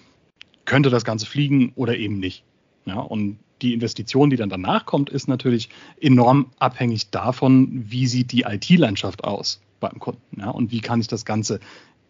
könnte 0.69 0.91
das 0.91 1.05
Ganze 1.05 1.27
fliegen 1.27 1.73
oder 1.75 1.97
eben 1.97 2.19
nicht. 2.19 2.45
Ja, 2.85 3.01
und 3.01 3.39
die 3.63 3.75
Investition, 3.75 4.31
die 4.31 4.37
dann 4.37 4.51
danach 4.51 4.87
kommt, 4.87 5.11
ist 5.11 5.27
natürlich 5.27 5.69
enorm 6.01 6.51
abhängig 6.59 7.11
davon, 7.11 7.91
wie 7.91 8.07
sieht 8.07 8.31
die 8.31 8.43
IT-Landschaft 8.43 9.25
aus 9.25 9.61
beim 9.81 9.99
Kunden 9.99 10.41
ja, 10.41 10.51
und 10.51 10.71
wie 10.71 10.81
kann 10.81 11.01
ich 11.01 11.09
das 11.09 11.25
Ganze 11.25 11.59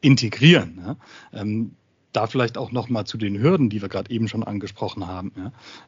integrieren. 0.00 0.78
Ja. 0.84 0.96
Ähm, 1.40 1.72
da 2.12 2.26
vielleicht 2.26 2.58
auch 2.58 2.72
noch 2.72 2.88
mal 2.88 3.04
zu 3.04 3.18
den 3.18 3.40
Hürden, 3.40 3.70
die 3.70 3.82
wir 3.82 3.88
gerade 3.88 4.10
eben 4.10 4.28
schon 4.28 4.42
angesprochen 4.42 5.06
haben. 5.06 5.32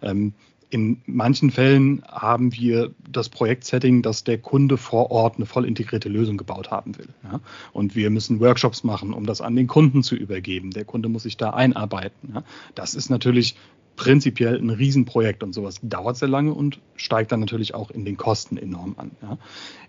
Ähm, 0.02 0.34
In 0.70 1.02
manchen 1.06 1.50
Fällen 1.50 2.02
haben 2.06 2.52
wir 2.54 2.92
das 3.10 3.28
Projektsetting, 3.28 4.02
dass 4.02 4.22
der 4.22 4.38
Kunde 4.38 4.76
vor 4.76 5.10
Ort 5.10 5.36
eine 5.36 5.46
voll 5.46 5.64
integrierte 5.64 6.08
Lösung 6.08 6.36
gebaut 6.36 6.70
haben 6.70 6.96
will. 6.96 7.08
Ja? 7.24 7.40
Und 7.72 7.96
wir 7.96 8.08
müssen 8.10 8.38
Workshops 8.38 8.84
machen, 8.84 9.12
um 9.12 9.26
das 9.26 9.40
an 9.40 9.56
den 9.56 9.66
Kunden 9.66 10.04
zu 10.04 10.14
übergeben. 10.14 10.70
Der 10.70 10.84
Kunde 10.84 11.08
muss 11.08 11.24
sich 11.24 11.36
da 11.36 11.50
einarbeiten. 11.50 12.34
Ja? 12.34 12.44
Das 12.76 12.94
ist 12.94 13.10
natürlich 13.10 13.56
prinzipiell 14.00 14.56
ein 14.56 14.70
Riesenprojekt 14.70 15.42
und 15.42 15.52
sowas 15.52 15.78
dauert 15.82 16.16
sehr 16.16 16.28
lange 16.28 16.54
und 16.54 16.78
steigt 16.96 17.32
dann 17.32 17.40
natürlich 17.40 17.74
auch 17.74 17.90
in 17.90 18.06
den 18.06 18.16
Kosten 18.16 18.56
enorm 18.56 18.94
an. 18.96 19.10
Ja. 19.20 19.36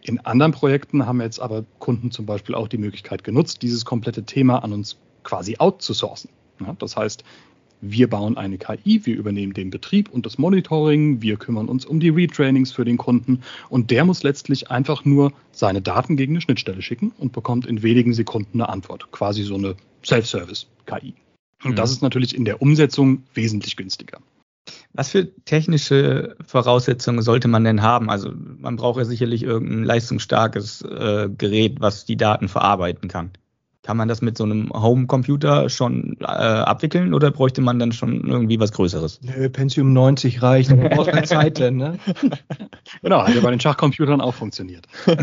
In 0.01 0.19
anderen 0.19 0.51
Projekten 0.51 1.05
haben 1.05 1.21
jetzt 1.21 1.39
aber 1.39 1.63
Kunden 1.79 2.11
zum 2.11 2.25
Beispiel 2.25 2.53
auch 2.53 2.67
die 2.67 2.77
Möglichkeit 2.77 3.23
genutzt, 3.23 3.61
dieses 3.61 3.86
komplette 3.86 4.23
Thema 4.23 4.65
an 4.65 4.73
uns 4.73 4.97
quasi 5.23 5.55
outzusourcen. 5.59 6.29
Ja. 6.59 6.75
Das 6.77 6.97
heißt, 6.97 7.23
wir 7.82 8.09
bauen 8.09 8.38
eine 8.38 8.57
KI, 8.57 9.05
wir 9.05 9.15
übernehmen 9.15 9.53
den 9.53 9.69
Betrieb 9.69 10.09
und 10.09 10.25
das 10.25 10.38
Monitoring, 10.38 11.21
wir 11.21 11.38
kümmern 11.38 11.67
uns 11.67 11.86
um 11.86 11.99
die 11.99 12.09
Retrainings 12.09 12.71
für 12.71 12.86
den 12.86 12.97
Kunden 12.97 13.41
und 13.69 13.91
der 13.91 14.05
muss 14.05 14.23
letztlich 14.23 14.71
einfach 14.71 15.03
nur 15.03 15.34
seine 15.51 15.82
Daten 15.82 16.15
gegen 16.15 16.34
eine 16.34 16.41
Schnittstelle 16.41 16.82
schicken 16.82 17.11
und 17.17 17.34
bekommt 17.34 17.65
in 17.65 17.84
wenigen 17.84 18.13
Sekunden 18.13 18.61
eine 18.61 18.69
Antwort. 18.69 19.11
Quasi 19.11 19.43
so 19.43 19.55
eine 19.55 19.75
Self-Service-KI. 20.05 21.15
Und 21.63 21.71
mhm. 21.71 21.75
das 21.75 21.91
ist 21.91 22.01
natürlich 22.01 22.36
in 22.36 22.45
der 22.45 22.61
Umsetzung 22.61 23.23
wesentlich 23.34 23.75
günstiger. 23.75 24.19
Was 24.93 25.09
für 25.09 25.34
technische 25.45 26.36
Voraussetzungen 26.45 27.21
sollte 27.21 27.47
man 27.47 27.63
denn 27.63 27.82
haben? 27.82 28.09
Also 28.09 28.32
man 28.59 28.75
braucht 28.75 28.97
ja 28.97 29.05
sicherlich 29.05 29.43
irgendein 29.43 29.84
leistungsstarkes 29.84 30.82
äh, 30.82 31.29
Gerät, 31.36 31.79
was 31.79 32.05
die 32.05 32.17
Daten 32.17 32.47
verarbeiten 32.47 33.09
kann. 33.09 33.32
Kann 33.84 33.97
man 33.97 34.07
das 34.07 34.21
mit 34.21 34.38
so 34.38 34.43
einem 34.43 34.69
Homecomputer 34.71 35.67
schon 35.69 36.17
äh, 36.19 36.25
abwickeln 36.25 37.15
oder 37.15 37.32
bräuchte 37.32 37.61
man 37.61 37.79
dann 37.79 37.91
schon 37.91 38.27
irgendwie 38.27 38.59
was 38.59 38.71
Größeres? 38.71 39.21
Nö, 39.23 39.49
Pentium 39.49 39.91
90 39.91 40.43
reicht, 40.43 40.69
man 40.69 40.89
braucht 40.89 41.09
keine 41.09 41.23
Zeit 41.25 41.57
denn, 41.57 41.77
ne? 41.77 41.97
genau, 43.01 43.25
hat 43.25 43.34
ja 43.34 43.41
bei 43.41 43.49
den 43.49 43.59
Schachcomputern 43.59 44.21
auch 44.21 44.36
funktioniert. 44.36 44.88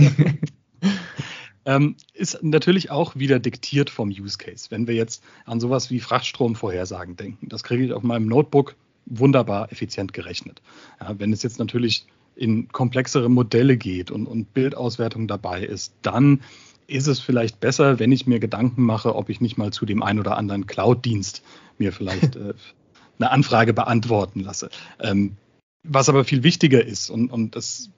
ähm, 1.65 1.95
ist 2.15 2.43
natürlich 2.43 2.91
auch 2.91 3.15
wieder 3.15 3.39
diktiert 3.39 3.91
vom 3.91 4.09
Use 4.09 4.39
Case. 4.39 4.67
Wenn 4.71 4.89
wir 4.89 4.95
jetzt 4.95 5.23
an 5.45 5.61
sowas 5.61 5.91
wie 5.91 6.01
Frachtstromvorhersagen 6.01 7.15
denken, 7.15 7.49
das 7.49 7.63
kriege 7.63 7.85
ich 7.85 7.93
auf 7.93 8.03
meinem 8.03 8.27
Notebook 8.27 8.75
wunderbar 9.07 9.71
effizient 9.71 10.13
gerechnet. 10.13 10.63
Ja, 11.01 11.15
wenn 11.19 11.33
es 11.33 11.45
jetzt 11.45 11.61
natürlich 11.61 12.07
in 12.35 12.69
komplexere 12.69 13.29
Modelle 13.29 13.77
geht 13.77 14.11
und, 14.11 14.27
und 14.27 14.53
Bildauswertung 14.55 15.29
dabei 15.29 15.63
ist, 15.63 15.93
dann 16.03 16.41
ist 16.89 17.07
es 17.07 17.21
vielleicht 17.21 17.61
besser, 17.61 17.99
wenn 17.99 18.11
ich 18.11 18.27
mir 18.27 18.41
Gedanken 18.41 18.83
mache, 18.83 19.15
ob 19.15 19.29
ich 19.29 19.41
nicht 19.41 19.59
mal 19.59 19.73
zu 19.73 19.87
dem 19.87 20.03
einen 20.03 20.19
oder 20.19 20.37
anderen 20.37 20.67
Cloud-Dienst 20.67 21.43
mir 21.77 21.93
vielleicht 21.93 22.35
äh, 22.37 22.55
eine 23.19 23.31
Anfrage 23.31 23.75
beantworten 23.75 24.41
lasse. 24.41 24.71
Ähm, 24.99 25.37
was 25.85 26.09
aber 26.09 26.25
viel 26.25 26.43
wichtiger 26.43 26.85
ist, 26.85 27.11
und, 27.11 27.31
und 27.31 27.55
das 27.55 27.91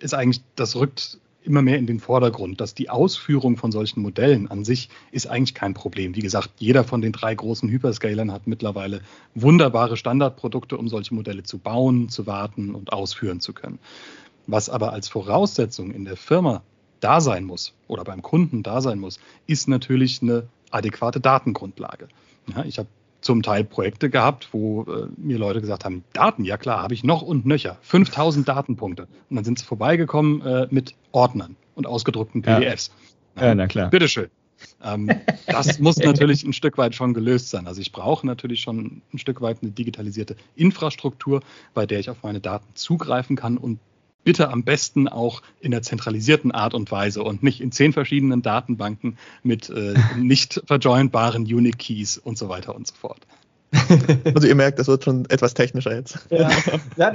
ist 0.00 0.14
eigentlich, 0.14 0.42
das 0.54 0.76
rückt 0.76 1.18
immer 1.42 1.62
mehr 1.62 1.78
in 1.78 1.86
den 1.86 2.00
Vordergrund, 2.00 2.60
dass 2.60 2.74
die 2.74 2.90
Ausführung 2.90 3.56
von 3.56 3.70
solchen 3.70 4.00
Modellen 4.00 4.50
an 4.50 4.64
sich 4.64 4.88
ist 5.12 5.26
eigentlich 5.28 5.54
kein 5.54 5.74
Problem. 5.74 6.16
Wie 6.16 6.20
gesagt, 6.20 6.50
jeder 6.58 6.82
von 6.82 7.00
den 7.00 7.12
drei 7.12 7.34
großen 7.34 7.68
Hyperscalern 7.68 8.32
hat 8.32 8.46
mittlerweile 8.46 9.00
wunderbare 9.34 9.96
Standardprodukte, 9.96 10.76
um 10.76 10.88
solche 10.88 11.14
Modelle 11.14 11.44
zu 11.44 11.58
bauen, 11.58 12.08
zu 12.08 12.26
warten 12.26 12.74
und 12.74 12.92
ausführen 12.92 13.40
zu 13.40 13.52
können. 13.52 13.78
Was 14.48 14.68
aber 14.68 14.92
als 14.92 15.08
Voraussetzung 15.08 15.92
in 15.92 16.04
der 16.04 16.16
Firma 16.16 16.62
da 17.06 17.20
sein 17.20 17.44
muss 17.44 17.72
oder 17.86 18.02
beim 18.02 18.20
Kunden 18.20 18.64
da 18.64 18.80
sein 18.80 18.98
muss, 18.98 19.20
ist 19.46 19.68
natürlich 19.68 20.20
eine 20.22 20.48
adäquate 20.72 21.20
Datengrundlage. 21.20 22.08
Ja, 22.48 22.64
ich 22.64 22.78
habe 22.78 22.88
zum 23.20 23.42
Teil 23.42 23.62
Projekte 23.62 24.10
gehabt, 24.10 24.48
wo 24.50 24.82
äh, 24.82 25.06
mir 25.16 25.38
Leute 25.38 25.60
gesagt 25.60 25.84
haben, 25.84 26.02
Daten, 26.12 26.44
ja 26.44 26.56
klar, 26.56 26.82
habe 26.82 26.94
ich 26.94 27.04
noch 27.04 27.22
und 27.22 27.46
nöcher, 27.46 27.78
5000 27.82 28.48
Datenpunkte. 28.48 29.06
Und 29.30 29.36
dann 29.36 29.44
sind 29.44 29.60
sie 29.60 29.64
vorbeigekommen 29.64 30.42
äh, 30.42 30.66
mit 30.70 30.94
Ordnern 31.12 31.54
und 31.76 31.86
ausgedruckten 31.86 32.42
PDFs. 32.42 32.90
Ja, 33.36 33.46
ja 33.46 33.54
na 33.54 33.68
klar. 33.68 33.88
Bitteschön. 33.88 34.28
Ähm, 34.82 35.08
das 35.46 35.78
muss 35.78 35.98
natürlich 35.98 36.42
ein 36.42 36.52
Stück 36.52 36.76
weit 36.76 36.96
schon 36.96 37.14
gelöst 37.14 37.50
sein. 37.50 37.68
Also 37.68 37.80
ich 37.80 37.92
brauche 37.92 38.26
natürlich 38.26 38.62
schon 38.62 39.00
ein 39.14 39.18
Stück 39.18 39.40
weit 39.40 39.58
eine 39.62 39.70
digitalisierte 39.70 40.34
Infrastruktur, 40.56 41.40
bei 41.72 41.86
der 41.86 42.00
ich 42.00 42.10
auf 42.10 42.24
meine 42.24 42.40
Daten 42.40 42.66
zugreifen 42.74 43.36
kann 43.36 43.58
und 43.58 43.78
bitte 44.26 44.50
am 44.50 44.64
besten 44.64 45.06
auch 45.06 45.40
in 45.60 45.70
der 45.70 45.82
zentralisierten 45.82 46.50
Art 46.50 46.74
und 46.74 46.90
Weise 46.90 47.22
und 47.22 47.44
nicht 47.44 47.60
in 47.60 47.70
zehn 47.70 47.92
verschiedenen 47.92 48.42
Datenbanken 48.42 49.18
mit 49.44 49.70
äh, 49.70 49.94
nicht 50.18 50.60
verjoinbaren 50.66 51.44
Unique 51.44 51.78
Keys 51.78 52.18
und 52.18 52.36
so 52.36 52.48
weiter 52.48 52.74
und 52.74 52.88
so 52.88 52.94
fort. 52.96 53.20
Also 54.34 54.46
ihr 54.46 54.54
merkt, 54.54 54.78
das 54.78 54.88
wird 54.88 55.04
schon 55.04 55.24
etwas 55.28 55.54
technischer 55.54 55.94
jetzt. 55.94 56.18
Ja, 56.30 56.48
ja 56.96 57.12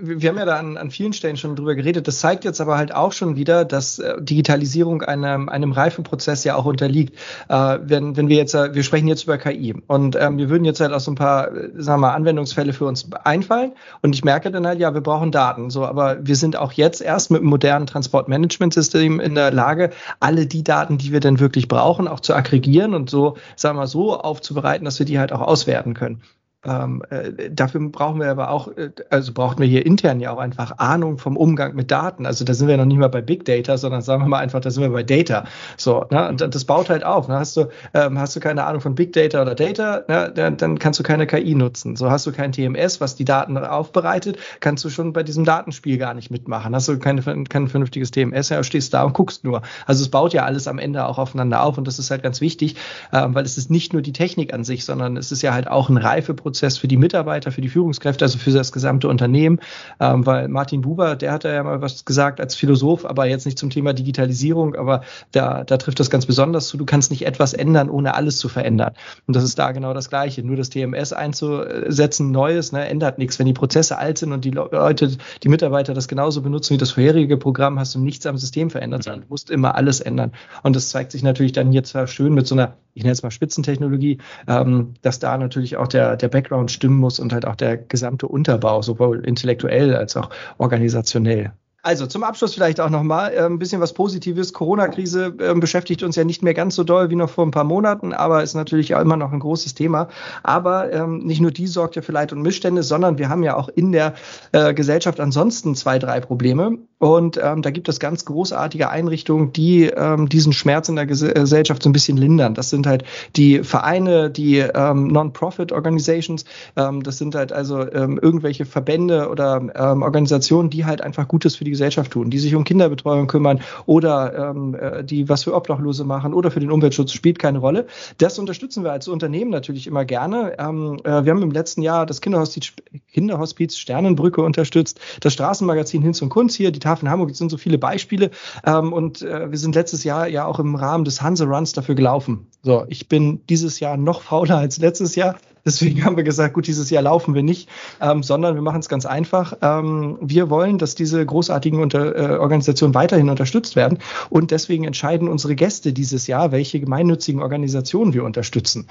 wir 0.00 0.28
haben 0.28 0.38
ja 0.38 0.44
da 0.44 0.56
an, 0.56 0.76
an, 0.76 0.90
vielen 0.90 1.12
Stellen 1.12 1.36
schon 1.36 1.56
drüber 1.56 1.74
geredet. 1.74 2.06
Das 2.08 2.20
zeigt 2.20 2.44
jetzt 2.44 2.60
aber 2.60 2.76
halt 2.76 2.94
auch 2.94 3.12
schon 3.12 3.36
wieder, 3.36 3.64
dass 3.64 3.98
äh, 3.98 4.14
Digitalisierung 4.20 5.02
einem, 5.02 5.48
einem 5.48 5.72
Reifenprozess 5.72 6.44
ja 6.44 6.54
auch 6.54 6.64
unterliegt. 6.64 7.16
Äh, 7.48 7.78
wenn, 7.82 8.16
wenn 8.16 8.28
wir 8.28 8.36
jetzt, 8.36 8.54
äh, 8.54 8.74
wir 8.74 8.82
sprechen 8.82 9.08
jetzt 9.08 9.24
über 9.24 9.38
KI 9.38 9.74
und 9.86 10.16
ähm, 10.16 10.38
wir 10.38 10.48
würden 10.48 10.64
jetzt 10.64 10.80
halt 10.80 10.92
auch 10.92 11.00
so 11.00 11.10
ein 11.10 11.16
paar, 11.16 11.48
äh, 11.48 11.70
sagen 11.76 12.00
wir 12.00 12.08
mal, 12.08 12.14
Anwendungsfälle 12.14 12.72
für 12.72 12.86
uns 12.86 13.08
einfallen 13.24 13.72
und 14.02 14.14
ich 14.14 14.24
merke 14.24 14.50
dann 14.50 14.66
halt, 14.66 14.78
ja, 14.78 14.94
wir 14.94 15.00
brauchen 15.00 15.32
Daten. 15.32 15.70
So, 15.70 15.84
aber 15.84 16.18
wir 16.26 16.36
sind 16.36 16.56
auch 16.56 16.72
jetzt 16.72 17.00
erst 17.00 17.30
mit 17.30 17.40
einem 17.40 17.50
modernen 17.50 17.86
Transportmanagementsystem 17.86 19.20
in 19.20 19.34
der 19.34 19.50
Lage, 19.50 19.90
alle 20.20 20.46
die 20.46 20.64
Daten, 20.64 20.98
die 20.98 21.12
wir 21.12 21.20
denn 21.20 21.40
wirklich 21.40 21.68
brauchen, 21.68 22.08
auch 22.08 22.20
zu 22.20 22.34
aggregieren 22.34 22.94
und 22.94 23.10
so, 23.10 23.36
sagen 23.56 23.76
wir 23.76 23.82
mal, 23.82 23.86
so 23.86 24.18
aufzubereiten, 24.18 24.84
dass 24.84 24.98
wir 24.98 25.06
die 25.06 25.18
halt 25.18 25.32
auch 25.32 25.35
auswerten 25.40 25.94
können. 25.94 26.22
Ähm, 26.66 27.02
äh, 27.10 27.50
dafür 27.50 27.80
brauchen 27.90 28.20
wir 28.20 28.28
aber 28.28 28.50
auch, 28.50 28.68
äh, 28.76 28.90
also 29.10 29.32
brauchen 29.32 29.60
wir 29.60 29.66
hier 29.66 29.86
intern 29.86 30.18
ja 30.18 30.32
auch 30.32 30.38
einfach 30.38 30.78
Ahnung 30.78 31.18
vom 31.18 31.36
Umgang 31.36 31.74
mit 31.74 31.90
Daten. 31.90 32.26
Also 32.26 32.44
da 32.44 32.54
sind 32.54 32.66
wir 32.66 32.76
noch 32.76 32.84
nicht 32.84 32.98
mal 32.98 33.08
bei 33.08 33.20
Big 33.20 33.44
Data, 33.44 33.78
sondern 33.78 34.02
sagen 34.02 34.22
wir 34.22 34.28
mal 34.28 34.40
einfach, 34.40 34.60
da 34.60 34.70
sind 34.70 34.82
wir 34.82 34.90
bei 34.90 35.04
Data. 35.04 35.44
So, 35.76 36.04
ne? 36.10 36.28
Und 36.28 36.40
das 36.40 36.64
baut 36.64 36.90
halt 36.90 37.04
auf. 37.04 37.28
Ne? 37.28 37.38
Hast 37.38 37.56
du, 37.56 37.66
ähm, 37.94 38.18
hast 38.18 38.34
du 38.34 38.40
keine 38.40 38.64
Ahnung 38.64 38.80
von 38.80 38.96
Big 38.96 39.12
Data 39.12 39.40
oder 39.42 39.54
Data, 39.54 40.02
ne? 40.08 40.32
dann, 40.34 40.56
dann 40.56 40.78
kannst 40.78 40.98
du 40.98 41.04
keine 41.04 41.26
KI 41.26 41.54
nutzen. 41.54 41.94
So 41.94 42.10
hast 42.10 42.26
du 42.26 42.32
kein 42.32 42.50
TMS, 42.50 43.00
was 43.00 43.14
die 43.14 43.24
Daten 43.24 43.56
aufbereitet, 43.56 44.38
kannst 44.60 44.84
du 44.84 44.90
schon 44.90 45.12
bei 45.12 45.22
diesem 45.22 45.44
Datenspiel 45.44 45.98
gar 45.98 46.14
nicht 46.14 46.30
mitmachen. 46.30 46.74
Hast 46.74 46.88
du 46.88 46.98
keine, 46.98 47.22
kein 47.44 47.68
vernünftiges 47.68 48.10
TMS, 48.10 48.48
ja, 48.48 48.62
stehst 48.64 48.92
da 48.92 49.04
und 49.04 49.12
guckst 49.12 49.44
nur. 49.44 49.62
Also 49.86 50.02
es 50.02 50.08
baut 50.08 50.32
ja 50.32 50.44
alles 50.44 50.66
am 50.66 50.80
Ende 50.80 51.06
auch 51.06 51.18
aufeinander 51.18 51.62
auf 51.62 51.78
und 51.78 51.86
das 51.86 52.00
ist 52.00 52.10
halt 52.10 52.24
ganz 52.24 52.40
wichtig, 52.40 52.74
ähm, 53.12 53.34
weil 53.34 53.44
es 53.44 53.56
ist 53.56 53.70
nicht 53.70 53.92
nur 53.92 54.02
die 54.02 54.12
Technik 54.12 54.52
an 54.52 54.64
sich, 54.64 54.84
sondern 54.84 55.16
es 55.16 55.30
ist 55.30 55.42
ja 55.42 55.54
halt 55.54 55.68
auch 55.68 55.88
ein 55.88 55.96
Reifeprozess 55.96 56.55
Prozess 56.56 56.78
für 56.78 56.88
die 56.88 56.96
Mitarbeiter, 56.96 57.52
für 57.52 57.60
die 57.60 57.68
Führungskräfte, 57.68 58.24
also 58.24 58.38
für 58.38 58.50
das 58.50 58.72
gesamte 58.72 59.08
Unternehmen. 59.08 59.60
Ähm, 60.00 60.24
weil 60.24 60.48
Martin 60.48 60.80
Buber, 60.80 61.14
der 61.14 61.32
hat 61.32 61.44
ja 61.44 61.62
mal 61.62 61.82
was 61.82 62.06
gesagt 62.06 62.40
als 62.40 62.54
Philosoph, 62.54 63.04
aber 63.04 63.26
jetzt 63.26 63.44
nicht 63.44 63.58
zum 63.58 63.68
Thema 63.68 63.92
Digitalisierung, 63.92 64.74
aber 64.74 65.02
da, 65.32 65.64
da 65.64 65.76
trifft 65.76 66.00
das 66.00 66.08
ganz 66.08 66.24
besonders 66.24 66.68
zu. 66.68 66.78
Du 66.78 66.86
kannst 66.86 67.10
nicht 67.10 67.26
etwas 67.26 67.52
ändern, 67.52 67.90
ohne 67.90 68.14
alles 68.14 68.38
zu 68.38 68.48
verändern. 68.48 68.94
Und 69.26 69.36
das 69.36 69.44
ist 69.44 69.58
da 69.58 69.72
genau 69.72 69.92
das 69.92 70.08
Gleiche. 70.08 70.42
Nur 70.42 70.56
das 70.56 70.70
TMS 70.70 71.12
einzusetzen, 71.12 72.30
Neues, 72.30 72.72
ne, 72.72 72.88
ändert 72.88 73.18
nichts. 73.18 73.38
Wenn 73.38 73.46
die 73.46 73.52
Prozesse 73.52 73.98
alt 73.98 74.16
sind 74.16 74.32
und 74.32 74.46
die 74.46 74.50
Leute, 74.50 75.10
die 75.42 75.48
Mitarbeiter 75.50 75.92
das 75.92 76.08
genauso 76.08 76.40
benutzen 76.40 76.74
wie 76.74 76.78
das 76.78 76.92
vorherige 76.92 77.36
Programm, 77.36 77.78
hast 77.78 77.94
du 77.94 77.98
nichts 77.98 78.24
am 78.24 78.38
System 78.38 78.70
verändert, 78.70 79.02
sondern 79.02 79.22
du 79.22 79.28
musst 79.28 79.50
immer 79.50 79.74
alles 79.74 80.00
ändern. 80.00 80.32
Und 80.62 80.74
das 80.74 80.88
zeigt 80.88 81.12
sich 81.12 81.22
natürlich 81.22 81.52
dann 81.52 81.70
hier 81.70 81.84
zwar 81.84 82.06
schön 82.06 82.32
mit 82.32 82.46
so 82.46 82.54
einer 82.54 82.76
ich 82.96 83.02
nenne 83.02 83.12
es 83.12 83.22
mal 83.22 83.30
Spitzentechnologie, 83.30 84.18
ähm, 84.48 84.94
dass 85.02 85.18
da 85.18 85.36
natürlich 85.36 85.76
auch 85.76 85.86
der, 85.86 86.16
der 86.16 86.28
Background 86.46 86.70
stimmen 86.70 86.98
muss 86.98 87.18
und 87.18 87.32
halt 87.32 87.44
auch 87.44 87.56
der 87.56 87.76
gesamte 87.76 88.28
Unterbau, 88.28 88.80
sowohl 88.80 89.24
intellektuell 89.24 89.96
als 89.96 90.16
auch 90.16 90.30
organisationell. 90.58 91.52
Also 91.86 92.08
zum 92.08 92.24
Abschluss 92.24 92.52
vielleicht 92.52 92.80
auch 92.80 92.90
nochmal 92.90 93.32
äh, 93.32 93.46
ein 93.46 93.60
bisschen 93.60 93.80
was 93.80 93.92
Positives. 93.92 94.52
Corona-Krise 94.52 95.34
äh, 95.38 95.54
beschäftigt 95.54 96.02
uns 96.02 96.16
ja 96.16 96.24
nicht 96.24 96.42
mehr 96.42 96.52
ganz 96.52 96.74
so 96.74 96.82
doll 96.82 97.10
wie 97.10 97.14
noch 97.14 97.30
vor 97.30 97.46
ein 97.46 97.52
paar 97.52 97.62
Monaten, 97.62 98.12
aber 98.12 98.42
ist 98.42 98.54
natürlich 98.54 98.96
auch 98.96 99.00
immer 99.00 99.16
noch 99.16 99.32
ein 99.32 99.38
großes 99.38 99.74
Thema. 99.74 100.08
Aber 100.42 100.92
ähm, 100.92 101.18
nicht 101.18 101.40
nur 101.40 101.52
die 101.52 101.68
sorgt 101.68 101.94
ja 101.94 102.02
für 102.02 102.10
Leid 102.10 102.32
und 102.32 102.42
Missstände, 102.42 102.82
sondern 102.82 103.18
wir 103.18 103.28
haben 103.28 103.44
ja 103.44 103.56
auch 103.56 103.68
in 103.68 103.92
der 103.92 104.14
äh, 104.50 104.74
Gesellschaft 104.74 105.20
ansonsten 105.20 105.76
zwei, 105.76 106.00
drei 106.00 106.18
Probleme. 106.18 106.78
Und 106.98 107.38
ähm, 107.40 107.62
da 107.62 107.70
gibt 107.70 107.88
es 107.88 108.00
ganz 108.00 108.24
großartige 108.24 108.88
Einrichtungen, 108.88 109.52
die 109.52 109.84
ähm, 109.84 110.28
diesen 110.28 110.52
Schmerz 110.52 110.88
in 110.88 110.96
der 110.96 111.06
Gesellschaft 111.06 111.84
so 111.84 111.90
ein 111.90 111.92
bisschen 111.92 112.16
lindern. 112.16 112.54
Das 112.54 112.70
sind 112.70 112.86
halt 112.86 113.04
die 113.36 113.62
Vereine, 113.62 114.30
die 114.30 114.58
ähm, 114.58 115.06
Non-Profit-Organizations. 115.08 116.46
Ähm, 116.74 117.04
das 117.04 117.18
sind 117.18 117.36
halt 117.36 117.52
also 117.52 117.80
ähm, 117.92 118.18
irgendwelche 118.20 118.64
Verbände 118.64 119.28
oder 119.28 119.62
ähm, 119.74 120.02
Organisationen, 120.02 120.70
die 120.70 120.84
halt 120.84 121.00
einfach 121.00 121.28
Gutes 121.28 121.54
für 121.54 121.64
die 121.64 121.75
Gesellschaft 121.76 122.10
tun, 122.10 122.30
die 122.30 122.38
sich 122.38 122.54
um 122.54 122.64
Kinderbetreuung 122.64 123.26
kümmern 123.26 123.60
oder 123.84 124.50
ähm, 124.50 124.74
äh, 124.74 125.04
die 125.04 125.28
was 125.28 125.44
für 125.44 125.54
Obdachlose 125.54 126.04
machen 126.04 126.32
oder 126.32 126.50
für 126.50 126.60
den 126.60 126.70
Umweltschutz, 126.70 127.12
spielt 127.12 127.38
keine 127.38 127.58
Rolle. 127.58 127.86
Das 128.16 128.38
unterstützen 128.38 128.82
wir 128.82 128.92
als 128.92 129.08
Unternehmen 129.08 129.50
natürlich 129.50 129.86
immer 129.86 130.06
gerne. 130.06 130.56
Ähm, 130.58 130.98
äh, 131.04 131.24
wir 131.24 131.32
haben 131.32 131.42
im 131.42 131.50
letzten 131.50 131.82
Jahr 131.82 132.06
das 132.06 132.22
Kinderhospiz, 132.22 132.72
Kinderhospiz 133.12 133.76
Sternenbrücke 133.76 134.40
unterstützt, 134.40 135.00
das 135.20 135.34
Straßenmagazin 135.34 136.00
Hinz 136.00 136.22
und 136.22 136.30
Kunz 136.30 136.54
hier, 136.54 136.70
die 136.70 136.80
Tafel 136.80 137.10
Hamburg, 137.10 137.30
es 137.30 137.38
sind 137.38 137.50
so 137.50 137.58
viele 137.58 137.76
Beispiele. 137.76 138.30
Ähm, 138.64 138.94
und 138.94 139.20
äh, 139.20 139.50
wir 139.50 139.58
sind 139.58 139.74
letztes 139.74 140.02
Jahr 140.04 140.26
ja 140.28 140.46
auch 140.46 140.58
im 140.58 140.74
Rahmen 140.74 141.04
des 141.04 141.20
Hanse 141.20 141.44
Runs 141.44 141.74
dafür 141.74 141.94
gelaufen. 141.94 142.46
So, 142.62 142.86
ich 142.88 143.08
bin 143.08 143.42
dieses 143.48 143.80
Jahr 143.80 143.98
noch 143.98 144.22
fauler 144.22 144.56
als 144.56 144.78
letztes 144.78 145.14
Jahr 145.14 145.36
Deswegen 145.66 146.04
haben 146.04 146.16
wir 146.16 146.22
gesagt, 146.22 146.54
gut, 146.54 146.68
dieses 146.68 146.90
Jahr 146.90 147.02
laufen 147.02 147.34
wir 147.34 147.42
nicht, 147.42 147.68
ähm, 148.00 148.22
sondern 148.22 148.54
wir 148.54 148.62
machen 148.62 148.78
es 148.78 148.88
ganz 148.88 149.04
einfach. 149.04 149.54
Ähm, 149.60 150.16
wir 150.20 150.48
wollen, 150.48 150.78
dass 150.78 150.94
diese 150.94 151.26
großartigen 151.26 151.80
unter, 151.80 152.14
äh, 152.14 152.38
Organisationen 152.38 152.94
weiterhin 152.94 153.28
unterstützt 153.28 153.74
werden. 153.74 153.98
Und 154.30 154.52
deswegen 154.52 154.84
entscheiden 154.84 155.28
unsere 155.28 155.56
Gäste 155.56 155.92
dieses 155.92 156.28
Jahr, 156.28 156.52
welche 156.52 156.78
gemeinnützigen 156.78 157.42
Organisationen 157.42 158.14
wir 158.14 158.22
unterstützen. 158.22 158.86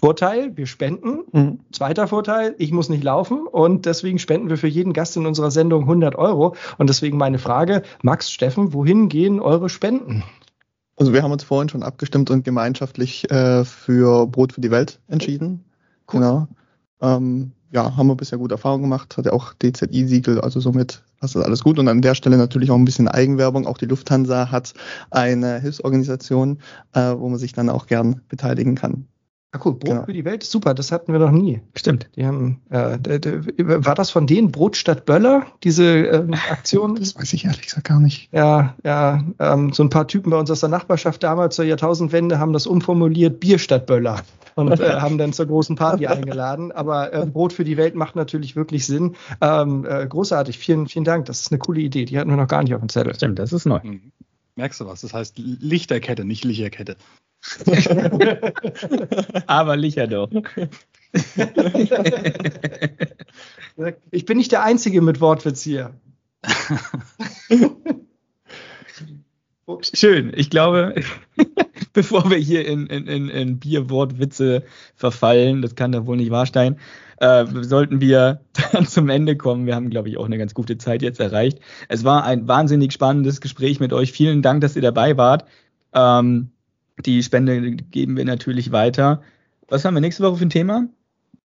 Vorteil, 0.00 0.56
wir 0.56 0.66
spenden. 0.66 1.20
Mhm. 1.30 1.60
Zweiter 1.70 2.08
Vorteil, 2.08 2.54
ich 2.58 2.72
muss 2.72 2.88
nicht 2.88 3.04
laufen 3.04 3.46
und 3.46 3.86
deswegen 3.86 4.18
spenden 4.18 4.48
wir 4.48 4.56
für 4.56 4.66
jeden 4.66 4.94
Gast 4.94 5.16
in 5.16 5.26
unserer 5.26 5.52
Sendung 5.52 5.82
100 5.82 6.16
Euro. 6.16 6.56
Und 6.78 6.88
deswegen 6.88 7.18
meine 7.18 7.38
Frage, 7.38 7.82
Max, 8.02 8.32
Steffen, 8.32 8.72
wohin 8.72 9.08
gehen 9.08 9.38
eure 9.40 9.68
Spenden? 9.68 10.24
Also 10.96 11.12
wir 11.12 11.22
haben 11.22 11.32
uns 11.32 11.44
vorhin 11.44 11.68
schon 11.68 11.82
abgestimmt 11.82 12.30
und 12.30 12.44
gemeinschaftlich 12.44 13.30
äh, 13.30 13.64
für 13.64 14.26
Brot 14.26 14.54
für 14.54 14.60
die 14.60 14.70
Welt 14.70 14.98
entschieden. 15.06 15.64
Genau. 16.12 16.46
Ähm, 17.00 17.52
ja, 17.72 17.96
haben 17.96 18.06
wir 18.06 18.14
bisher 18.14 18.38
gute 18.38 18.54
Erfahrungen 18.54 18.82
gemacht, 18.82 19.16
hat 19.16 19.24
ja 19.24 19.32
auch 19.32 19.54
DZI-Siegel, 19.54 20.40
also 20.40 20.60
somit 20.60 21.02
passt 21.18 21.34
das 21.34 21.44
alles 21.44 21.64
gut. 21.64 21.78
Und 21.78 21.88
an 21.88 22.02
der 22.02 22.14
Stelle 22.14 22.36
natürlich 22.36 22.70
auch 22.70 22.76
ein 22.76 22.84
bisschen 22.84 23.08
Eigenwerbung. 23.08 23.66
Auch 23.66 23.78
die 23.78 23.86
Lufthansa 23.86 24.50
hat 24.50 24.74
eine 25.10 25.58
Hilfsorganisation, 25.60 26.58
äh, 26.92 27.14
wo 27.16 27.28
man 27.28 27.38
sich 27.38 27.54
dann 27.54 27.70
auch 27.70 27.86
gern 27.86 28.20
beteiligen 28.28 28.74
kann. 28.74 29.06
Ah 29.54 29.58
cool, 29.66 29.74
Brot 29.74 29.90
genau. 29.90 30.04
für 30.06 30.14
die 30.14 30.24
Welt, 30.24 30.42
super, 30.44 30.72
das 30.72 30.90
hatten 30.92 31.12
wir 31.12 31.20
noch 31.20 31.30
nie. 31.30 31.60
Stimmt. 31.76 32.08
Die 32.16 32.24
haben, 32.24 32.62
äh, 32.70 32.96
war 33.84 33.94
das 33.94 34.10
von 34.10 34.26
denen 34.26 34.50
Brot 34.50 34.78
statt 34.78 35.04
Böller, 35.04 35.46
diese 35.62 35.84
ähm, 35.84 36.32
Aktion? 36.50 36.94
Das 36.94 37.14
weiß 37.14 37.34
ich 37.34 37.44
ehrlich 37.44 37.60
gesagt 37.60 37.86
gar 37.86 38.00
nicht. 38.00 38.30
Ja, 38.32 38.74
ja, 38.82 39.22
ähm, 39.38 39.74
so 39.74 39.82
ein 39.82 39.90
paar 39.90 40.08
Typen 40.08 40.30
bei 40.30 40.38
uns 40.38 40.50
aus 40.50 40.60
der 40.60 40.70
Nachbarschaft 40.70 41.22
damals 41.22 41.54
zur 41.54 41.66
Jahrtausendwende 41.66 42.38
haben 42.38 42.54
das 42.54 42.66
umformuliert, 42.66 43.40
Bier 43.40 43.58
statt 43.58 43.84
Böller 43.84 44.22
und 44.54 44.80
äh, 44.80 44.90
haben 45.00 45.18
dann 45.18 45.34
zur 45.34 45.44
großen 45.44 45.76
Party 45.76 46.06
eingeladen. 46.06 46.72
Aber 46.72 47.12
äh, 47.12 47.26
Brot 47.26 47.52
für 47.52 47.64
die 47.64 47.76
Welt 47.76 47.94
macht 47.94 48.16
natürlich 48.16 48.56
wirklich 48.56 48.86
Sinn. 48.86 49.16
Ähm, 49.42 49.84
äh, 49.84 50.06
großartig, 50.06 50.56
vielen, 50.56 50.88
vielen 50.88 51.04
Dank, 51.04 51.26
das 51.26 51.42
ist 51.42 51.52
eine 51.52 51.58
coole 51.58 51.82
Idee, 51.82 52.06
die 52.06 52.18
hatten 52.18 52.30
wir 52.30 52.38
noch 52.38 52.48
gar 52.48 52.62
nicht 52.62 52.74
auf 52.74 52.80
dem 52.80 52.88
Zettel. 52.88 53.14
Stimmt, 53.14 53.38
das 53.38 53.52
ist 53.52 53.66
neu. 53.66 53.80
Mhm. 53.82 54.12
Merkst 54.56 54.80
du 54.80 54.86
was? 54.86 55.02
Das 55.02 55.12
heißt 55.12 55.38
Lichterkette, 55.38 56.24
nicht 56.24 56.44
Licherkette. 56.44 56.96
Aber 59.46 59.76
Licher 59.76 60.06
doch. 60.06 60.30
ich 64.10 64.24
bin 64.24 64.38
nicht 64.38 64.52
der 64.52 64.62
Einzige 64.62 65.02
mit 65.02 65.20
Wortwitz 65.20 65.62
hier. 65.62 65.92
Schön. 69.94 70.32
Ich 70.34 70.50
glaube, 70.50 70.94
bevor 71.92 72.30
wir 72.30 72.38
hier 72.38 72.66
in, 72.66 72.86
in, 72.86 73.06
in, 73.06 73.28
in 73.28 73.58
Bierwortwitze 73.58 74.64
verfallen, 74.94 75.62
das 75.62 75.74
kann 75.74 75.92
da 75.92 76.06
wohl 76.06 76.16
nicht 76.16 76.30
wahr 76.30 76.46
sein, 76.46 76.78
äh, 77.18 77.44
sollten 77.62 78.00
wir 78.00 78.40
dann 78.72 78.86
zum 78.86 79.08
Ende 79.08 79.36
kommen. 79.36 79.66
Wir 79.66 79.74
haben, 79.74 79.90
glaube 79.90 80.08
ich, 80.08 80.18
auch 80.18 80.26
eine 80.26 80.38
ganz 80.38 80.54
gute 80.54 80.78
Zeit 80.78 81.02
jetzt 81.02 81.20
erreicht. 81.20 81.58
Es 81.88 82.04
war 82.04 82.24
ein 82.24 82.48
wahnsinnig 82.48 82.92
spannendes 82.92 83.40
Gespräch 83.40 83.80
mit 83.80 83.92
euch. 83.92 84.12
Vielen 84.12 84.42
Dank, 84.42 84.60
dass 84.60 84.76
ihr 84.76 84.82
dabei 84.82 85.16
wart. 85.16 85.44
Ähm, 85.94 86.51
die 86.98 87.22
Spende 87.22 87.72
geben 87.72 88.16
wir 88.16 88.24
natürlich 88.24 88.72
weiter. 88.72 89.22
Was 89.68 89.84
haben 89.84 89.94
wir 89.94 90.00
nächste 90.00 90.22
Woche 90.22 90.36
für 90.36 90.46
ein 90.46 90.50
Thema? 90.50 90.88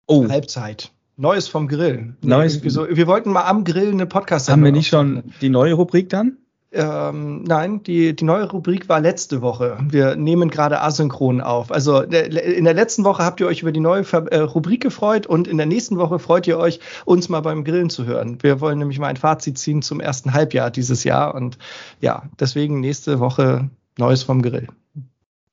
Oh. 0.07 0.27
Halbzeit. 0.29 0.91
Neues 1.15 1.47
vom 1.47 1.67
Grill. 1.67 2.15
Neues. 2.21 2.63
Wir 2.63 3.07
wollten 3.07 3.31
mal 3.31 3.43
am 3.43 3.63
Grill 3.63 3.91
eine 3.91 4.05
podcast 4.05 4.49
Haben 4.49 4.63
wir 4.63 4.71
nicht 4.71 4.87
schon 4.87 5.23
die 5.41 5.49
neue 5.49 5.73
Rubrik 5.73 6.09
dann? 6.09 6.37
Ähm, 6.71 7.43
nein, 7.43 7.83
die, 7.83 8.15
die 8.15 8.25
neue 8.25 8.49
Rubrik 8.49 8.89
war 8.89 8.99
letzte 8.99 9.43
Woche. 9.43 9.77
Wir 9.89 10.15
nehmen 10.15 10.49
gerade 10.49 10.81
asynchron 10.81 11.39
auf. 11.39 11.71
Also 11.71 12.01
in 12.01 12.65
der 12.65 12.73
letzten 12.73 13.03
Woche 13.03 13.23
habt 13.23 13.39
ihr 13.39 13.45
euch 13.45 13.61
über 13.61 13.71
die 13.71 13.79
neue 13.79 14.03
äh, 14.31 14.37
Rubrik 14.37 14.81
gefreut 14.81 15.27
und 15.27 15.47
in 15.47 15.57
der 15.57 15.67
nächsten 15.67 15.97
Woche 15.97 16.17
freut 16.17 16.47
ihr 16.47 16.57
euch, 16.57 16.79
uns 17.05 17.29
mal 17.29 17.41
beim 17.41 17.63
Grillen 17.63 17.91
zu 17.91 18.05
hören. 18.05 18.39
Wir 18.41 18.59
wollen 18.59 18.79
nämlich 18.79 18.97
mal 18.97 19.07
ein 19.07 19.17
Fazit 19.17 19.59
ziehen 19.59 19.83
zum 19.83 19.99
ersten 19.99 20.33
Halbjahr 20.33 20.71
dieses 20.71 21.03
Jahr 21.03 21.35
und 21.35 21.59
ja, 22.01 22.23
deswegen 22.39 22.79
nächste 22.79 23.19
Woche 23.19 23.69
Neues 23.99 24.23
vom 24.23 24.41
Grill. 24.41 24.67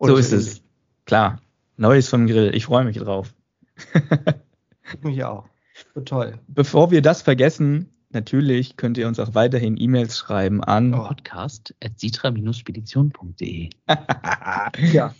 So 0.00 0.16
ist 0.16 0.32
es. 0.32 0.62
Klar. 1.04 1.40
Neues 1.76 2.08
vom 2.08 2.26
Grill. 2.26 2.52
Ich 2.54 2.64
freue 2.66 2.84
mich 2.84 2.98
drauf. 2.98 3.32
ich 4.94 5.02
mich 5.02 5.24
auch. 5.24 5.48
So 5.94 6.02
toll. 6.02 6.38
Bevor 6.48 6.90
wir 6.90 7.00
das 7.02 7.22
vergessen, 7.22 7.88
natürlich 8.10 8.76
könnt 8.76 8.98
ihr 8.98 9.08
uns 9.08 9.18
auch 9.18 9.34
weiterhin 9.34 9.80
E-Mails 9.80 10.18
schreiben 10.18 10.62
an 10.62 10.92
oh. 10.98 11.04
podcast.sitra-spedition.de. 11.04 13.70
ja. 14.92 15.14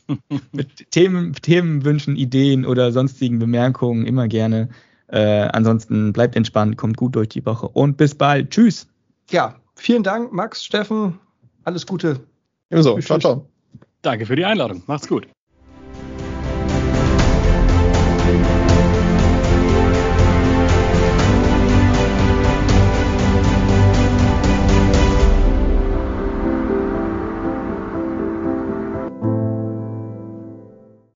Mit 0.53 0.91
Themen, 0.91 1.33
Themenwünschen, 1.35 2.17
Ideen 2.17 2.67
oder 2.67 2.93
sonstigen 2.93 3.39
Bemerkungen 3.39 4.05
immer 4.07 4.29
gerne. 4.29 4.69
Äh, 5.09 5.49
ansonsten 5.53 6.13
bleibt 6.13 6.37
entspannt, 6.37 6.77
kommt 6.77 6.97
gut 6.97 7.17
durch 7.17 7.31
die 7.31 7.45
Woche 7.45 7.67
und 7.69 7.97
bis 7.97 8.15
bald. 8.15 8.51
Tschüss. 8.51 8.87
Ja, 9.31 9.57
vielen 9.75 10.03
Dank, 10.03 10.33
Max, 10.33 10.65
Steffen. 10.65 11.19
Alles 11.65 11.87
Gute. 11.87 12.21
Ebenso. 12.71 12.99
Ciao, 13.01 13.19
ciao. 13.19 13.50
Danke 14.03 14.27
für 14.27 14.37
die 14.37 14.45
Einladung. 14.45 14.83
Macht's 14.87 15.09
gut. 15.09 15.29